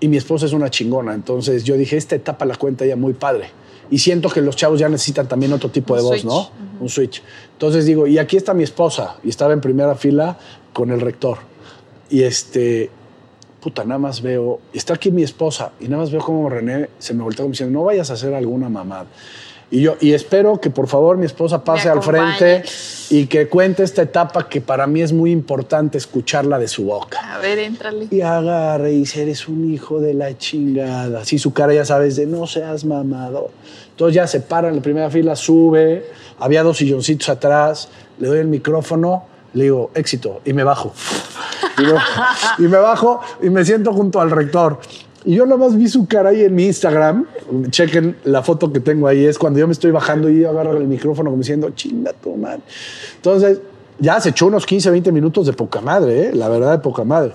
y 0.00 0.08
mi 0.08 0.16
esposa 0.16 0.46
es 0.46 0.52
una 0.52 0.70
chingona, 0.70 1.14
entonces 1.14 1.64
yo 1.64 1.76
dije, 1.76 1.96
esta 1.96 2.14
etapa 2.16 2.44
la 2.44 2.56
cuenta 2.56 2.84
ella 2.84 2.96
muy 2.96 3.12
padre. 3.12 3.50
Y 3.90 3.98
siento 3.98 4.28
que 4.30 4.40
los 4.40 4.56
chavos 4.56 4.80
ya 4.80 4.88
necesitan 4.88 5.28
también 5.28 5.52
otro 5.52 5.70
tipo 5.70 5.94
Un 5.94 5.98
de 5.98 6.02
voz, 6.02 6.20
switch. 6.20 6.24
¿no? 6.24 6.38
Ujú. 6.40 6.50
Un 6.80 6.88
switch. 6.88 7.22
Entonces 7.52 7.84
digo, 7.84 8.06
y 8.06 8.18
aquí 8.18 8.36
está 8.36 8.54
mi 8.54 8.64
esposa, 8.64 9.16
y 9.22 9.28
estaba 9.28 9.52
en 9.52 9.60
primera 9.60 9.94
fila 9.94 10.38
con 10.72 10.90
el 10.90 11.00
rector. 11.00 11.38
Y 12.10 12.22
este, 12.22 12.90
puta, 13.60 13.84
nada 13.84 13.98
más 13.98 14.20
veo, 14.20 14.60
está 14.72 14.94
aquí 14.94 15.10
mi 15.10 15.22
esposa, 15.22 15.72
y 15.80 15.84
nada 15.84 16.02
más 16.02 16.10
veo 16.10 16.20
como 16.20 16.48
René 16.48 16.88
se 16.98 17.14
me 17.14 17.22
voltea 17.22 17.44
como 17.44 17.52
diciendo, 17.52 17.78
no 17.78 17.84
vayas 17.84 18.10
a 18.10 18.14
hacer 18.14 18.34
alguna 18.34 18.68
mamada. 18.68 19.06
Y 19.74 19.80
yo, 19.80 19.96
y 20.00 20.12
espero 20.12 20.60
que 20.60 20.70
por 20.70 20.86
favor 20.86 21.16
mi 21.16 21.26
esposa 21.26 21.64
pase 21.64 21.88
al 21.88 22.00
frente 22.00 22.62
y 23.10 23.26
que 23.26 23.48
cuente 23.48 23.82
esta 23.82 24.02
etapa 24.02 24.48
que 24.48 24.60
para 24.60 24.86
mí 24.86 25.02
es 25.02 25.12
muy 25.12 25.32
importante 25.32 25.98
escucharla 25.98 26.60
de 26.60 26.68
su 26.68 26.84
boca. 26.84 27.34
A 27.34 27.38
ver, 27.38 27.58
éntrale. 27.58 28.06
Y 28.08 28.20
agarre 28.20 28.92
y 28.92 28.98
dice, 29.00 29.22
eres 29.22 29.48
un 29.48 29.68
hijo 29.68 29.98
de 29.98 30.14
la 30.14 30.38
chingada. 30.38 31.22
Así 31.22 31.40
su 31.40 31.52
cara, 31.52 31.74
ya 31.74 31.84
sabes, 31.84 32.14
de 32.14 32.24
no 32.24 32.46
seas 32.46 32.84
mamado. 32.84 33.50
Entonces 33.90 34.14
ya 34.14 34.28
se 34.28 34.38
para 34.38 34.68
en 34.68 34.76
la 34.76 34.80
primera 34.80 35.10
fila, 35.10 35.34
sube. 35.34 36.06
Había 36.38 36.62
dos 36.62 36.76
silloncitos 36.76 37.28
atrás. 37.28 37.88
Le 38.20 38.28
doy 38.28 38.38
el 38.38 38.46
micrófono, 38.46 39.24
le 39.54 39.64
digo, 39.64 39.90
éxito. 39.96 40.40
Y 40.44 40.52
me 40.52 40.62
bajo. 40.62 40.94
Y 41.76 41.82
me, 41.82 41.94
y 42.58 42.68
me 42.68 42.78
bajo 42.78 43.20
y 43.42 43.50
me 43.50 43.64
siento 43.64 43.92
junto 43.92 44.20
al 44.20 44.30
rector. 44.30 44.78
Y 45.24 45.36
yo 45.36 45.46
nada 45.46 45.56
más 45.56 45.76
vi 45.76 45.88
su 45.88 46.06
cara 46.06 46.30
ahí 46.30 46.42
en 46.42 46.54
mi 46.54 46.66
Instagram. 46.66 47.26
Chequen 47.70 48.16
la 48.24 48.42
foto 48.42 48.72
que 48.72 48.80
tengo 48.80 49.08
ahí. 49.08 49.24
Es 49.24 49.38
cuando 49.38 49.58
yo 49.58 49.66
me 49.66 49.72
estoy 49.72 49.90
bajando 49.90 50.28
y 50.28 50.44
agarro 50.44 50.76
el 50.76 50.86
micrófono 50.86 51.30
como 51.30 51.40
diciendo, 51.40 51.70
chinga 51.70 52.12
tu 52.12 52.36
madre. 52.36 52.60
Entonces, 53.16 53.60
ya 53.98 54.20
se 54.20 54.30
echó 54.30 54.46
unos 54.46 54.66
15, 54.66 54.90
20 54.90 55.12
minutos 55.12 55.46
de 55.46 55.52
poca 55.52 55.80
madre, 55.80 56.28
¿eh? 56.28 56.30
la 56.34 56.48
verdad, 56.48 56.72
de 56.72 56.78
poca 56.78 57.04
madre. 57.04 57.32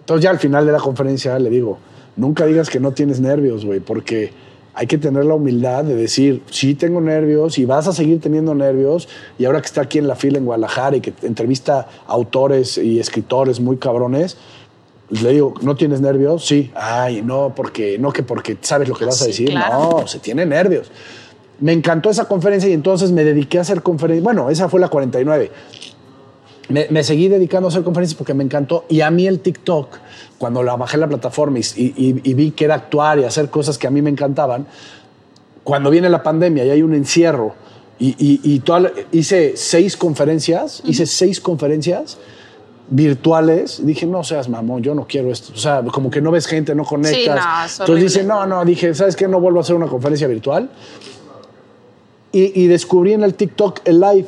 Entonces 0.00 0.22
ya 0.22 0.30
al 0.30 0.38
final 0.38 0.66
de 0.66 0.72
la 0.72 0.78
conferencia 0.78 1.38
le 1.38 1.48
digo, 1.48 1.78
nunca 2.16 2.44
digas 2.44 2.68
que 2.68 2.78
no 2.78 2.92
tienes 2.92 3.20
nervios, 3.20 3.64
güey, 3.64 3.80
porque 3.80 4.32
hay 4.74 4.86
que 4.86 4.98
tener 4.98 5.24
la 5.24 5.34
humildad 5.34 5.84
de 5.84 5.94
decir, 5.94 6.42
sí 6.50 6.74
tengo 6.74 7.00
nervios 7.00 7.58
y 7.58 7.64
vas 7.64 7.86
a 7.86 7.92
seguir 7.92 8.20
teniendo 8.20 8.54
nervios. 8.54 9.08
Y 9.38 9.44
ahora 9.44 9.60
que 9.60 9.66
está 9.66 9.82
aquí 9.82 9.98
en 9.98 10.08
la 10.08 10.16
fila 10.16 10.38
en 10.38 10.44
Guadalajara 10.44 10.96
y 10.96 11.00
que 11.00 11.12
entrevista 11.22 11.86
autores 12.08 12.76
y 12.76 12.98
escritores 12.98 13.60
muy 13.60 13.76
cabrones, 13.76 14.36
le 15.10 15.32
digo, 15.32 15.54
¿no 15.62 15.76
tienes 15.76 16.00
nervios? 16.00 16.44
Sí. 16.44 16.70
Ay, 16.74 17.22
no, 17.22 17.52
porque, 17.54 17.98
no 17.98 18.12
que 18.12 18.22
porque 18.22 18.56
sabes 18.60 18.88
lo 18.88 18.94
que 18.94 19.04
vas 19.04 19.20
a 19.22 19.26
decir. 19.26 19.50
claro. 19.50 19.90
No, 20.00 20.06
se 20.06 20.18
tiene 20.18 20.44
nervios. 20.46 20.90
Me 21.60 21.72
encantó 21.72 22.10
esa 22.10 22.26
conferencia 22.26 22.68
y 22.68 22.72
entonces 22.72 23.12
me 23.12 23.22
dediqué 23.24 23.58
a 23.58 23.60
hacer 23.62 23.82
conferencias. 23.82 24.24
Bueno, 24.24 24.50
esa 24.50 24.68
fue 24.68 24.80
la 24.80 24.88
49 24.88 25.50
me, 26.70 26.86
me 26.90 27.04
seguí 27.04 27.28
dedicando 27.28 27.68
a 27.68 27.70
hacer 27.70 27.82
conferencias 27.84 28.16
porque 28.16 28.32
me 28.32 28.42
encantó. 28.42 28.86
Y 28.88 29.02
a 29.02 29.10
mí 29.10 29.26
el 29.26 29.40
TikTok, 29.40 29.98
cuando 30.38 30.62
la 30.62 30.76
bajé 30.76 30.96
en 30.96 31.00
la 31.02 31.08
plataforma 31.08 31.58
y, 31.58 31.62
y- 31.76 32.20
y 32.24 32.34
vi 32.34 32.52
que 32.52 32.64
era 32.64 32.74
actuar 32.74 33.18
y 33.18 33.24
hacer 33.24 33.50
cosas 33.50 33.76
que 33.76 33.86
a 33.86 33.90
mí 33.90 34.00
me 34.00 34.08
encantaban, 34.10 34.66
cuando 35.62 35.90
viene 35.90 36.08
la 36.08 36.22
pandemia 36.22 36.64
y 36.64 36.70
hay 36.70 36.82
un 36.82 36.94
encierro, 36.94 37.54
y, 37.98 38.08
y- 38.18 38.40
y 38.42 38.60
toda 38.60 38.80
la- 38.80 38.92
hice 39.12 39.52
seis 39.56 39.96
conferencias, 39.96 40.80
hice 40.86 41.04
seis 41.06 41.38
conferencias 41.40 42.16
virtuales, 42.90 43.84
dije, 43.84 44.06
no 44.06 44.22
seas 44.24 44.48
mamón, 44.48 44.82
yo 44.82 44.94
no 44.94 45.06
quiero 45.06 45.30
esto. 45.30 45.52
O 45.54 45.58
sea, 45.58 45.82
como 45.84 46.10
que 46.10 46.20
no 46.20 46.30
ves 46.30 46.46
gente, 46.46 46.74
no 46.74 46.84
conectas. 46.84 47.78
no, 47.78 47.84
Entonces 47.84 48.12
dice, 48.12 48.24
no, 48.24 48.46
no, 48.46 48.64
dije, 48.64 48.94
¿sabes 48.94 49.16
qué? 49.16 49.26
No 49.26 49.40
vuelvo 49.40 49.58
a 49.58 49.62
hacer 49.62 49.76
una 49.76 49.86
conferencia 49.86 50.26
virtual. 50.28 50.70
Y, 52.32 52.62
y 52.62 52.66
descubrí 52.66 53.12
en 53.12 53.22
el 53.22 53.34
TikTok 53.34 53.80
el 53.84 54.00
live. 54.00 54.26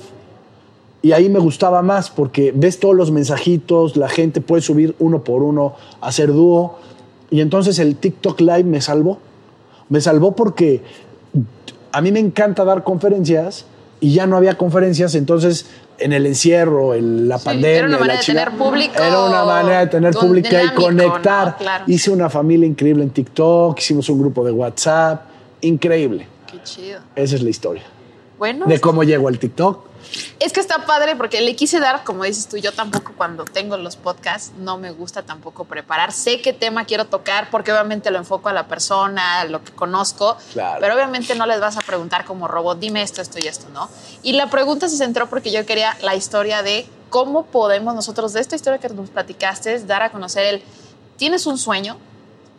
Y 1.03 1.13
ahí 1.13 1.29
me 1.29 1.39
gustaba 1.39 1.83
más 1.83 2.11
porque 2.11 2.53
ves 2.55 2.81
todos 2.81 2.95
los 2.95 3.11
mensajitos, 3.11 3.97
la 3.97 4.09
gente 4.09 4.41
puede 4.41 4.63
subir 4.63 4.97
uno 4.99 5.23
por 5.23 5.43
uno, 5.43 5.75
hacer 6.01 6.33
dúo. 6.33 6.79
Y 7.31 7.41
entonces 7.41 7.79
el 7.79 7.97
TikTok 7.97 8.41
Live 8.41 8.65
me 8.65 8.81
salvó. 8.81 9.19
Me 9.89 10.01
salvó 10.01 10.33
porque 10.33 10.83
a 11.93 12.01
mí 12.01 12.13
me 12.13 12.21
encanta 12.21 12.65
dar 12.65 12.83
conferencias 12.83 13.67
y 14.01 14.15
ya 14.15 14.27
no 14.27 14.37
había 14.37 14.59
conferencias, 14.59 15.15
entonces 15.15 15.67
en 15.99 16.13
el 16.13 16.27
encierro, 16.27 16.95
en 16.95 17.29
la 17.29 17.39
Sí, 17.39 17.45
pandemia. 17.47 17.79
era 17.79 17.87
una 17.87 17.97
la 17.97 18.01
manera 18.01 18.19
de 18.19 18.25
tener 18.27 18.51
público 18.53 18.95
Era 18.97 19.25
una 19.25 19.45
manera 19.45 19.81
de 19.81 19.87
tener 19.87 20.15
público 20.15 20.49
y 20.51 20.75
conectar. 20.75 21.47
¿no? 21.49 21.57
Claro. 21.57 21.85
Hice 21.87 22.11
una 22.11 22.29
familia 22.31 22.67
increíble 22.67 23.03
en 23.05 23.11
TikTok, 23.11 23.79
hicimos 23.79 24.09
un 24.09 24.19
grupo 24.21 24.45
de 24.45 24.53
WhatsApp, 24.53 25.23
increíble. 25.63 26.27
Qué 26.51 26.63
chido. 26.63 27.01
Esa 27.15 27.35
es 27.37 27.43
la 27.43 27.51
historia. 27.51 27.83
Bueno, 28.39 28.67
De 28.67 28.79
cómo 28.81 29.03
llego 29.05 29.29
al 29.29 29.39
TikTok. 29.39 29.87
Es 30.41 30.53
que 30.53 30.61
está 30.61 30.87
padre 30.87 31.17
porque 31.17 31.41
le 31.41 31.57
quise 31.57 31.81
dar, 31.81 32.05
como 32.05 32.25
dices 32.25 32.49
tú, 32.49 32.57
yo 32.57 32.73
tampoco 32.73 33.13
cuando 33.17 33.45
tengo 33.45 33.77
los 33.77 33.97
podcasts 33.97 34.53
no 34.59 34.79
me 34.79 34.91
gusta 34.91 35.23
tampoco 35.23 35.65
preparar. 35.65 36.13
Sé 36.13 36.41
qué 36.41 36.53
tema 36.53 36.85
quiero 36.85 37.07
tocar 37.07 37.51
porque 37.51 37.73
obviamente 37.73 38.11
lo 38.11 38.19
enfoco 38.19 38.49
a 38.49 38.53
la 38.53 38.67
persona, 38.69 39.41
a 39.41 39.45
lo 39.45 39.63
que 39.65 39.73
conozco, 39.73 40.37
Claro. 40.53 40.79
pero 40.81 40.95
obviamente 40.95 41.35
no 41.35 41.47
les 41.47 41.61
vas 41.61 41.77
a 41.77 41.81
preguntar 41.81 42.25
como 42.25 42.49
robot, 42.49 42.79
dime 42.79 43.03
esto, 43.03 43.23
esto 43.23 43.39
y 43.39 43.47
esto, 43.47 43.67
¿no? 43.73 43.89
Y 44.23 44.33
la 44.33 44.49
pregunta 44.49 44.89
se 44.89 44.97
centró 44.97 45.29
porque 45.29 45.51
yo 45.51 45.65
quería 45.67 45.97
la 46.03 46.15
historia 46.15 46.63
de 46.63 46.87
cómo 47.11 47.47
podemos 47.47 47.95
nosotros, 47.95 48.33
de 48.33 48.41
esta 48.41 48.57
historia 48.57 48.79
que 48.79 48.89
nos 48.89 49.11
platicaste, 49.11 49.79
dar 49.81 50.03
a 50.03 50.11
conocer 50.11 50.45
el, 50.47 50.63
tienes 51.17 51.47
un 51.47 51.57
sueño, 51.59 51.97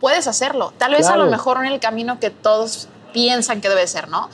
puedes 0.00 0.26
hacerlo. 0.26 0.72
Tal 0.78 0.92
vez 0.92 1.06
a 1.08 1.16
lo 1.16 1.26
mejor 1.26 1.58
en 1.58 1.72
el 1.72 1.80
camino 1.80 2.18
que 2.20 2.30
todos 2.30 2.88
piensan 3.12 3.60
que 3.60 3.68
debe 3.68 3.86
ser, 3.86 4.08
¿no? 4.08 4.28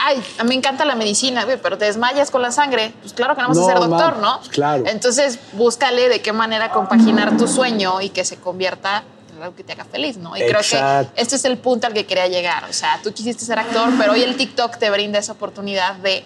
Ay, 0.00 0.22
a 0.38 0.44
mí 0.44 0.50
me 0.50 0.54
encanta 0.54 0.84
la 0.84 0.94
medicina, 0.94 1.44
güey, 1.44 1.58
pero 1.60 1.76
te 1.76 1.84
desmayas 1.86 2.30
con 2.30 2.40
la 2.40 2.52
sangre. 2.52 2.92
Pues 3.00 3.12
claro 3.12 3.34
que 3.34 3.42
no 3.42 3.48
vas 3.48 3.56
No, 3.56 3.64
a 3.64 3.66
ser 3.66 3.78
doctor, 3.80 4.12
man, 4.12 4.20
¿no? 4.22 4.40
claro. 4.50 4.84
Entonces, 4.86 5.38
búscale 5.54 6.08
de 6.08 6.20
qué 6.22 6.32
manera 6.32 6.70
compaginar 6.70 7.36
tu 7.36 7.48
sueño 7.48 8.00
y 8.00 8.10
que 8.10 8.24
se 8.24 8.36
convierta 8.36 9.02
en 9.36 9.42
algo 9.42 9.56
que 9.56 9.64
te 9.64 9.72
haga 9.72 9.84
feliz, 9.84 10.16
¿no? 10.16 10.36
Y 10.36 10.40
creo 10.40 10.60
que 10.60 11.08
este 11.20 11.36
es 11.36 11.44
el 11.44 11.58
punto 11.58 11.86
al 11.88 11.94
que 11.94 12.06
quería 12.06 12.28
llegar. 12.28 12.64
O 12.70 12.72
sea, 12.72 13.00
tú 13.02 13.12
quisiste 13.12 13.44
ser 13.44 13.58
actor, 13.58 13.90
pero 13.98 14.12
hoy 14.12 14.22
el 14.22 14.36
TikTok 14.36 14.78
te 14.78 14.88
brinda 14.90 15.18
esa 15.18 15.32
oportunidad 15.32 15.96
de, 15.96 16.24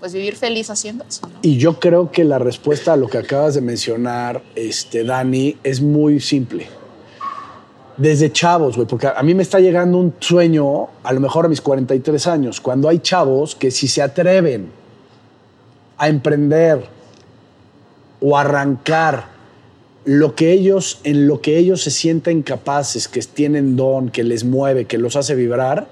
pues, 0.00 0.12
vivir 0.14 0.36
feliz 0.36 0.70
haciendo 0.70 1.04
eso, 1.08 1.26
¿no? 1.26 1.38
Y 1.42 1.58
yo 1.58 1.78
creo 1.78 2.10
que 2.10 2.24
la 2.24 2.38
respuesta 2.38 2.94
a 2.94 2.96
lo 2.96 3.08
que 3.08 3.18
acabas 3.18 3.54
de 3.54 3.60
mencionar, 3.60 4.42
este, 4.54 5.04
Dani, 5.04 5.58
es 5.62 5.80
muy 5.80 6.20
simple. 6.20 6.68
Desde 7.96 8.32
chavos, 8.32 8.76
güey, 8.76 8.88
porque 8.88 9.06
a 9.06 9.22
mí 9.22 9.34
me 9.34 9.42
está 9.42 9.60
llegando 9.60 9.98
un 9.98 10.14
sueño, 10.18 10.88
a 11.02 11.12
lo 11.12 11.20
mejor 11.20 11.46
a 11.46 11.48
mis 11.48 11.60
43 11.60 12.26
años, 12.26 12.60
cuando 12.60 12.88
hay 12.88 12.98
chavos 12.98 13.54
que 13.54 13.70
si 13.70 13.86
se 13.86 14.02
atreven 14.02 14.70
a 15.96 16.08
emprender 16.08 16.84
o 18.20 18.36
arrancar 18.36 19.34
lo 20.04 20.34
que 20.34 20.52
ellos, 20.52 21.00
en 21.04 21.26
lo 21.28 21.40
que 21.40 21.56
ellos 21.56 21.82
se 21.82 21.90
sienten 21.90 22.42
capaces, 22.42 23.08
que 23.08 23.20
tienen 23.20 23.76
don, 23.76 24.10
que 24.10 24.24
les 24.24 24.44
mueve, 24.44 24.86
que 24.86 24.98
los 24.98 25.16
hace 25.16 25.34
vibrar, 25.34 25.86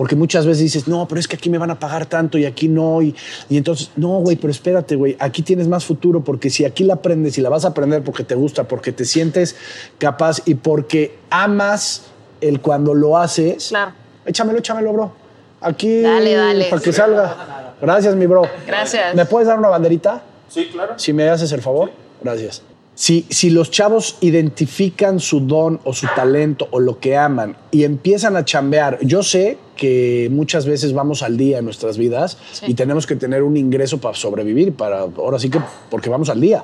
porque 0.00 0.16
muchas 0.16 0.46
veces 0.46 0.62
dices, 0.62 0.88
no, 0.88 1.06
pero 1.06 1.20
es 1.20 1.28
que 1.28 1.36
aquí 1.36 1.50
me 1.50 1.58
van 1.58 1.70
a 1.70 1.78
pagar 1.78 2.06
tanto 2.06 2.38
y 2.38 2.46
aquí 2.46 2.68
no. 2.68 3.02
Y, 3.02 3.14
y 3.50 3.58
entonces, 3.58 3.90
no, 3.96 4.20
güey, 4.20 4.34
pero 4.36 4.50
espérate, 4.50 4.96
güey, 4.96 5.14
aquí 5.20 5.42
tienes 5.42 5.68
más 5.68 5.84
futuro 5.84 6.24
porque 6.24 6.48
si 6.48 6.64
aquí 6.64 6.84
la 6.84 6.94
aprendes 6.94 7.36
y 7.36 7.42
la 7.42 7.50
vas 7.50 7.66
a 7.66 7.68
aprender 7.68 8.02
porque 8.02 8.24
te 8.24 8.34
gusta, 8.34 8.64
porque 8.64 8.92
te 8.92 9.04
sientes 9.04 9.56
capaz 9.98 10.40
y 10.46 10.54
porque 10.54 11.18
amas 11.28 12.04
el 12.40 12.62
cuando 12.62 12.94
lo 12.94 13.18
haces, 13.18 13.68
Claro. 13.68 13.92
échamelo, 14.24 14.60
échamelo, 14.60 14.90
bro. 14.94 15.12
Aquí, 15.60 16.00
Dale, 16.00 16.34
dale. 16.34 16.64
para 16.70 16.80
que 16.80 16.92
salga. 16.94 17.74
Gracias, 17.82 18.16
mi 18.16 18.24
bro. 18.24 18.44
Gracias. 18.66 19.14
¿Me 19.14 19.26
puedes 19.26 19.48
dar 19.48 19.58
una 19.58 19.68
banderita? 19.68 20.22
Sí, 20.48 20.70
claro. 20.72 20.94
Si 20.98 21.12
me 21.12 21.28
haces 21.28 21.52
el 21.52 21.60
favor, 21.60 21.90
gracias. 22.22 22.62
Si, 22.94 23.24
si 23.30 23.48
los 23.48 23.70
chavos 23.70 24.18
identifican 24.20 25.20
su 25.20 25.40
don 25.40 25.80
o 25.84 25.94
su 25.94 26.06
talento 26.14 26.68
o 26.70 26.80
lo 26.80 26.98
que 27.00 27.16
aman 27.16 27.56
y 27.70 27.84
empiezan 27.84 28.36
a 28.36 28.44
chambear, 28.44 28.98
yo 29.00 29.22
sé 29.22 29.56
que 29.76 30.28
muchas 30.30 30.66
veces 30.66 30.92
vamos 30.92 31.22
al 31.22 31.38
día 31.38 31.58
en 31.58 31.64
nuestras 31.64 31.96
vidas 31.96 32.36
Sí. 32.52 32.66
y 32.68 32.74
tenemos 32.74 33.06
que 33.06 33.16
tener 33.16 33.42
un 33.42 33.56
ingreso 33.56 33.98
para 33.98 34.14
sobrevivir, 34.14 34.74
para 34.74 35.00
ahora 35.00 35.38
sí 35.38 35.48
que 35.48 35.60
porque 35.90 36.10
vamos 36.10 36.28
al 36.28 36.40
día. 36.42 36.62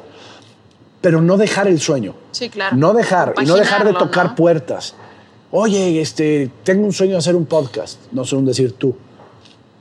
Pero 1.01 1.22
no 1.22 1.39
dejar 1.39 1.68
el 1.68 1.81
sueño. 1.81 2.14
Sí, 2.33 2.51
claro. 2.51 2.77
No 2.77 2.93
dejar, 2.93 3.35
y 3.41 3.47
no 3.47 3.55
dejar 3.55 3.87
de 3.87 3.95
tocar 3.95 4.31
¿no? 4.31 4.35
puertas. 4.35 4.95
Oye, 5.53 6.01
este, 6.03 6.51
tengo 6.64 6.85
un 6.85 6.93
sueño 6.93 7.12
de 7.12 7.18
hacer 7.18 7.37
un 7.37 7.47
podcast, 7.47 7.99
no 8.12 8.24
sé 8.24 8.37
un 8.37 8.45
decir 8.45 8.72
tú. 8.72 8.95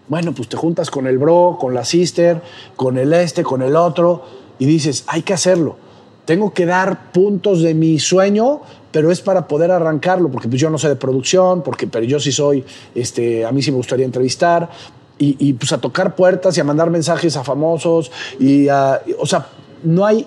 Bueno, 0.08 0.34
pues 0.34 0.48
te 0.48 0.56
juntas 0.56 0.90
con 0.92 1.08
el 1.08 1.18
bro, 1.18 1.58
con 1.60 1.74
la 1.74 1.84
sister, 1.84 2.42
con 2.76 2.98
el 2.98 3.12
este, 3.12 3.44
con 3.44 3.62
el 3.62 3.76
otro, 3.76 4.24
y 4.60 4.66
dices, 4.66 5.04
hay 5.08 5.24
que 5.24 5.34
hacerlo. 5.34 5.78
Tengo 6.26 6.54
que 6.54 6.66
dar 6.66 7.12
puntos 7.12 7.62
de 7.62 7.74
mi 7.74 8.00
sueño, 8.00 8.62
pero 8.92 9.12
es 9.12 9.22
para 9.22 9.48
poder 9.48 9.72
arrancarlo, 9.72 10.30
porque 10.30 10.48
pues 10.48 10.60
yo 10.60 10.70
no 10.70 10.78
sé 10.78 10.90
de 10.90 10.96
producción, 10.96 11.62
porque, 11.62 11.86
pero 11.88 12.06
yo 12.06 12.20
sí 12.20 12.32
soy, 12.32 12.64
este, 12.96 13.46
a 13.46 13.52
mí 13.52 13.62
sí 13.62 13.72
me 13.72 13.78
gustaría 13.78 14.06
entrevistar, 14.06 14.70
y, 15.18 15.38
y, 15.40 15.54
pues 15.54 15.72
a 15.72 15.78
tocar 15.80 16.16
puertas 16.16 16.58
y 16.58 16.62
a 16.62 16.64
mandar 16.64 16.90
mensajes 16.90 17.38
a 17.38 17.44
famosos, 17.44 18.12
y 18.40 18.68
a- 18.68 19.02
o 19.20 19.26
sea, 19.26 19.48
no 19.84 20.06
hay 20.06 20.26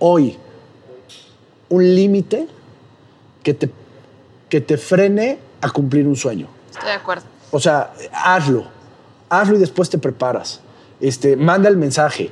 hoy 0.00 0.36
un 1.70 1.94
límite 1.94 2.46
que 3.42 3.54
te, 3.54 3.70
que 4.48 4.60
te 4.60 4.76
frene 4.76 5.38
a 5.60 5.70
cumplir 5.70 6.06
un 6.06 6.16
sueño. 6.16 6.46
Estoy 6.70 6.88
de 6.88 6.94
acuerdo. 6.94 7.24
O 7.50 7.60
sea, 7.60 7.92
hazlo. 8.12 8.64
Hazlo 9.30 9.56
y 9.56 9.58
después 9.58 9.88
te 9.90 9.98
preparas. 9.98 10.60
Este, 11.00 11.36
manda 11.36 11.68
el 11.68 11.76
mensaje. 11.76 12.30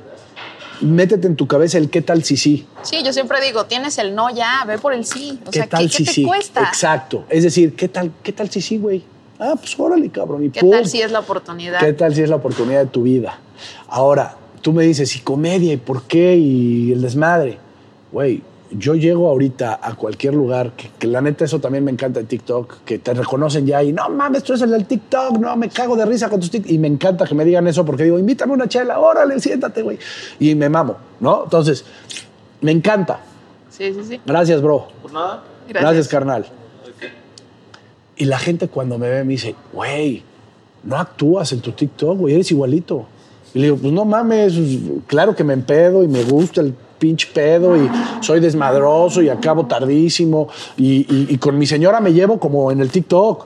Métete 0.81 1.27
en 1.27 1.35
tu 1.35 1.47
cabeza 1.47 1.77
el 1.77 1.89
qué 1.89 2.01
tal 2.01 2.23
si 2.23 2.37
sí. 2.37 2.65
Sí, 2.83 3.01
yo 3.03 3.11
siempre 3.13 3.41
digo, 3.41 3.65
tienes 3.65 3.97
el 3.97 4.13
no 4.13 4.29
ya, 4.29 4.63
ve 4.67 4.77
por 4.77 4.93
el 4.93 5.05
sí. 5.05 5.39
O 5.45 5.51
¿Qué 5.51 5.59
sea, 5.59 5.67
tal 5.67 5.83
¿qué, 5.83 5.89
si 5.89 5.97
qué 6.03 6.03
te 6.05 6.13
sí? 6.13 6.23
cuesta? 6.23 6.61
Exacto. 6.61 7.25
Es 7.29 7.43
decir, 7.43 7.75
¿qué 7.75 7.87
tal, 7.87 8.11
qué 8.21 8.31
tal 8.31 8.49
si 8.49 8.61
sí, 8.61 8.77
güey? 8.77 9.03
Ah, 9.39 9.55
pues 9.57 9.79
órale, 9.79 10.09
cabrón. 10.09 10.45
Y 10.45 10.49
¿Qué 10.49 10.61
pum. 10.61 10.71
tal 10.71 10.87
si 10.87 11.01
es 11.01 11.11
la 11.11 11.19
oportunidad? 11.19 11.79
¿Qué 11.79 11.93
tal 11.93 12.13
si 12.13 12.21
es 12.21 12.29
la 12.29 12.35
oportunidad 12.37 12.79
de 12.81 12.87
tu 12.87 13.03
vida? 13.03 13.39
Ahora, 13.87 14.35
tú 14.61 14.73
me 14.73 14.83
dices, 14.83 15.15
¿y 15.15 15.19
comedia? 15.19 15.73
¿Y 15.73 15.77
por 15.77 16.03
qué? 16.03 16.35
¿Y 16.35 16.91
el 16.91 17.01
desmadre? 17.01 17.57
Güey, 18.11 18.41
yo 18.71 18.95
llego 18.95 19.29
ahorita 19.29 19.79
a 19.81 19.95
cualquier 19.95 20.33
lugar, 20.33 20.71
que, 20.71 20.89
que 20.97 21.07
la 21.07 21.21
neta 21.21 21.45
eso 21.45 21.59
también 21.59 21.83
me 21.83 21.91
encanta 21.91 22.19
en 22.19 22.27
TikTok, 22.27 22.83
que 22.85 22.99
te 22.99 23.13
reconocen 23.13 23.65
ya 23.65 23.83
y 23.83 23.93
no 23.93 24.09
mames, 24.09 24.43
tú 24.43 24.53
eres 24.53 24.63
el 24.63 24.71
del 24.71 24.85
TikTok, 24.85 25.37
no, 25.37 25.55
me 25.55 25.69
cago 25.69 25.95
de 25.95 26.05
risa 26.05 26.29
con 26.29 26.39
tus 26.39 26.51
TikTok. 26.51 26.71
Y 26.71 26.77
me 26.77 26.87
encanta 26.87 27.25
que 27.25 27.35
me 27.35 27.45
digan 27.45 27.67
eso 27.67 27.85
porque 27.85 28.03
digo, 28.03 28.19
invítame 28.19 28.53
una 28.53 28.67
chela, 28.67 28.99
órale, 28.99 29.39
siéntate, 29.39 29.81
güey. 29.81 29.97
Y 30.39 30.55
me 30.55 30.69
mamo, 30.69 30.97
¿no? 31.19 31.43
Entonces, 31.45 31.85
me 32.61 32.71
encanta. 32.71 33.19
Sí, 33.69 33.93
sí, 33.93 34.01
sí. 34.03 34.21
Gracias, 34.25 34.61
bro. 34.61 34.87
Por 35.01 35.13
nada. 35.13 35.43
Gracias. 35.67 35.83
Gracias, 35.83 36.07
carnal. 36.07 36.45
Y 38.15 38.25
la 38.25 38.39
gente 38.39 38.67
cuando 38.67 38.97
me 38.97 39.09
ve 39.09 39.23
me 39.23 39.33
dice, 39.33 39.55
güey, 39.73 40.23
no 40.83 40.97
actúas 40.97 41.51
en 41.51 41.61
tu 41.61 41.71
TikTok, 41.71 42.17
güey, 42.17 42.33
eres 42.33 42.51
igualito. 42.51 43.05
Y 43.53 43.59
le 43.59 43.65
digo, 43.65 43.77
pues 43.77 43.93
no 43.93 44.05
mames, 44.05 44.55
claro 45.05 45.35
que 45.35 45.43
me 45.43 45.53
empedo 45.53 46.03
y 46.03 46.07
me 46.07 46.23
gusta 46.23 46.61
el 46.61 46.73
pinche 46.99 47.27
pedo 47.33 47.75
y 47.77 47.89
soy 48.21 48.39
desmadroso 48.39 49.21
y 49.21 49.29
acabo 49.29 49.65
tardísimo 49.65 50.47
y, 50.77 51.01
y- 51.13 51.27
y 51.29 51.37
con 51.37 51.57
mi 51.57 51.65
señora 51.67 51.99
me 51.99 52.13
llevo 52.13 52.39
como 52.39 52.71
en 52.71 52.81
el 52.81 52.89
TikTok. 52.89 53.45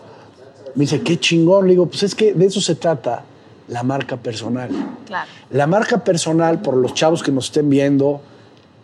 Me 0.75 0.81
dice, 0.81 1.01
qué 1.01 1.19
chingón. 1.19 1.65
Le 1.67 1.71
digo, 1.73 1.85
pues 1.85 2.03
es 2.03 2.15
que 2.15 2.33
de 2.33 2.45
eso 2.45 2.61
se 2.61 2.75
trata 2.75 3.23
la 3.67 3.83
marca 3.83 4.17
personal. 4.17 4.69
Claro. 5.05 5.29
La 5.51 5.67
marca 5.67 6.03
personal, 6.03 6.61
por 6.61 6.75
los 6.77 6.93
chavos 6.93 7.21
que 7.23 7.31
nos 7.31 7.45
estén 7.45 7.69
viendo, 7.69 8.21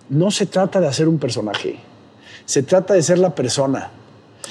no 0.10 0.32
se 0.32 0.46
trata 0.46 0.80
de 0.82 0.88
hacer 0.88 1.08
un 1.08 1.18
personaje. 1.18 1.80
Se 2.46 2.64
trata 2.64 2.94
de 2.94 3.02
ser 3.02 3.18
la 3.20 3.34
persona. 3.36 3.92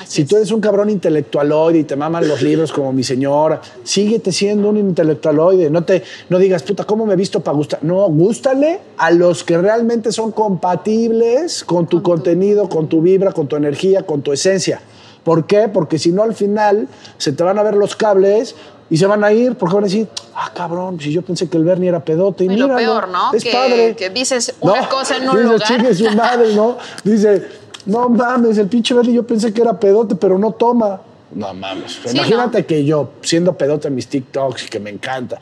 Así 0.02 0.12
Si 0.16 0.22
es. 0.22 0.28
tú 0.28 0.36
eres 0.36 0.50
un 0.50 0.60
cabrón 0.60 0.90
intelectualoide 0.90 1.78
y 1.80 1.84
te 1.84 1.96
maman 1.96 2.26
los 2.28 2.42
libros 2.42 2.72
como 2.72 2.92
mi 2.92 3.02
señora, 3.04 3.60
síguete 3.82 4.32
siendo 4.32 4.68
un 4.68 4.76
intelectualoide. 4.76 5.70
No, 5.70 5.84
te, 5.84 6.02
no 6.28 6.38
digas, 6.38 6.62
puta, 6.62 6.84
¿cómo 6.84 7.06
me 7.06 7.14
he 7.14 7.16
visto 7.16 7.40
para 7.40 7.56
gustar? 7.56 7.80
No, 7.82 8.06
gústale 8.08 8.80
a 8.98 9.10
los 9.10 9.44
que 9.44 9.58
realmente 9.58 10.12
son 10.12 10.32
compatibles 10.76 11.64
con 11.64 11.86
tu 11.86 12.02
contenido, 12.02 12.68
con 12.68 12.88
tu 12.88 13.00
vibra, 13.02 13.32
con 13.32 13.46
tu 13.48 13.56
energía, 13.56 14.02
con 14.04 14.22
tu 14.22 14.32
esencia. 14.32 14.80
¿Por 15.24 15.46
qué? 15.46 15.68
Porque 15.68 15.98
si 15.98 16.12
no, 16.12 16.22
al 16.22 16.34
final 16.34 16.86
se 17.18 17.32
te 17.32 17.42
van 17.42 17.58
a 17.58 17.62
ver 17.62 17.74
los 17.74 17.96
cables 17.96 18.54
y 18.88 18.96
se 18.98 19.06
van 19.06 19.24
a 19.24 19.32
ir 19.32 19.56
porque 19.56 19.74
van 19.74 19.82
a 19.84 19.86
decir, 19.88 20.06
ah, 20.34 20.52
cabrón, 20.54 21.00
si 21.00 21.10
yo 21.10 21.22
pensé 21.22 21.48
que 21.48 21.56
el 21.56 21.64
Bernie 21.64 21.88
era 21.88 22.04
pedote. 22.04 22.44
Y, 22.44 22.46
Y 22.46 22.50
lo 22.56 22.68
míralo, 22.68 22.76
peor, 22.76 23.08
¿no? 23.08 23.32
Es 23.34 23.42
Que- 23.42 23.50
padre. 23.52 23.96
que 23.96 24.10
dices 24.10 24.54
una 24.60 24.88
cosa 24.88 25.16
en 25.16 25.28
un 25.28 25.42
lugar. 25.42 25.62
"Chingue 25.62 25.92
su 25.94 26.08
madre, 26.12 26.54
¿no? 26.54 26.76
Dice, 27.04 27.44
no 27.86 28.08
mames, 28.08 28.58
el 28.58 28.68
pinche 28.68 28.94
Bernie 28.94 29.14
yo 29.14 29.26
pensé 29.26 29.52
que 29.52 29.62
era 29.62 29.78
pedote, 29.78 30.14
pero 30.16 30.38
no 30.38 30.52
toma. 30.52 31.00
No 31.32 31.52
mames. 31.54 31.98
Sí, 32.04 32.14
Imagínate 32.16 32.60
¿no? 32.60 32.66
que 32.66 32.84
yo, 32.84 33.10
siendo 33.22 33.56
pedote 33.56 33.88
en 33.88 33.94
mis 33.94 34.08
TikToks 34.08 34.66
y 34.66 34.68
que 34.68 34.78
me 34.80 34.90
encanta, 34.90 35.38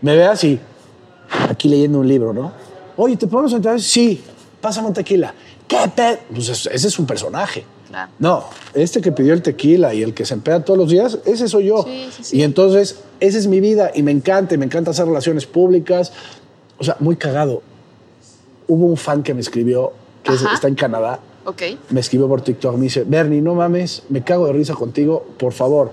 me 0.00 0.16
veas 0.16 0.42
y 0.44 0.58
aquí 1.48 1.68
leyendo 1.68 1.98
un 2.00 2.08
libro, 2.08 2.32
¿no? 2.32 2.52
Oye, 2.96 3.16
¿te 3.16 3.26
podemos 3.26 3.52
entrar? 3.52 3.80
Sí, 3.80 4.22
pásame 4.60 4.88
un 4.88 4.94
tequila. 4.94 5.34
¿Qué 5.66 5.78
pedo? 5.94 6.18
Pues 6.34 6.48
es- 6.48 6.66
ese 6.66 6.88
es 6.88 6.98
un 6.98 7.06
personaje. 7.06 7.64
Claro. 7.88 8.10
No, 8.18 8.44
este 8.74 9.00
que 9.00 9.12
pidió 9.12 9.32
el 9.34 9.42
tequila 9.42 9.92
y 9.92 10.02
el 10.02 10.14
que 10.14 10.24
se 10.24 10.34
empea 10.34 10.64
todos 10.64 10.78
los 10.78 10.88
días, 10.88 11.18
ese 11.26 11.46
soy 11.48 11.66
yo. 11.66 11.82
Sí, 11.84 12.08
sí, 12.16 12.24
sí. 12.24 12.36
Y 12.38 12.42
entonces, 12.42 13.00
esa 13.20 13.38
es 13.38 13.46
mi 13.46 13.60
vida 13.60 13.90
y 13.94 14.02
me 14.02 14.10
encanta, 14.12 14.54
y 14.54 14.58
me 14.58 14.64
encanta 14.64 14.92
hacer 14.92 15.06
relaciones 15.06 15.46
públicas. 15.46 16.12
O 16.78 16.84
sea, 16.84 16.96
muy 17.00 17.16
cagado. 17.16 17.62
Hubo 18.66 18.86
un 18.86 18.96
fan 18.96 19.22
que 19.22 19.34
me 19.34 19.40
escribió, 19.40 19.92
que 20.22 20.32
Ajá. 20.32 20.54
está 20.54 20.68
en 20.68 20.74
Canadá, 20.74 21.20
Me 21.90 22.00
escribió 22.00 22.28
por 22.28 22.42
TikTok, 22.42 22.76
me 22.76 22.84
dice, 22.84 23.04
Bernie, 23.04 23.40
no 23.40 23.54
mames, 23.54 24.02
me 24.08 24.22
cago 24.22 24.46
de 24.46 24.52
risa 24.52 24.74
contigo, 24.74 25.26
por 25.38 25.52
favor, 25.52 25.90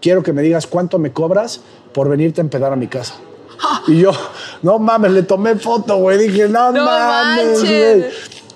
quiero 0.00 0.22
que 0.22 0.32
me 0.32 0.42
digas 0.42 0.66
cuánto 0.66 0.98
me 0.98 1.12
cobras 1.12 1.60
por 1.92 2.08
venirte 2.08 2.40
a 2.40 2.44
empedar 2.44 2.72
a 2.72 2.76
mi 2.76 2.88
casa. 2.88 3.14
Y 3.86 4.00
yo, 4.00 4.10
no 4.62 4.78
mames, 4.78 5.12
le 5.12 5.22
tomé 5.22 5.54
foto, 5.56 5.96
güey, 5.98 6.18
dije, 6.18 6.48
no, 6.48 6.72
No 6.72 6.84
mames, 6.84 7.60
güey. 7.60 8.04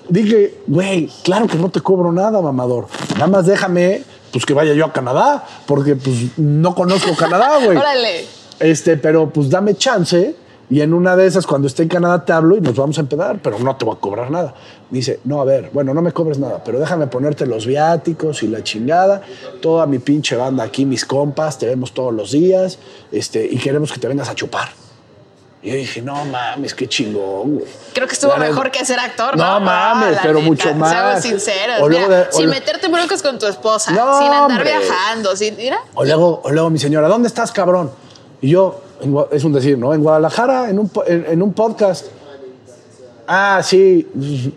Dije, 0.09 0.59
güey, 0.67 1.09
claro 1.23 1.47
que 1.47 1.57
no 1.57 1.69
te 1.69 1.81
cobro 1.81 2.11
nada, 2.11 2.41
mamador. 2.41 2.87
Nada 3.13 3.27
más 3.27 3.45
déjame, 3.45 4.03
pues 4.31 4.45
que 4.45 4.53
vaya 4.53 4.73
yo 4.73 4.85
a 4.85 4.93
Canadá, 4.93 5.45
porque 5.65 5.95
pues 5.95 6.37
no 6.37 6.75
conozco 6.75 7.15
Canadá, 7.15 7.59
güey. 7.63 7.77
Órale. 7.77 8.25
Este, 8.59 8.97
pero 8.97 9.29
pues 9.29 9.49
dame 9.49 9.75
chance 9.75 10.35
y 10.69 10.81
en 10.81 10.93
una 10.93 11.15
de 11.15 11.25
esas 11.27 11.47
cuando 11.47 11.67
esté 11.67 11.83
en 11.83 11.89
Canadá 11.89 12.25
te 12.25 12.33
hablo 12.33 12.57
y 12.57 12.61
nos 12.61 12.75
vamos 12.75 12.97
a 12.97 13.01
empedar, 13.01 13.39
pero 13.41 13.57
no 13.59 13.75
te 13.77 13.85
voy 13.85 13.95
a 13.95 13.99
cobrar 13.99 14.29
nada. 14.31 14.53
Me 14.89 14.97
dice, 14.97 15.19
no, 15.23 15.39
a 15.41 15.45
ver, 15.45 15.69
bueno, 15.73 15.93
no 15.93 16.01
me 16.01 16.11
cobres 16.11 16.39
nada, 16.39 16.61
pero 16.63 16.77
déjame 16.79 17.07
ponerte 17.07 17.45
los 17.45 17.65
viáticos 17.65 18.43
y 18.43 18.47
la 18.47 18.63
chingada, 18.63 19.21
toda 19.61 19.85
mi 19.85 19.99
pinche 19.99 20.35
banda 20.35 20.63
aquí, 20.63 20.85
mis 20.85 21.05
compas, 21.05 21.57
te 21.57 21.65
vemos 21.67 21.93
todos 21.93 22.13
los 22.13 22.31
días, 22.31 22.79
este, 23.11 23.45
y 23.45 23.57
queremos 23.57 23.91
que 23.93 23.99
te 23.99 24.07
vengas 24.07 24.27
a 24.29 24.35
chupar. 24.35 24.67
Y 25.63 25.69
yo 25.71 25.75
dije, 25.75 26.01
no 26.03 26.23
mames, 26.25 26.75
qué 26.75 26.87
chingón, 26.87 27.55
güey. 27.55 27.65
Creo 27.93 28.05
que 28.07 28.13
estuvo 28.13 28.35
mejor 28.37 28.69
que 28.69 28.85
ser 28.85 28.99
actor, 28.99 29.35
¿no? 29.35 29.59
No 29.59 29.65
mames, 29.65 30.15
la 30.15 30.21
pero 30.21 30.35
neta, 30.35 30.45
mucho 30.47 30.73
más. 30.75 30.91
Seamos 30.91 31.23
sinceros. 31.23 31.81
O 31.81 31.89
luego 31.89 32.05
Mira, 32.07 32.19
de- 32.25 32.31
sin 32.31 32.45
lo- 32.45 32.51
meterte 32.51 32.87
broncas 32.87 33.23
con 33.23 33.39
tu 33.39 33.47
esposa, 33.47 33.91
No, 33.91 34.17
sin 34.19 34.27
andar 34.27 34.41
hombre. 34.51 34.63
viajando, 34.77 35.35
sin. 35.35 35.57
Mira. 35.57 35.79
O 35.95 36.05
luego, 36.05 36.41
o 36.43 36.51
luego 36.51 36.69
mi 36.69 36.77
señora, 36.77 37.07
¿dónde 37.07 37.27
estás, 37.27 37.51
cabrón? 37.51 37.89
Y 38.39 38.49
yo, 38.51 38.79
es 39.31 39.43
un 39.43 39.53
decir, 39.53 39.77
¿no? 39.77 39.93
En 39.93 40.01
Guadalajara, 40.03 40.69
en 40.69 40.79
un, 40.79 40.91
en, 41.07 41.25
en 41.29 41.41
un 41.41 41.53
podcast. 41.53 42.05
Ah, 43.27 43.61
sí, 43.63 44.07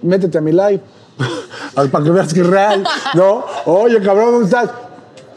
métete 0.02 0.38
a 0.38 0.40
mi 0.40 0.52
live. 0.52 0.80
Para 1.74 2.04
que 2.04 2.10
veas 2.10 2.32
que 2.32 2.40
es 2.40 2.46
real, 2.46 2.84
¿no? 3.14 3.44
Oye, 3.66 4.00
cabrón, 4.00 4.32
¿dónde 4.32 4.46
estás? 4.46 4.70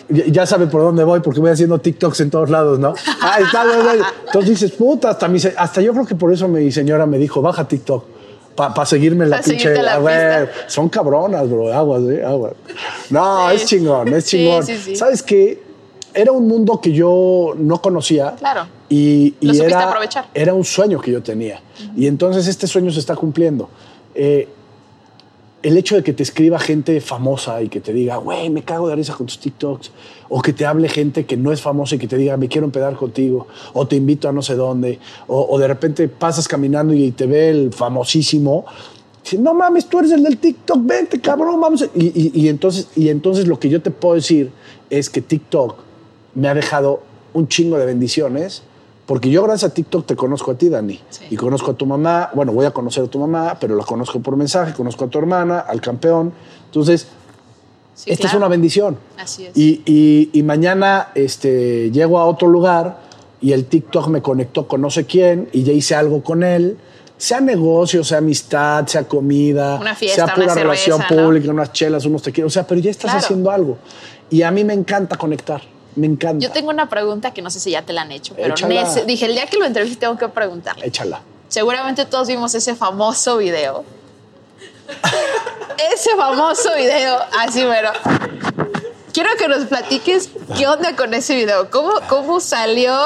Ya, 0.10 0.46
sabe 0.46 0.68
por 0.68 0.82
dónde 0.82 1.04
voy 1.04 1.20
porque 1.22 1.40
voy 1.40 1.50
haciendo 1.52 1.80
TikToks 1.80 2.20
en 2.22 2.30
todos 2.30 2.50
lados, 2.50 2.78
¿no? 2.80 2.94
Ah, 3.22 3.40
está. 3.42 3.64
Entonces 4.28 4.50
dices, 4.52 4.72
puta, 4.72 5.10
hasta, 5.10 5.28
mi 5.28 5.40
hasta 5.58 5.82
yo 5.82 5.94
creo 5.94 6.06
que 6.06 6.16
por 6.16 6.32
eso 6.32 6.48
mi 6.48 6.72
señora 6.72 7.06
me 7.06 7.18
dijo, 7.18 7.42
baja 7.42 7.68
TikTok. 7.68 8.06
Para 8.56 8.86
seguirme 8.86 9.26
la 9.26 9.38
Pa' 9.38 9.44
pinche. 9.44 9.82
la 9.82 9.96
a 9.96 10.00
ver, 10.00 10.52
son 10.68 10.88
cabronas, 10.88 11.50
bro. 11.50 11.74
Aguas, 11.74 12.04
¿eh? 12.04 12.24
Aguas. 12.24 12.54
No, 13.10 13.50
Sí. 13.50 13.56
es 13.56 13.66
chingón, 13.66 14.08
es 14.14 14.26
chingón. 14.26 14.64
sí, 14.64 14.78
sí. 14.78 14.96
¿Sabes 14.96 15.24
qué? 15.24 15.64
Era 16.14 16.32
un 16.32 16.48
mundo 16.48 16.80
que 16.82 16.92
yo 16.92 17.54
no 17.58 17.82
conocía. 17.82 18.36
Claro. 18.38 18.68
Y, 18.90 19.34
y 19.40 19.48
Lo 19.48 19.64
era, 19.64 19.88
aprovechar. 19.90 20.28
era 20.34 20.54
un 20.54 20.64
sueño 20.64 21.00
que 21.02 21.12
yo 21.12 21.24
tenía. 21.24 21.62
Y 21.96 22.08
entonces 22.08 22.48
este 22.48 22.68
sueño 22.68 22.92
se 22.92 23.00
está 23.00 23.16
cumpliendo. 23.16 23.70
Eh, 24.16 24.48
el 25.64 25.78
hecho 25.78 25.96
de 25.96 26.04
que 26.04 26.12
te 26.12 26.24
escriba 26.24 26.60
gente 26.60 27.00
famosa 27.00 27.62
y 27.62 27.70
que 27.70 27.80
te 27.80 27.94
diga, 27.94 28.18
güey, 28.18 28.50
me 28.50 28.64
cago 28.64 28.90
de 28.90 28.96
risa 28.98 29.14
con 29.14 29.28
tus 29.28 29.40
TikToks, 29.40 29.92
o 30.28 30.42
que 30.42 30.52
te 30.52 30.66
hable 30.66 30.90
gente 30.90 31.26
que 31.26 31.38
no 31.38 31.54
es 31.54 31.62
famosa 31.62 31.96
y 31.96 32.00
que 32.00 32.08
te 32.08 32.18
diga, 32.18 32.36
me 32.36 32.50
quiero 32.50 32.66
empedar 32.66 32.96
contigo, 32.98 33.48
o 33.72 33.88
te 33.88 33.96
invito 33.96 34.28
a 34.28 34.34
no 34.34 34.42
sé 34.42 34.56
dónde, 34.56 35.00
o, 35.28 35.48
o 35.50 35.58
de 35.58 35.68
repente 35.70 36.10
pasas 36.10 36.50
caminando 36.50 36.94
y 36.94 37.12
te 37.12 37.28
ve 37.28 37.50
el 37.50 37.72
famosísimo, 37.72 38.66
dice, 39.24 39.38
no 39.38 39.54
mames, 39.54 39.86
tú 39.86 40.00
eres 40.00 40.12
el 40.12 40.22
del 40.24 40.38
TikTok, 40.38 40.80
vente, 40.86 41.22
cabrón, 41.22 41.62
vamos. 41.62 41.82
a-". 41.84 41.86
Y, 41.96 42.08
y- 42.14 42.42
y 42.42 42.50
entonces, 42.50 42.90
y 42.98 43.08
entonces 43.08 43.48
lo 43.48 43.58
que 43.58 43.70
yo 43.70 43.82
te 43.82 43.90
puedo 43.90 44.16
decir 44.16 44.52
es 44.90 45.10
que 45.10 45.22
TikTok 45.22 45.76
me 46.36 46.48
ha 46.48 46.54
dejado 46.54 47.02
un 47.34 47.48
chingo 47.48 47.78
de 47.78 47.86
bendiciones. 47.86 48.64
Porque 49.06 49.30
yo 49.30 49.44
gracias 49.44 49.70
a 49.72 49.74
TikTok 49.74 50.06
te 50.06 50.16
conozco 50.16 50.52
a 50.52 50.56
ti, 50.56 50.70
Dani. 50.70 50.98
Sí. 51.10 51.26
Y 51.30 51.36
conozco 51.36 51.72
a 51.72 51.74
tu 51.74 51.86
mamá. 51.86 52.30
Bueno, 52.34 52.54
voy 52.54 52.66
a 52.66 52.72
conocer 52.72 53.04
a 53.04 53.08
tu 53.08 53.20
mamá, 53.20 53.58
pero 53.60 53.76
la 53.76 53.84
conozco 53.84 54.20
por 54.22 54.38
mensaje. 54.38 54.74
Conozco 54.74 55.04
a 55.06 55.08
tu 55.10 55.20
hermana, 55.20 55.60
al 55.60 55.82
campeón. 55.82 56.32
Entonces, 56.66 57.08
Sí, 57.96 58.10
esta 58.12 58.28
es 58.28 58.34
una 58.34 58.48
bendición. 58.48 58.98
Así 59.20 59.46
es. 59.46 59.56
Y, 59.56 59.84
y- 59.86 60.30
y 60.34 60.42
mañana 60.42 61.10
este, 61.14 61.92
llego 61.92 62.18
a 62.18 62.26
otro 62.26 62.48
lugar 62.48 63.02
y 63.40 63.52
el 63.52 63.66
TikTok 63.66 64.08
me 64.08 64.20
conectó 64.22 64.68
con 64.68 64.82
no 64.82 64.90
sé 64.90 65.06
quién 65.06 65.48
y 65.52 65.62
ya 65.64 65.74
hice 65.74 65.94
algo 65.94 66.24
con 66.24 66.42
él. 66.42 66.78
Sea 67.18 67.40
negocio, 67.40 68.04
sea 68.04 68.18
amistad, 68.18 68.88
sea 68.88 69.04
comida, 69.08 69.78
Una 69.80 69.94
fiesta, 69.94 70.26
sea 70.26 70.34
pura 70.34 70.46
una 70.48 70.56
relación 70.56 70.98
cerveza, 71.02 71.16
¿no? 71.22 71.28
pública, 71.28 71.52
unas 71.52 71.72
chelas, 71.72 72.06
unos 72.06 72.24
tequilas. 72.24 72.48
O 72.48 72.50
sea, 72.50 72.66
pero 72.66 72.82
ya 72.82 72.90
estás 72.90 73.12
Claro. 73.12 73.20
haciendo 73.20 73.52
algo. 73.52 73.78
Y 74.32 74.42
a 74.42 74.50
mí 74.50 74.64
me 74.64 74.74
encanta 74.74 75.16
conectar. 75.16 75.62
Me 75.96 76.08
encanta. 76.08 76.44
Yo 76.44 76.52
tengo 76.52 76.70
una 76.70 76.90
pregunta 76.90 77.34
que 77.34 77.42
no 77.42 77.50
sé 77.50 77.60
si 77.60 77.72
ya 77.72 77.82
te 77.82 77.94
la 77.94 78.04
han 78.04 78.12
hecho, 78.12 78.34
pero 78.36 78.54
Échala. 78.54 78.96
dije, 79.06 79.26
el 79.26 79.34
día 79.34 79.48
que 79.48 79.58
lo 79.58 79.66
entrevisté 79.66 80.02
tengo 80.02 80.18
que 80.18 80.28
preguntarle. 80.30 80.86
Échala. 80.86 81.22
Seguramente 81.48 82.06
todos 82.06 82.28
vimos 82.28 82.56
ese 82.56 82.76
famoso 82.76 83.38
video. 83.38 83.84
ese 85.94 86.16
famoso 86.16 86.70
video, 86.76 87.20
así 87.40 87.64
pero 87.68 87.92
Quiero 89.14 89.30
que 89.38 89.48
nos 89.48 89.66
platiques 89.66 90.30
qué 90.58 90.68
onda 90.68 90.96
con 90.96 91.14
ese 91.14 91.36
video. 91.36 91.70
¿Cómo, 91.70 91.92
cómo 92.10 92.40
salió? 92.40 92.98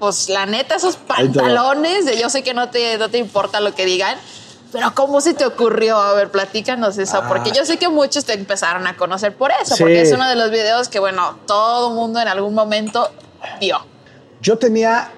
Pues 0.00 0.28
la 0.28 0.44
neta, 0.44 0.74
esos 0.74 0.96
pantalones, 0.96 2.04
de, 2.04 2.18
yo 2.18 2.28
sé 2.28 2.42
que 2.42 2.52
no 2.52 2.68
te, 2.68 2.98
no 2.98 3.08
te 3.08 3.18
importa 3.18 3.60
lo 3.60 3.74
que 3.74 3.86
digan, 3.86 4.18
Pero 4.72 4.92
¿cómo 4.94 5.20
se 5.20 5.32
te 5.34 5.46
ocurrió? 5.46 5.96
A 5.96 6.12
ver, 6.14 6.30
platícanos 6.30 6.98
eso, 6.98 7.22
porque 7.28 7.50
yo 7.52 7.64
sé 7.64 7.76
que 7.78 7.88
muchos 7.88 8.24
te 8.24 8.34
empezaron 8.34 8.86
a 8.86 8.96
conocer 8.96 9.34
por 9.34 9.50
eso, 9.62 9.76
Sí. 9.76 9.82
porque 9.82 10.02
es 10.02 10.12
uno 10.12 10.28
de 10.28 10.34
los 10.36 10.50
videos 10.50 10.88
que, 10.88 10.98
bueno, 10.98 11.38
todo 11.46 11.90
mundo 11.90 12.20
en 12.20 12.28
algún 12.28 12.52
momento 12.54 13.08
vio. 13.60 13.78
Yo 14.42 14.58
tenía 14.58 15.10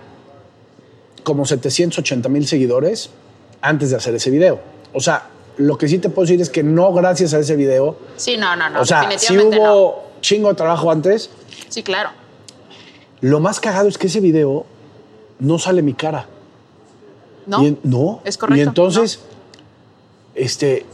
como 1.25 1.45
780 1.45 2.29
mil 2.29 2.47
seguidores 2.47 3.11
antes 3.61 3.91
de 3.91 3.97
hacer 3.97 4.15
ese 4.15 4.31
video. 4.31 4.61
O 4.95 5.01
sea, 5.01 5.27
lo 5.57 5.77
que 5.77 5.89
sí 5.89 5.99
te 5.99 6.09
puedo 6.09 6.27
decir 6.27 6.41
es 6.41 6.51
que 6.51 6.63
no 6.63 6.93
gracias 6.93 7.35
a 7.35 7.39
ese 7.39 7.57
video. 7.57 7.97
Sí, 8.17 8.37
no, 8.37 8.55
no, 8.55 8.71
no, 8.71 8.81
o 8.83 8.85
sea, 8.87 9.09
sí 9.19 9.37
hubo 9.39 10.05
chingo 10.21 10.49
de 10.51 10.55
trabajo 10.55 10.91
antes. 10.91 11.31
Sí, 11.69 11.83
claro. 11.83 12.11
Lo 13.21 13.41
más 13.41 13.59
cagado 13.61 13.89
es 13.89 13.99
que 13.99 14.07
ese 14.07 14.21
video 14.21 14.65
no 15.41 15.59
sale 15.59 15.83
mi 15.83 15.95
cara. 15.95 16.27
No, 17.47 17.65
en- 17.65 17.81
no. 17.83 18.21
es 18.25 18.37
correcto. 18.39 18.59
Y 18.59 18.61
entonces, 18.63 19.21
este, 20.39 20.85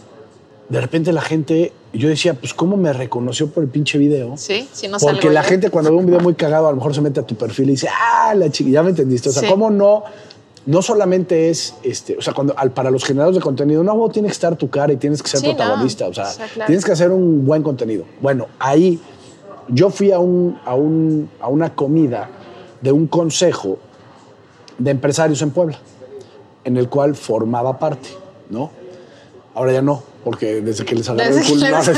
de 0.69 0.81
repente 0.81 1.13
la 1.13 1.21
gente, 1.23 1.73
yo 1.93 2.09
decía, 2.09 2.35
pues, 2.35 2.55
¿cómo 2.55 2.77
me 2.77 2.93
reconoció 2.93 3.49
por 3.51 3.63
el 3.63 3.69
pinche 3.71 3.99
video? 3.99 4.37
Sí, 4.37 4.69
sí, 4.73 4.89
no 4.89 4.99
Porque 4.99 5.31
la 5.31 5.43
yo. 5.43 5.49
gente 5.49 5.71
cuando 5.71 5.91
ve 5.91 5.97
un 5.99 6.07
video 6.07 6.21
muy 6.29 6.35
cagado, 6.35 6.67
a 6.67 6.71
lo 6.71 6.77
mejor 6.77 6.95
se 6.95 7.01
mete 7.01 7.21
a 7.21 7.23
tu 7.23 7.35
perfil 7.37 7.69
y 7.69 7.73
dice, 7.73 7.89
ah, 7.89 8.35
la 8.35 8.51
chica, 8.51 8.71
ya 8.71 8.83
me 8.83 8.91
entendiste. 8.91 9.29
O 9.29 9.33
sea, 9.33 9.43
Sí. 9.43 9.49
¿cómo 9.49 9.71
no? 9.71 10.03
No 10.67 10.81
solamente 10.81 11.51
es, 11.51 11.75
este, 11.83 12.17
o 12.17 12.23
sea, 12.23 12.33
cuando 12.33 12.55
al- 12.59 12.71
para 12.71 12.91
los 12.91 13.05
generadores 13.05 13.37
de 13.37 13.43
contenido, 13.43 13.85
no, 13.85 14.09
tiene 14.09 14.29
que 14.29 14.33
estar 14.33 14.57
tu 14.57 14.71
cara 14.71 14.93
y 14.95 14.97
tienes 14.97 15.23
que 15.23 15.29
ser 15.29 15.41
Sí, 15.41 15.47
no. 15.49 15.57
protagonista. 15.57 16.09
O 16.09 16.15
sea, 16.15 16.25
O 16.25 16.33
sea, 16.33 16.47
claro. 16.47 16.67
tienes 16.67 16.85
que 16.85 16.93
hacer 16.93 17.11
un 17.11 17.45
buen 17.45 17.63
contenido. 17.63 18.05
Bueno, 18.23 18.47
ahí 18.59 18.99
yo 19.69 19.91
fui 19.91 20.11
a, 20.11 20.19
un, 20.19 20.59
a, 20.65 20.75
un, 20.75 21.29
a 21.41 21.49
una 21.49 21.75
comida 21.75 22.31
de 22.81 22.93
un 22.93 23.07
consejo 23.07 23.77
de 24.79 24.91
empresarios 24.91 25.41
en 25.43 25.51
Puebla, 25.51 25.79
en 26.65 26.79
el 26.79 26.89
cual 26.89 27.15
formaba 27.15 27.79
parte, 27.79 28.09
¿no? 28.49 28.71
Ahora 29.55 29.73
ya 29.73 29.83
no, 29.83 30.03
porque 30.25 30.61
desde 30.61 30.85
que 30.85 30.97
les 30.97 31.09
agarré 31.09 31.29
el 31.29 31.37
Desde, 31.37 31.53
culo, 31.53 31.71
no, 31.71 31.79
eso 31.79 31.93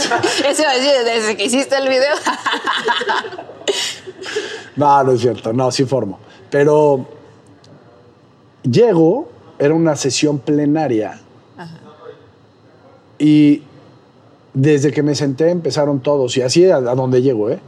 iba 0.59 0.71
a 0.71 0.75
decir, 0.75 0.93
desde 1.05 1.37
que 1.37 1.45
hiciste 1.45 1.77
el 1.77 1.89
video. 1.89 2.15
No, 4.77 5.03
no 5.05 5.13
es 5.13 5.21
cierto, 5.23 5.53
no, 5.55 5.71
sí 5.71 5.87
formo. 5.87 6.19
Pero 6.51 7.07
llego, 8.63 9.31
era 9.59 9.73
una 9.73 9.97
sesión 9.97 10.39
plenaria 10.39 11.21
y 13.19 13.63
desde 14.53 14.93
que 14.93 15.03
me 15.03 15.15
senté 15.15 15.51
empezaron 15.51 16.01
todos 16.01 16.37
y 16.37 16.43
así 16.43 16.69
a, 16.69 16.77
a 16.77 16.95
donde 16.95 17.23
llego, 17.23 17.51
¿eh? 17.51 17.59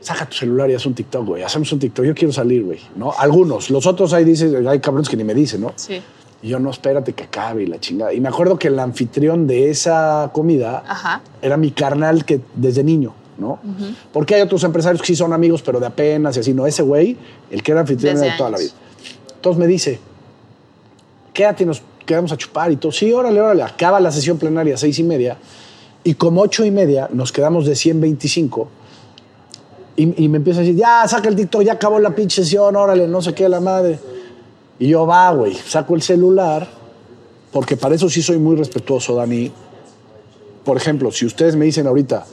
Saca 0.00 0.26
tu 0.26 0.36
celular 0.36 0.70
y 0.70 0.74
haz 0.74 0.86
un 0.86 0.94
TikTok, 0.94 1.26
güey. 1.26 1.42
Hacemos 1.42 1.72
un 1.72 1.80
TikTok. 1.80 2.04
Yo 2.04 2.14
quiero 2.14 2.32
salir, 2.32 2.62
güey. 2.62 2.78
¿No? 2.94 3.12
Algunos. 3.18 3.70
Los 3.70 3.86
otros 3.86 4.12
ahí 4.12 4.24
dicen, 4.24 4.66
hay 4.68 4.78
cabrones 4.78 5.08
que 5.08 5.16
ni 5.16 5.24
me 5.24 5.34
dicen, 5.34 5.62
¿no? 5.62 5.72
Sí. 5.74 6.00
Y 6.42 6.48
yo, 6.48 6.58
no, 6.58 6.70
espérate 6.70 7.12
que 7.12 7.24
acabe 7.24 7.62
y 7.62 7.66
la 7.66 7.80
chingada. 7.80 8.12
Y 8.12 8.20
me 8.20 8.28
acuerdo 8.28 8.58
que 8.58 8.68
el 8.68 8.78
anfitrión 8.78 9.46
de 9.46 9.70
esa 9.70 10.30
comida 10.32 10.84
Ajá. 10.86 11.22
era 11.40 11.56
mi 11.56 11.70
carnal 11.70 12.24
que 12.24 12.40
desde 12.54 12.84
niño, 12.84 13.14
¿no? 13.38 13.58
Porque 14.12 14.34
hay 14.34 14.42
otros 14.42 14.62
empresarios 14.64 15.00
que 15.00 15.08
sí 15.08 15.16
son 15.16 15.32
amigos, 15.32 15.62
pero 15.62 15.80
de 15.80 15.86
apenas 15.86 16.36
y 16.36 16.40
así, 16.40 16.52
¿no? 16.52 16.66
Ese 16.66 16.82
güey, 16.82 17.16
el 17.50 17.62
que 17.62 17.72
era 17.72 17.80
anfitrión 17.80 18.14
Desde 18.14 18.26
era 18.26 18.34
de 18.34 18.38
toda 18.38 18.50
la 18.50 18.58
vida. 18.58 18.70
Entonces 19.34 19.58
me 19.58 19.66
dice, 19.66 19.98
quédate, 21.32 21.64
nos 21.64 21.82
quedamos 22.04 22.32
a 22.32 22.36
chupar 22.36 22.70
y 22.70 22.76
todo. 22.76 22.92
Sí, 22.92 23.12
órale, 23.12 23.40
órale. 23.40 23.62
Acaba 23.62 23.98
la 23.98 24.12
sesión 24.12 24.38
plenaria 24.38 24.74
a 24.74 24.76
seis 24.76 24.98
y 24.98 25.04
media 25.04 25.38
y 26.04 26.14
como 26.14 26.42
ocho 26.42 26.64
y 26.64 26.70
media 26.70 27.08
nos 27.12 27.32
quedamos 27.32 27.66
de 27.66 27.74
125 27.74 28.68
y, 29.96 30.24
y 30.24 30.28
me 30.28 30.36
empieza 30.36 30.60
a 30.60 30.62
decir, 30.62 30.76
ya, 30.76 31.08
saca 31.08 31.28
el 31.28 31.34
TikTok, 31.34 31.62
ya 31.62 31.72
acabó 31.72 31.98
la 31.98 32.14
pinche 32.14 32.42
sesión, 32.42 32.76
órale, 32.76 33.08
no 33.08 33.22
sé 33.22 33.34
qué, 33.34 33.48
la 33.48 33.60
madre. 33.60 33.98
Y 34.78 34.88
yo, 34.88 35.06
va, 35.06 35.30
güey, 35.32 35.54
saco 35.54 35.94
el 35.94 36.02
celular, 36.02 36.66
porque 37.52 37.76
para 37.76 37.94
eso 37.94 38.08
sí 38.08 38.22
soy 38.22 38.38
muy 38.38 38.56
respetuoso, 38.56 39.14
Dani. 39.14 39.50
Por 40.64 40.76
ejemplo, 40.76 41.10
si 41.10 41.24
ustedes 41.24 41.56
me 41.56 41.64
dicen 41.64 41.86
ahorita, 41.86 42.26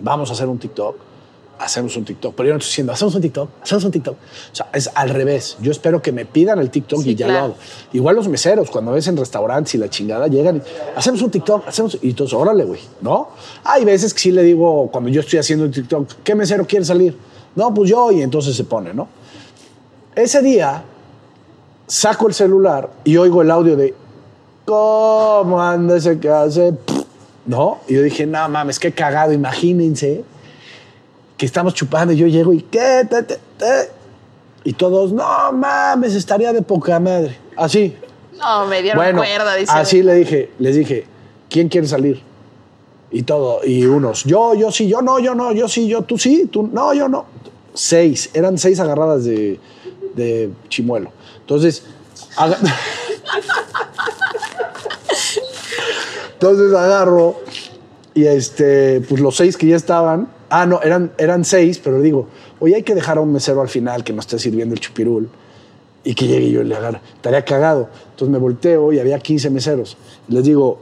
vamos 0.00 0.30
a 0.30 0.32
hacer 0.32 0.48
un 0.48 0.58
TikTok, 0.58 0.96
hacemos 1.60 1.96
un 1.96 2.04
TikTok. 2.04 2.34
Pero 2.34 2.48
yo 2.48 2.54
no 2.54 2.58
estoy 2.58 2.70
diciendo, 2.70 2.92
hacemos 2.92 3.14
un 3.14 3.20
TikTok, 3.22 3.50
hacemos 3.62 3.84
un 3.84 3.90
TikTok. 3.92 4.14
O 4.14 4.54
sea, 4.56 4.68
es 4.72 4.90
al 4.94 5.10
revés. 5.10 5.56
Yo 5.60 5.70
espero 5.70 6.02
que 6.02 6.10
me 6.10 6.24
pidan 6.24 6.58
el 6.58 6.70
TikTok 6.70 7.02
Sí, 7.02 7.10
y 7.10 7.14
ya 7.14 7.26
claro. 7.26 7.40
lo 7.40 7.44
hago. 7.44 7.54
Igual 7.92 8.16
los 8.16 8.28
meseros, 8.28 8.70
cuando 8.70 8.92
ves 8.92 9.06
en 9.06 9.16
restaurantes 9.16 9.74
y 9.74 9.78
la 9.78 9.88
chingada, 9.88 10.26
llegan 10.26 10.56
y 10.56 10.60
hacemos 10.96 11.22
un 11.22 11.30
TikTok, 11.30 11.68
hacemos. 11.68 11.98
Y 12.02 12.10
entonces, 12.10 12.34
órale, 12.34 12.64
güey, 12.64 12.80
¿no? 13.02 13.28
Hay 13.64 13.84
veces 13.84 14.14
que 14.14 14.20
sí 14.20 14.32
le 14.32 14.42
digo, 14.42 14.88
cuando 14.90 15.10
yo 15.10 15.20
estoy 15.20 15.38
haciendo 15.38 15.66
un 15.66 15.70
TikTok, 15.70 16.08
¿qué 16.24 16.34
mesero 16.34 16.66
quiere 16.66 16.84
salir? 16.84 17.16
No, 17.54 17.72
pues 17.74 17.90
yo, 17.90 18.10
y 18.10 18.22
entonces 18.22 18.56
se 18.56 18.64
pone, 18.64 18.94
¿no? 18.94 19.08
Ese 20.16 20.42
día 20.42 20.82
saco 21.90 22.28
el 22.28 22.34
celular 22.34 22.88
y 23.02 23.16
oigo 23.16 23.42
el 23.42 23.50
audio 23.50 23.76
de 23.76 23.94
¿Cómo 24.64 25.60
anda 25.60 25.96
ese 25.96 26.20
que 26.20 26.28
hace? 26.28 26.72
¿No? 27.44 27.80
Y 27.88 27.94
yo 27.94 28.02
dije, 28.02 28.24
no 28.26 28.48
mames, 28.48 28.78
qué 28.78 28.92
cagado, 28.92 29.32
imagínense 29.32 30.22
que 31.36 31.44
estamos 31.46 31.74
chupando 31.74 32.12
y 32.12 32.16
yo 32.16 32.28
llego 32.28 32.52
y 32.52 32.60
¿qué? 32.62 33.04
Te, 33.10 33.22
te, 33.24 33.38
te. 33.58 33.90
Y 34.62 34.74
todos, 34.74 35.12
no 35.12 35.50
mames, 35.52 36.14
estaría 36.14 36.52
de 36.52 36.62
poca 36.62 37.00
madre. 37.00 37.36
Así. 37.56 37.96
No, 38.38 38.66
me 38.66 38.82
dieron 38.82 39.02
Bueno, 39.02 39.18
cuerda, 39.18 39.56
dice. 39.56 39.72
así 39.74 40.02
le 40.04 40.14
dije, 40.14 40.52
les 40.60 40.76
dije, 40.76 41.06
¿quién 41.48 41.68
quiere 41.68 41.88
salir? 41.88 42.22
Y 43.10 43.22
todo, 43.22 43.64
y 43.64 43.84
unos, 43.86 44.22
yo, 44.22 44.54
yo 44.54 44.70
sí, 44.70 44.86
yo 44.86 45.02
no, 45.02 45.18
yo 45.18 45.34
no, 45.34 45.50
yo 45.52 45.66
sí, 45.66 45.88
yo, 45.88 46.02
tú 46.02 46.16
sí, 46.16 46.48
tú, 46.52 46.68
no, 46.72 46.94
yo 46.94 47.08
no. 47.08 47.24
Seis, 47.74 48.30
eran 48.34 48.56
seis 48.58 48.78
agarradas 48.78 49.24
de, 49.24 49.58
de 50.14 50.50
chimuelo. 50.68 51.10
Entonces, 51.50 51.82
entonces 56.34 56.72
agarro 56.72 57.40
y 58.14 58.24
este, 58.24 59.00
pues 59.00 59.20
los 59.20 59.34
seis 59.34 59.56
que 59.56 59.66
ya 59.66 59.74
estaban, 59.74 60.28
ah, 60.48 60.64
no, 60.64 60.80
eran, 60.80 61.10
eran 61.18 61.44
seis, 61.44 61.80
pero 61.82 62.00
digo, 62.00 62.28
oye, 62.60 62.76
hay 62.76 62.84
que 62.84 62.94
dejar 62.94 63.18
a 63.18 63.22
un 63.22 63.32
mesero 63.32 63.60
al 63.62 63.68
final 63.68 64.04
que 64.04 64.12
nos 64.12 64.26
esté 64.26 64.38
sirviendo 64.38 64.74
el 64.76 64.80
chupirul 64.80 65.28
y 66.04 66.14
que 66.14 66.28
llegue 66.28 66.52
yo 66.52 66.60
y 66.60 66.66
le 66.66 66.76
agarre. 66.76 67.00
Estaría 67.16 67.44
cagado. 67.44 67.88
Entonces 68.10 68.28
me 68.28 68.38
volteo 68.38 68.92
y 68.92 69.00
había 69.00 69.18
15 69.18 69.50
meseros. 69.50 69.96
Les 70.28 70.44
digo, 70.44 70.78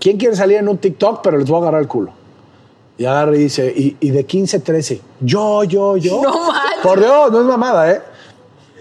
¿quién 0.00 0.16
quiere 0.16 0.34
salir 0.34 0.56
en 0.56 0.68
un 0.68 0.78
TikTok? 0.78 1.20
Pero 1.22 1.38
les 1.38 1.48
voy 1.48 1.58
a 1.58 1.62
agarrar 1.62 1.82
el 1.82 1.86
culo. 1.86 2.10
Y 2.98 3.04
agarra 3.04 3.36
y 3.36 3.38
dice, 3.38 3.72
y, 3.76 3.96
y 4.00 4.10
de 4.10 4.26
15, 4.26 4.58
13, 4.58 5.00
yo, 5.20 5.62
yo, 5.62 5.96
yo. 5.96 6.22
No. 6.22 6.34
Por 6.82 6.98
Dios, 6.98 7.30
no 7.30 7.38
es 7.38 7.46
mamada, 7.46 7.92
¿eh? 7.92 8.02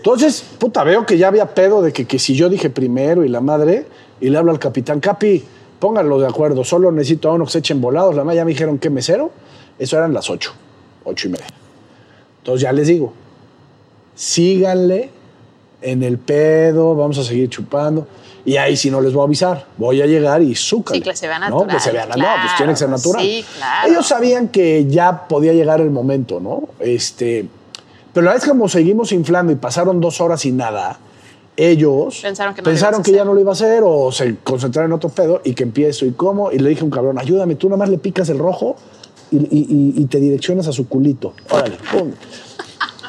Entonces, 0.06 0.46
puta, 0.60 0.84
veo 0.84 1.04
que 1.04 1.18
ya 1.18 1.30
había 1.30 1.48
pedo 1.56 1.82
de 1.82 1.92
que, 1.92 2.06
que 2.06 2.20
si 2.20 2.36
yo 2.36 2.48
dije 2.48 2.70
primero 2.70 3.26
y 3.26 3.28
la 3.28 3.42
madre, 3.42 3.88
y 4.22 4.30
le 4.30 4.38
hablo 4.38 4.52
al 4.52 4.60
capitán, 4.60 5.00
Capi, 5.00 5.44
pónganlo 5.80 6.20
de 6.20 6.28
acuerdo, 6.28 6.64
solo 6.64 6.92
necesito 6.92 7.28
a 7.30 7.34
uno 7.34 7.46
que 7.46 7.52
se 7.52 7.58
echen 7.58 7.82
volados. 7.82 8.14
La 8.14 8.24
madre 8.24 8.36
ya 8.38 8.46
me 8.46 8.52
dijeron, 8.52 8.78
¿qué 8.78 8.92
mesero? 8.92 9.32
Eso 9.80 9.98
eran 9.98 10.14
las 10.14 10.30
8, 10.30 10.54
8 11.06 11.28
y 11.28 11.32
media. 11.32 11.48
Entonces 12.38 12.62
ya 12.62 12.72
les 12.72 12.86
digo, 12.86 13.14
síganle 14.14 15.10
en 15.82 16.04
el 16.04 16.20
pedo, 16.20 16.94
vamos 16.94 17.18
a 17.18 17.24
seguir 17.24 17.50
chupando. 17.50 18.08
Y 18.46 18.58
ahí 18.58 18.78
si 18.78 18.92
no 18.92 19.02
les 19.02 19.12
voy 19.12 19.22
a 19.22 19.26
avisar, 19.26 19.66
voy 19.76 20.04
a 20.04 20.06
llegar 20.06 20.40
y 20.44 20.54
súcale. 20.54 21.00
Sí, 21.00 21.04
que 21.04 21.16
se 21.16 21.28
vea 21.28 21.40
¿no? 21.40 21.46
natural, 21.50 21.76
Que 21.78 21.80
se 21.82 21.92
vea, 21.92 22.06
no, 22.06 22.14
claro, 22.14 22.42
pues 22.44 22.56
tiene 22.58 22.74
que 22.74 22.78
ser 22.78 22.90
natural. 22.90 23.24
sí, 23.26 23.44
claro. 23.58 23.90
Ellos 23.90 24.06
sabían 24.06 24.50
que 24.50 24.86
ya 24.86 25.28
podía 25.28 25.54
llegar 25.54 25.82
el 25.82 25.90
momento, 25.90 26.40
¿no? 26.40 26.70
Este, 26.80 27.48
pero 28.16 28.26
la 28.26 28.34
vez 28.34 28.46
como 28.46 28.68
seguimos 28.68 29.12
inflando 29.12 29.52
y 29.52 29.56
pasaron 29.56 30.02
dos 30.02 30.20
horas 30.22 30.44
y 30.46 30.52
nada, 30.52 30.98
ellos 31.58 32.20
Pensaron 32.22 32.56
que 32.56 32.62
no 32.62 32.66
pensaron 32.66 33.04
que 33.04 33.12
ya 33.12 33.24
no 33.24 33.34
lo 33.34 33.40
iba 33.40 33.52
a 33.52 33.54
hacer 33.54 33.84
o 33.86 34.12
se 34.12 34.38
concentraron 34.44 34.90
en 34.92 34.96
otro 34.96 35.10
pedo 35.10 35.42
y 35.44 35.54
que 35.54 35.64
empiezo 35.64 36.06
y 36.08 36.12
cómo. 36.14 36.52
Y 36.52 36.58
le 36.60 36.70
dije 36.70 36.82
a 36.82 36.86
un 36.86 36.90
cabrón, 36.92 37.20
ayúdame, 37.20 37.56
tú 37.56 37.68
nada 37.70 37.78
más 37.78 37.90
le 37.90 37.98
picas 38.00 38.28
el 38.30 38.40
rojo 38.40 38.76
y, 39.32 39.38
y- 39.38 39.42
y- 39.70 40.02
y 40.02 40.06
te 40.06 40.20
direccionas 40.20 40.68
a 40.68 40.72
su 40.72 40.88
culito. 40.90 41.34
Órale, 41.52 41.78
pum. 41.92 42.12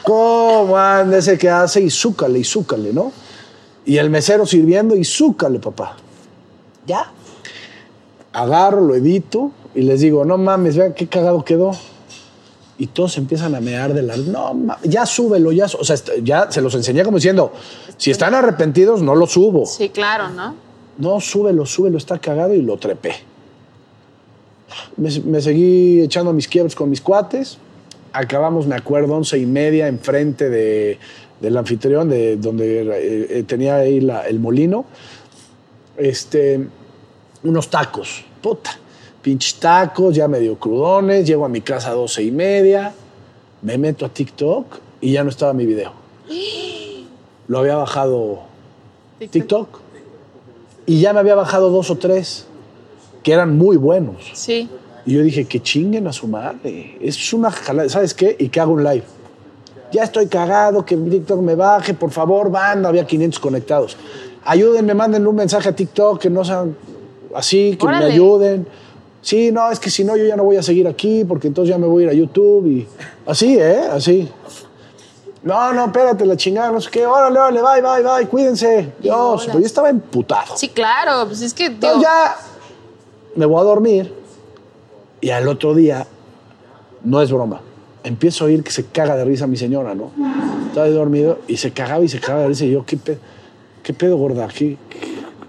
¿Cómo 0.03 0.77
anda 0.79 1.19
ese 1.19 1.37
que 1.39 1.49
hace? 1.51 1.81
Y 1.83 1.91
zúcale, 1.91 2.39
y 2.39 2.45
zúcale, 2.45 2.93
¿no? 2.93 3.11
Y 3.85 3.97
el 3.99 4.11
mesero 4.11 4.47
sirviendo 4.47 4.95
y 4.95 5.05
zúcale, 5.05 5.59
papá. 5.59 5.97
¿Ya? 6.87 7.11
Agarro, 8.33 8.81
lo 8.83 8.95
edito 8.95 9.51
y 9.75 9.83
les 9.83 10.01
digo, 10.01 10.25
no 10.25 10.39
mames, 10.39 10.77
vean 10.77 10.95
qué 10.95 11.07
cagado 11.09 11.45
quedó. 11.45 11.73
Y 12.79 12.89
todos 12.89 13.17
empiezan 13.17 13.55
a 13.55 13.61
mear 13.61 13.95
de 13.95 14.03
la... 14.03 14.17
No, 14.17 14.77
ya 14.85 15.07
súbelo, 15.07 15.51
ya... 15.53 15.67
su-". 15.69 15.79
O 15.79 15.85
sea, 15.85 15.97
ya 16.23 16.51
se 16.51 16.61
los 16.61 16.75
enseñé 16.75 17.05
como 17.05 17.17
diciendo, 17.17 17.53
si 17.97 18.11
están 18.11 18.35
arrepentidos, 18.35 19.01
no 19.03 19.15
lo 19.15 19.27
subo. 19.27 19.65
Sí, 19.67 19.89
claro, 19.89 20.29
¿no? 20.29 20.55
No, 20.99 21.21
súbelo, 21.21 21.65
súbelo, 21.67 21.97
está 21.99 22.19
cagado 22.19 22.55
y 22.55 22.61
lo 22.63 22.77
trepé. 22.77 23.15
Me, 24.97 25.09
me 25.21 25.41
seguí 25.41 26.01
echando 26.01 26.33
mis 26.33 26.49
quiebres 26.49 26.75
con 26.75 26.91
mis 26.91 27.01
cuates. 27.01 27.59
Acabamos, 28.13 28.67
me 28.67 28.75
acuerdo, 28.75 29.15
once 29.15 29.39
y 29.39 29.47
media 29.47 29.89
enfrente 29.89 30.49
de, 30.51 30.99
del 31.41 31.57
anfitrión, 31.57 32.09
de 32.09 32.37
donde 32.37 32.83
eh, 32.83 33.27
eh, 33.39 33.43
tenía 33.47 33.77
ahí 33.77 34.01
la- 34.01 34.27
el 34.27 34.39
molino. 34.41 34.85
Este, 35.97 36.61
unos 37.43 37.71
tacos, 37.71 38.25
puta. 38.43 38.79
Pinches 39.27 39.57
tacos, 39.57 40.15
ya 40.15 40.29
medio 40.29 40.57
crudones. 40.57 41.27
Llego 41.27 41.45
a 41.45 41.49
mi 41.49 41.61
casa 41.61 41.91
a 41.91 41.95
doce 41.95 42.23
y 42.23 42.31
media. 42.31 42.95
Me 43.61 43.77
meto 43.77 44.07
a 44.07 44.09
TikTok 44.09 44.77
y 45.01 45.11
ya 45.11 45.25
no 45.25 45.31
estaba 45.31 45.53
mi 45.53 45.67
video. 45.67 45.91
Lo 47.49 47.59
había 47.59 47.75
bajado 47.75 48.43
TikTok. 49.19 49.81
Y 50.87 51.01
ya 51.01 51.13
me 51.13 51.19
había 51.19 51.35
bajado 51.35 51.71
dos 51.71 51.91
o 51.91 51.97
tres 51.97 52.47
que 53.25 53.33
eran 53.33 53.59
muy 53.59 53.77
buenos. 53.77 54.31
Sí. 54.35 54.71
Y 55.05 55.15
yo 55.15 55.23
dije, 55.25 55.45
que 55.47 55.61
chinguen 55.61 56.07
a 56.07 56.13
su 56.13 56.29
madre. 56.29 56.97
Es 57.01 57.33
una 57.33 57.51
jalada. 57.51 57.89
¿Sabes 57.89 58.15
qué? 58.15 58.37
Y 58.39 58.49
que 58.49 58.61
hago 58.61 58.75
un 58.75 58.85
live. 58.85 59.07
Ya 59.91 60.05
estoy 60.05 60.29
cagado, 60.29 60.87
que 60.87 60.97
TikTok 60.97 61.41
me 61.41 61.57
baje, 61.57 61.95
por 61.95 62.13
favor, 62.13 62.49
banda. 62.49 62.91
Había 62.91 63.05
500 63.05 63.41
conectados. 63.41 63.97
Ayúdenme, 64.45 64.95
manden 64.95 65.27
un 65.27 65.35
mensaje 65.35 65.69
a 65.71 65.75
TikTok 65.75 66.21
que 66.21 66.31
no 66.31 66.45
sean 66.45 66.77
así, 67.35 67.77
que 67.77 67.87
me 67.89 67.97
ayuden. 67.97 68.86
Sí, 69.27 69.51
no, 69.51 69.73
es 69.73 69.81
que 69.81 69.91
si 69.91 70.05
no, 70.05 70.17
yo 70.17 70.25
ya 70.25 70.37
no 70.37 70.45
voy 70.45 70.57
a 70.57 70.63
seguir 70.63 70.87
aquí, 70.87 71.25
porque 71.25 71.49
entonces 71.49 71.75
ya 71.75 71.79
me 71.79 71.89
voy 71.89 72.05
a 72.05 72.07
ir 72.07 72.11
a 72.11 72.15
YouTube 72.15 72.65
y. 72.69 72.87
Así, 73.27 73.59
¿eh? 73.59 73.81
Así. 73.91 74.31
No, 75.43 75.73
no, 75.73 75.87
espérate, 75.87 76.25
la 76.25 76.37
chingada, 76.37 76.71
no 76.71 76.81
sé 76.81 76.89
qué. 76.93 77.05
Órale, 77.05 77.37
órale, 77.37 77.61
bye, 77.61 77.83
bye, 77.83 78.03
bye, 78.05 78.29
cuídense. 78.29 78.93
Dios, 79.01 79.47
pero 79.47 79.59
yo 79.59 79.67
estaba 79.67 79.91
emputado. 79.91 80.57
Sí, 80.57 80.69
claro, 80.69 81.27
pues 81.27 81.43
es 81.43 81.53
que. 81.55 81.67
Entonces 81.67 82.03
ya 82.03 82.37
me 83.35 83.47
voy 83.47 83.61
a 83.61 83.65
dormir 83.65 84.15
y 85.21 85.31
al 85.31 85.49
otro 85.49 85.75
día, 85.75 86.07
no 87.03 87.21
es 87.21 87.33
broma, 87.33 87.63
empiezo 88.05 88.45
a 88.45 88.47
oír 88.47 88.63
que 88.63 88.71
se 88.71 88.85
caga 88.85 89.17
de 89.17 89.25
risa 89.25 89.49
mi 89.49 89.57
señora, 89.57 89.97
¿no? 89.97 90.13
Estaba 90.69 90.89
dormido 90.91 91.41
y 91.49 91.57
se 91.57 91.73
cagaba 91.73 92.05
y 92.05 92.09
se 92.09 92.21
cagaba 92.21 92.43
de 92.43 92.49
risa 92.51 92.65
y 92.65 92.71
yo, 92.71 92.87
¿qué 92.87 92.97
pedo, 92.97 93.19
qué 93.83 93.93
pedo 93.93 94.19
gorda? 94.19 94.47
¿Qué, 94.47 94.79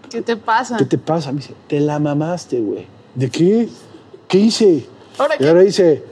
qué, 0.10 0.24
te 0.24 0.36
pasa? 0.36 0.78
¿Qué 0.78 0.86
te 0.86 0.98
pasa? 0.98 1.32
Me 1.32 1.42
dice, 1.42 1.54
te 1.68 1.80
la 1.80 2.00
mamaste, 2.00 2.60
güey. 2.60 2.97
¿De 3.18 3.32
qué? 3.32 3.68
¿Qué 4.28 4.38
hice? 4.38 4.86
y 5.40 5.48
ahora 5.48 5.62
dice, 5.62 6.04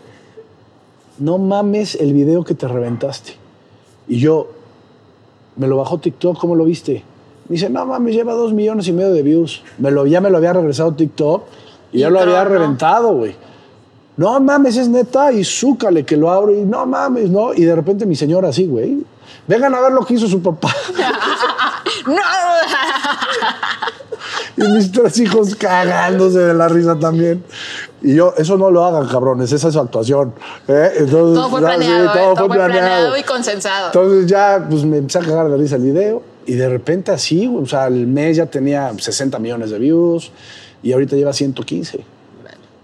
no 1.20 1.38
mames 1.38 1.93
el 1.93 2.14
video 2.14 2.43
que 2.43 2.56
te 2.56 2.68
reventaste. 2.68 3.36
Y 4.08 4.18
yo, 4.18 4.47
me 5.56 5.68
lo 5.68 5.78
bajó 5.78 5.99
TikTok, 5.99 6.39
¿cómo 6.39 6.56
lo 6.56 6.66
viste? 6.66 7.03
Me 7.47 7.58
dice, 7.58 7.70
no 7.70 7.86
mames, 7.86 8.16
lleva 8.16 8.34
dos 8.34 8.53
millones 8.53 8.88
y 8.88 8.91
medio 8.91 9.14
de 9.14 9.22
views. 9.22 9.62
Me 9.78 9.91
lo, 9.91 10.08
ya 10.08 10.20
me 10.20 10.32
lo 10.32 10.38
había 10.38 10.53
regresado 10.53 10.95
TikTok 10.95 11.43
y, 11.91 11.99
ya 11.99 12.10
lo 12.10 12.22
había 12.22 12.43
reventado, 12.43 13.14
güey. 13.14 13.36
No 14.18 14.39
mames, 14.39 14.76
es 14.76 14.89
neta, 14.89 15.32
y 15.32 15.43
súcale 15.43 16.06
que 16.06 16.18
lo 16.18 16.32
abro 16.32 16.56
y 16.56 16.62
no 16.62 16.88
mames, 16.88 17.30
¿no? 17.30 17.53
Y 17.53 17.66
de 17.66 17.76
repente 17.76 18.08
mi 18.08 18.16
señora 18.16 18.49
así, 18.49 18.66
güey. 18.66 19.06
Vengan 19.47 19.76
a 19.76 19.82
ver 19.82 19.91
lo 19.91 20.03
que 20.03 20.16
hizo 20.16 20.28
su 20.28 20.41
papá. 20.41 20.70
¡No! 22.08 22.16
y 24.58 24.64
mis 24.64 24.91
tres 24.91 25.20
hijos 25.20 25.56
cagándose 25.56 26.39
de 26.39 26.53
la 26.53 26.68
risa 26.68 26.97
también. 26.97 27.43
Y 28.01 28.16
yo, 28.16 28.34
eso 28.38 28.58
no 28.58 28.72
lo 28.72 28.86
hagan, 28.86 29.08
cabrones, 29.08 29.51
esa 29.51 29.68
es 29.68 29.74
su 29.74 29.80
actuación. 29.80 30.34
¿eh? 30.68 30.91
Entonces, 30.97 31.36
todo 31.36 31.49
fue 31.49 31.62
planeado, 31.62 32.12
todo, 32.12 32.32
eh, 32.32 32.36
fue, 32.47 32.56
planeado. 32.56 33.18
y 33.18 33.24
consensado. 33.24 33.88
Entonces 33.88 34.28
ya, 34.28 34.66
pues 34.70 34.86
me 34.86 34.97
empecé 34.97 35.20
a 35.20 35.22
cagar 35.22 35.49
de 35.49 35.58
risa 35.58 35.76
el 35.76 35.82
video 35.82 36.22
y 36.45 36.53
de 36.53 36.70
repente 36.70 37.12
así, 37.12 37.47
o 37.47 37.66
sea, 37.66 37.88
el 37.88 38.08
mes 38.08 38.38
ya 38.38 38.45
tenía 38.45 38.91
60 38.97 39.39
millones 39.39 39.72
de 39.72 39.80
views 39.80 40.32
y 40.84 40.93
ahorita 40.93 41.16
lleva 41.16 41.34
115. 41.34 42.14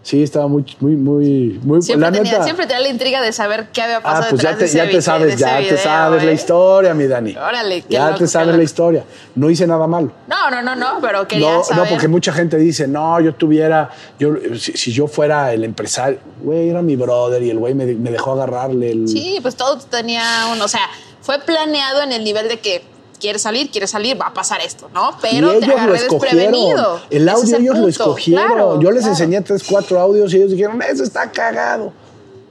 Sí, 0.04 0.24
estaba 0.24 0.48
muy, 0.48 0.66
muy, 0.80 0.96
muy, 0.96 1.60
muy 1.64 1.82
siempre, 1.84 2.10
la 2.10 2.12
tenía, 2.12 2.44
siempre 2.44 2.66
tenía 2.66 2.82
la 2.82 2.90
intriga 2.90 3.22
de 3.22 3.32
saber 3.32 3.70
qué 3.72 3.84
había 3.84 4.02
pasado. 4.02 4.24
Ah, 4.24 4.28
pues 4.32 4.42
ya 4.42 4.58
te, 4.58 4.68
ya 4.68 4.90
te 4.90 5.00
sabes, 5.00 5.38
ya 5.38 5.60
te 5.60 5.78
sabes 5.78 6.24
la 6.24 6.32
historia, 6.32 6.96
mi 6.96 7.06
Dani. 7.06 7.36
Órale, 7.38 7.84
qué 7.84 7.94
Ya 7.94 8.16
te 8.16 8.28
sabes 8.28 8.56
la 8.56 8.64
historia. 8.64 9.04
No 9.36 9.50
hice 9.50 9.68
nada 9.68 9.86
malo. 9.86 10.12
No, 10.28 10.50
no, 10.50 10.64
no, 10.64 10.76
no, 10.76 11.00
pero 11.02 11.28
quería 11.28 11.54
no, 11.54 11.64
saber. 11.64 11.84
No, 11.84 11.90
porque 11.90 12.08
mucha 12.08 12.34
gente 12.34 12.58
dice, 12.58 12.88
no, 12.88 13.20
yo 13.22 13.36
tuviera, 13.36 13.92
yo, 14.18 14.34
si, 14.58 14.92
yo 14.92 15.08
fuera 15.08 15.54
el 15.54 15.64
empresario, 15.64 16.18
güey, 16.42 16.70
era 16.70 16.82
mi 16.82 16.96
brother 16.96 17.44
y 17.44 17.52
el 17.52 17.60
güey 17.60 17.76
me, 17.76 17.86
me 17.86 18.10
dejó 18.10 18.32
agarrarle 18.32 18.92
el. 18.92 19.08
Sí, 19.08 19.38
pues 19.44 19.56
todo 19.56 19.78
tenía 19.78 20.24
un, 20.52 20.60
o 20.62 20.68
sea, 20.68 20.90
fue 21.22 21.38
planeado 21.40 22.02
en 22.02 22.12
el 22.12 22.24
nivel 22.24 22.48
de 22.48 22.60
que 22.60 22.82
quiere 23.22 23.40
salir, 23.40 23.70
quiere 23.72 23.88
salir, 23.88 24.20
va 24.20 24.28
a 24.28 24.34
pasar 24.34 24.60
esto, 24.60 24.90
¿no? 24.94 25.12
Pero 25.22 25.60
te 25.60 25.66
agarré 25.66 26.02
desprevenido. 26.02 27.00
El 27.10 27.30
audio 27.30 27.58
ellos 27.58 27.78
lo 27.78 27.88
escogieron. 27.88 28.82
Yo 28.82 28.92
les 28.92 29.06
enseñé 29.06 29.42
tres, 29.42 29.64
cuatro 29.64 30.00
audios 30.00 30.34
y 30.34 30.38
ellos 30.38 30.52
dijeron, 30.52 30.82
eso 30.82 31.04
está 31.04 31.32
cagado. 31.32 31.94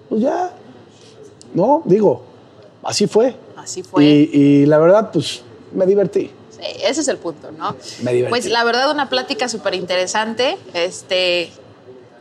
Pues 0.08 0.22
ya. 0.22 0.52
No, 1.52 1.82
digo, 1.84 2.22
así 2.82 3.06
fue. 3.06 3.34
Así 3.56 3.82
fue. 3.82 4.04
Y, 4.04 4.64
la 4.66 4.78
verdad, 4.78 5.10
pues 5.12 5.42
me 5.72 5.84
divertí. 5.84 6.30
Sí, 6.50 6.66
ese 6.84 7.00
es 7.00 7.08
el 7.08 7.18
punto, 7.18 7.50
¿no? 7.50 7.74
Me 8.02 8.12
divertí. 8.12 8.30
Pues 8.30 8.46
la 8.46 8.64
verdad, 8.64 8.90
una 8.90 9.08
plática 9.10 9.48
súper 9.48 9.74
interesante. 9.74 10.56
Este, 10.72 11.50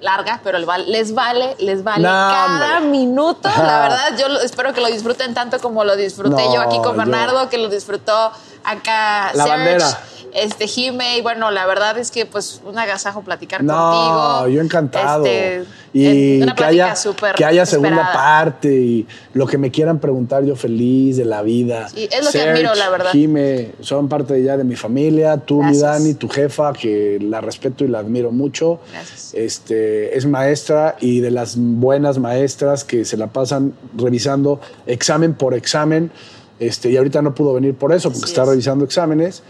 larga, 0.02 0.40
pero 0.44 0.58
les 0.58 1.14
vale, 1.14 1.56
les 1.60 1.84
vale 1.84 2.04
cada 2.04 2.80
minuto. 2.80 3.50
La 3.58 3.80
verdad, 3.82 4.18
yo 4.18 4.28
espero 4.40 4.74
que 4.74 4.82
lo 4.82 4.88
disfruten 4.88 5.34
tanto 5.34 5.60
como 5.60 5.84
lo 5.84 5.96
disfruté 5.96 6.44
yo 6.54 6.62
aquí 6.62 6.78
con 6.82 6.98
Bernardo, 6.98 7.50
que 7.50 7.58
lo 7.58 7.70
disfrutó 7.70 8.32
acá 8.64 9.32
la 9.34 9.46
bandera. 9.46 10.00
Este 10.34 10.68
Jime, 10.68 11.18
y 11.18 11.22
bueno, 11.22 11.52
la 11.52 11.66
verdad 11.66 11.98
es 11.98 12.12
que 12.12 12.26
pues 12.26 12.62
un 12.66 12.78
agasajo 12.78 13.22
platicar 13.22 13.64
no, 13.64 13.74
contigo. 13.74 14.56
yo 14.56 14.62
encantado. 14.62 15.26
Este, 15.26 15.66
y 15.92 16.46
que 16.54 16.64
haya, 16.64 16.94
que 17.36 17.46
haya 17.46 17.66
segunda 17.66 18.14
parte 18.14 18.72
y 18.72 19.08
lo 19.34 19.48
que 19.48 19.58
me 19.58 19.72
quieran 19.72 20.00
preguntar 20.00 20.44
yo 20.44 20.56
feliz 20.56 21.18
de 21.18 21.26
la 21.26 21.42
vida. 21.42 21.90
Sí, 21.90 22.08
es 22.12 22.24
lo 22.24 22.32
que 22.32 22.42
admiro, 22.42 22.76
la 22.76 22.90
verdad. 22.90 23.12
Jime, 23.12 23.72
son 23.80 24.08
parte 24.08 24.42
ya 24.44 24.56
de 24.56 24.64
mi 24.64 24.76
familia, 24.76 25.38
tú, 25.38 25.64
mi 25.64 25.78
Dani, 25.78 26.14
tu 26.14 26.30
jefa, 26.30 26.74
que 26.74 27.18
la 27.22 27.42
respeto 27.42 27.84
y 27.84 27.88
la 27.88 28.00
admiro 28.00 28.32
mucho. 28.32 28.80
Gracias. 28.92 29.34
Este, 29.34 30.18
es 30.18 30.26
maestra 30.26 30.96
y 31.00 31.22
de 31.22 31.32
las 31.32 31.56
buenas 31.58 32.20
maestras 32.20 32.84
que 32.84 33.06
se 33.06 33.18
la 33.18 33.28
pasan 33.28 33.74
revisando 33.98 34.62
examen 34.86 35.34
por 35.34 35.54
examen 35.54 36.12
este, 36.60 36.90
y 36.90 36.98
ahorita 36.98 37.22
no 37.22 37.34
pudo 37.34 37.54
venir 37.54 37.74
por 37.74 37.94
eso, 37.94 38.12
porque 38.12 38.26
está 38.26 38.46
revisando 38.46 38.84
exámenes. 38.84 39.44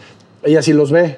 Ella 0.43 0.61
sí 0.61 0.73
los 0.73 0.91
ve, 0.91 1.17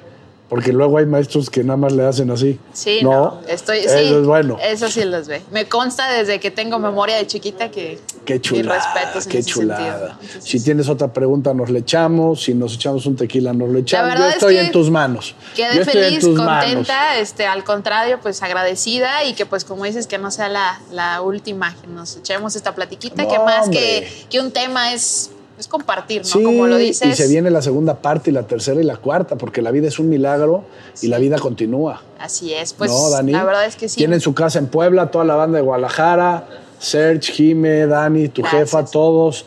porque 0.52 0.70
luego 0.70 0.98
hay 0.98 1.06
maestros 1.06 1.48
que 1.48 1.64
nada 1.64 1.78
más 1.78 1.92
le 1.92 2.04
hacen 2.04 2.30
así. 2.30 2.58
Sí, 2.74 3.00
no, 3.02 3.40
estoy, 3.48 3.78
eso 3.78 4.20
es 4.20 4.26
bueno. 4.26 4.58
Eso 4.62 4.88
sí 4.88 5.02
los 5.02 5.26
ve. 5.26 5.40
Me 5.50 5.66
consta 5.66 6.12
desde 6.12 6.40
que 6.40 6.50
tengo 6.50 6.78
memoria 6.78 7.16
de 7.16 7.26
chiquita 7.26 7.70
que 7.70 7.98
qué 8.26 8.38
chulada, 8.38 9.14
qué 9.30 9.42
chulada. 9.42 10.18
si 10.40 10.60
tienes 10.60 10.90
otra 10.90 11.10
pregunta 11.10 11.54
nos 11.54 11.70
le 11.70 11.78
echamos, 11.78 12.42
si 12.42 12.52
nos 12.52 12.74
echamos 12.74 13.06
un 13.06 13.16
tequila 13.16 13.54
nos 13.54 13.70
le 13.70 13.80
echamos. 13.80 14.18
Yo 14.18 14.26
estoy 14.26 14.58
en 14.58 14.70
tus 14.72 14.90
manos. 14.90 15.34
Quedé 15.56 15.86
feliz, 15.86 16.22
contenta, 16.22 17.16
este, 17.16 17.46
al 17.46 17.64
contrario, 17.64 18.18
pues 18.20 18.42
agradecida 18.42 19.24
y 19.24 19.32
que 19.32 19.46
pues 19.46 19.64
como 19.64 19.84
dices 19.84 20.06
que 20.06 20.18
no 20.18 20.30
sea 20.30 20.50
la, 20.50 20.80
la 20.90 21.22
última 21.22 21.74
que 21.80 21.86
nos 21.86 22.16
echemos 22.18 22.56
esta 22.56 22.74
platiquita, 22.74 23.26
que 23.26 23.38
más 23.38 23.70
que, 23.70 24.06
que 24.28 24.38
un 24.38 24.50
tema 24.50 24.92
es 24.92 25.30
es 25.58 25.68
compartir, 25.68 26.22
¿no? 26.24 26.42
Como 26.42 26.66
lo 26.66 26.76
dices. 26.76 27.08
Y 27.08 27.14
se 27.14 27.28
viene 27.28 27.50
la 27.50 27.62
segunda 27.62 27.94
parte 27.94 28.30
y 28.30 28.32
la 28.32 28.44
tercera 28.44 28.80
y 28.80 28.84
la 28.84 28.96
cuarta, 28.96 29.36
porque 29.36 29.62
la 29.62 29.70
vida 29.70 29.88
es 29.88 29.98
un 29.98 30.08
milagro 30.08 30.64
y 31.00 31.08
la 31.08 31.18
vida 31.18 31.38
continúa. 31.38 32.02
Así 32.18 32.52
es, 32.52 32.72
pues 32.72 32.90
la 32.90 33.44
verdad 33.44 33.66
es 33.66 33.76
que 33.76 33.88
sí. 33.88 33.96
Tienen 33.96 34.20
su 34.20 34.34
casa 34.34 34.58
en 34.58 34.68
Puebla, 34.68 35.10
toda 35.10 35.24
la 35.24 35.34
banda 35.34 35.58
de 35.58 35.62
Guadalajara, 35.62 36.46
Serge, 36.78 37.32
Jime, 37.32 37.86
Dani, 37.86 38.28
tu 38.28 38.42
jefa, 38.42 38.84
todos, 38.84 39.44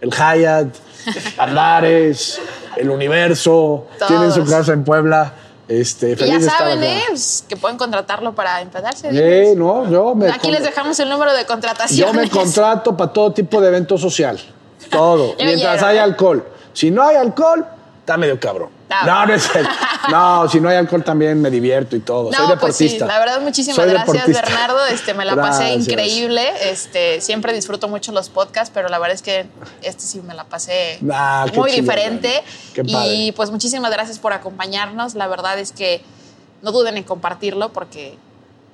el 0.00 0.10
Hyatt, 0.10 0.74
Andares, 1.38 2.40
el 2.76 2.90
Universo, 2.90 3.86
tienen 4.06 4.32
su 4.32 4.44
casa 4.44 4.72
en 4.72 4.84
Puebla. 4.84 5.32
Este, 5.68 6.14
feliz 6.16 6.44
ya 6.44 6.50
saben, 6.50 6.82
¿eh? 6.84 7.02
Que 7.48 7.56
pueden 7.56 7.76
contratarlo 7.76 8.36
para 8.36 8.60
empedarse. 8.60 9.08
Eh, 9.12 9.54
no, 9.56 9.90
yo 9.90 10.14
me 10.14 10.28
Aquí 10.28 10.50
les 10.52 10.62
dejamos 10.62 10.98
el 11.00 11.08
número 11.08 11.34
de 11.34 11.44
contratación. 11.44 12.06
Yo 12.06 12.14
me 12.14 12.30
contrato 12.30 12.96
para 12.96 13.12
todo 13.12 13.32
tipo 13.32 13.60
de 13.60 13.68
evento 13.68 13.98
social. 13.98 14.38
Todo. 14.90 15.34
mientras 15.38 15.82
hay 15.82 15.98
alcohol. 15.98 16.44
Si 16.72 16.90
no 16.90 17.02
hay 17.02 17.16
alcohol, 17.16 17.66
está 18.00 18.16
medio 18.16 18.38
cabrón. 18.38 18.76
No, 19.04 19.26
no, 19.26 19.34
es 19.34 19.50
No, 20.10 20.48
si 20.48 20.60
no 20.60 20.68
hay 20.68 20.76
alcohol 20.76 21.02
también 21.02 21.40
me 21.40 21.50
divierto 21.50 21.96
y 21.96 22.00
todo. 22.00 22.32
Soy 22.32 22.46
deportista. 22.46 22.66
Pues 22.66 22.76
sí, 22.76 22.98
la 22.98 23.18
verdad, 23.18 23.40
muchísimas 23.40 23.84
gracias, 23.84 24.26
Bernardo. 24.28 24.86
Este, 24.86 25.14
me 25.14 25.24
la 25.24 25.34
pasé 25.34 25.74
increíble. 25.74 26.42
Este, 26.62 27.20
siempre 27.20 27.52
disfruto 27.52 27.88
mucho 27.88 28.12
los 28.12 28.28
podcasts, 28.28 28.70
pero 28.72 28.88
la 28.88 28.98
verdad 28.98 29.14
es 29.14 29.22
que 29.22 29.46
este 29.82 30.02
sí 30.02 30.20
me 30.20 30.34
la 30.34 30.44
pasé 30.44 31.00
ah, 31.10 31.46
muy 31.54 31.72
diferente. 31.72 32.42
y 32.76 33.32
pues 33.32 33.50
muchísimas 33.50 33.90
gracias 33.90 34.18
por 34.18 34.32
acompañarnos. 34.32 35.14
La 35.14 35.26
verdad 35.26 35.58
es 35.58 35.72
que 35.72 36.02
no 36.62 36.72
duden 36.72 36.96
en 36.96 37.04
compartirlo 37.04 37.72
porque 37.72 38.16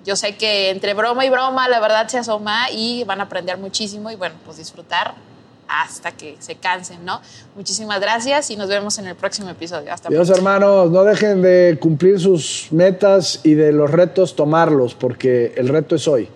yo 0.04 0.16
sé 0.16 0.36
que 0.36 0.70
entre 0.70 0.94
broma 0.94 1.24
y 1.24 1.30
broma 1.30 1.68
la 1.68 1.80
verdad 1.80 2.08
se 2.08 2.18
asoma 2.18 2.70
y 2.70 3.04
van 3.04 3.20
a 3.20 3.24
aprender 3.24 3.56
muchísimo 3.56 4.10
y 4.10 4.16
bueno, 4.16 4.34
pues 4.44 4.56
disfrutar 4.56 5.14
hasta 5.81 6.12
que 6.12 6.37
se 6.39 6.57
cansen, 6.57 7.05
¿no? 7.05 7.20
Muchísimas 7.57 8.01
gracias 8.01 8.51
y 8.51 8.57
nos 8.57 8.68
vemos 8.68 8.99
en 8.99 9.07
el 9.07 9.16
próximo 9.16 9.49
episodio. 9.51 9.93
Hasta 9.93 10.09
Dios, 10.09 10.29
hermanos, 10.31 10.91
no 10.91 11.05
dejen 11.05 11.43
de 11.43 11.79
cumplir 11.81 12.20
sus 12.20 12.68
metas 12.70 13.41
y 13.43 13.55
de 13.55 13.73
los 13.73 13.91
retos 13.91 14.37
tomarlos, 14.37 14.95
porque 14.95 15.55
el 15.57 15.68
reto 15.68 15.97
es 15.97 16.07
hoy. 16.07 16.29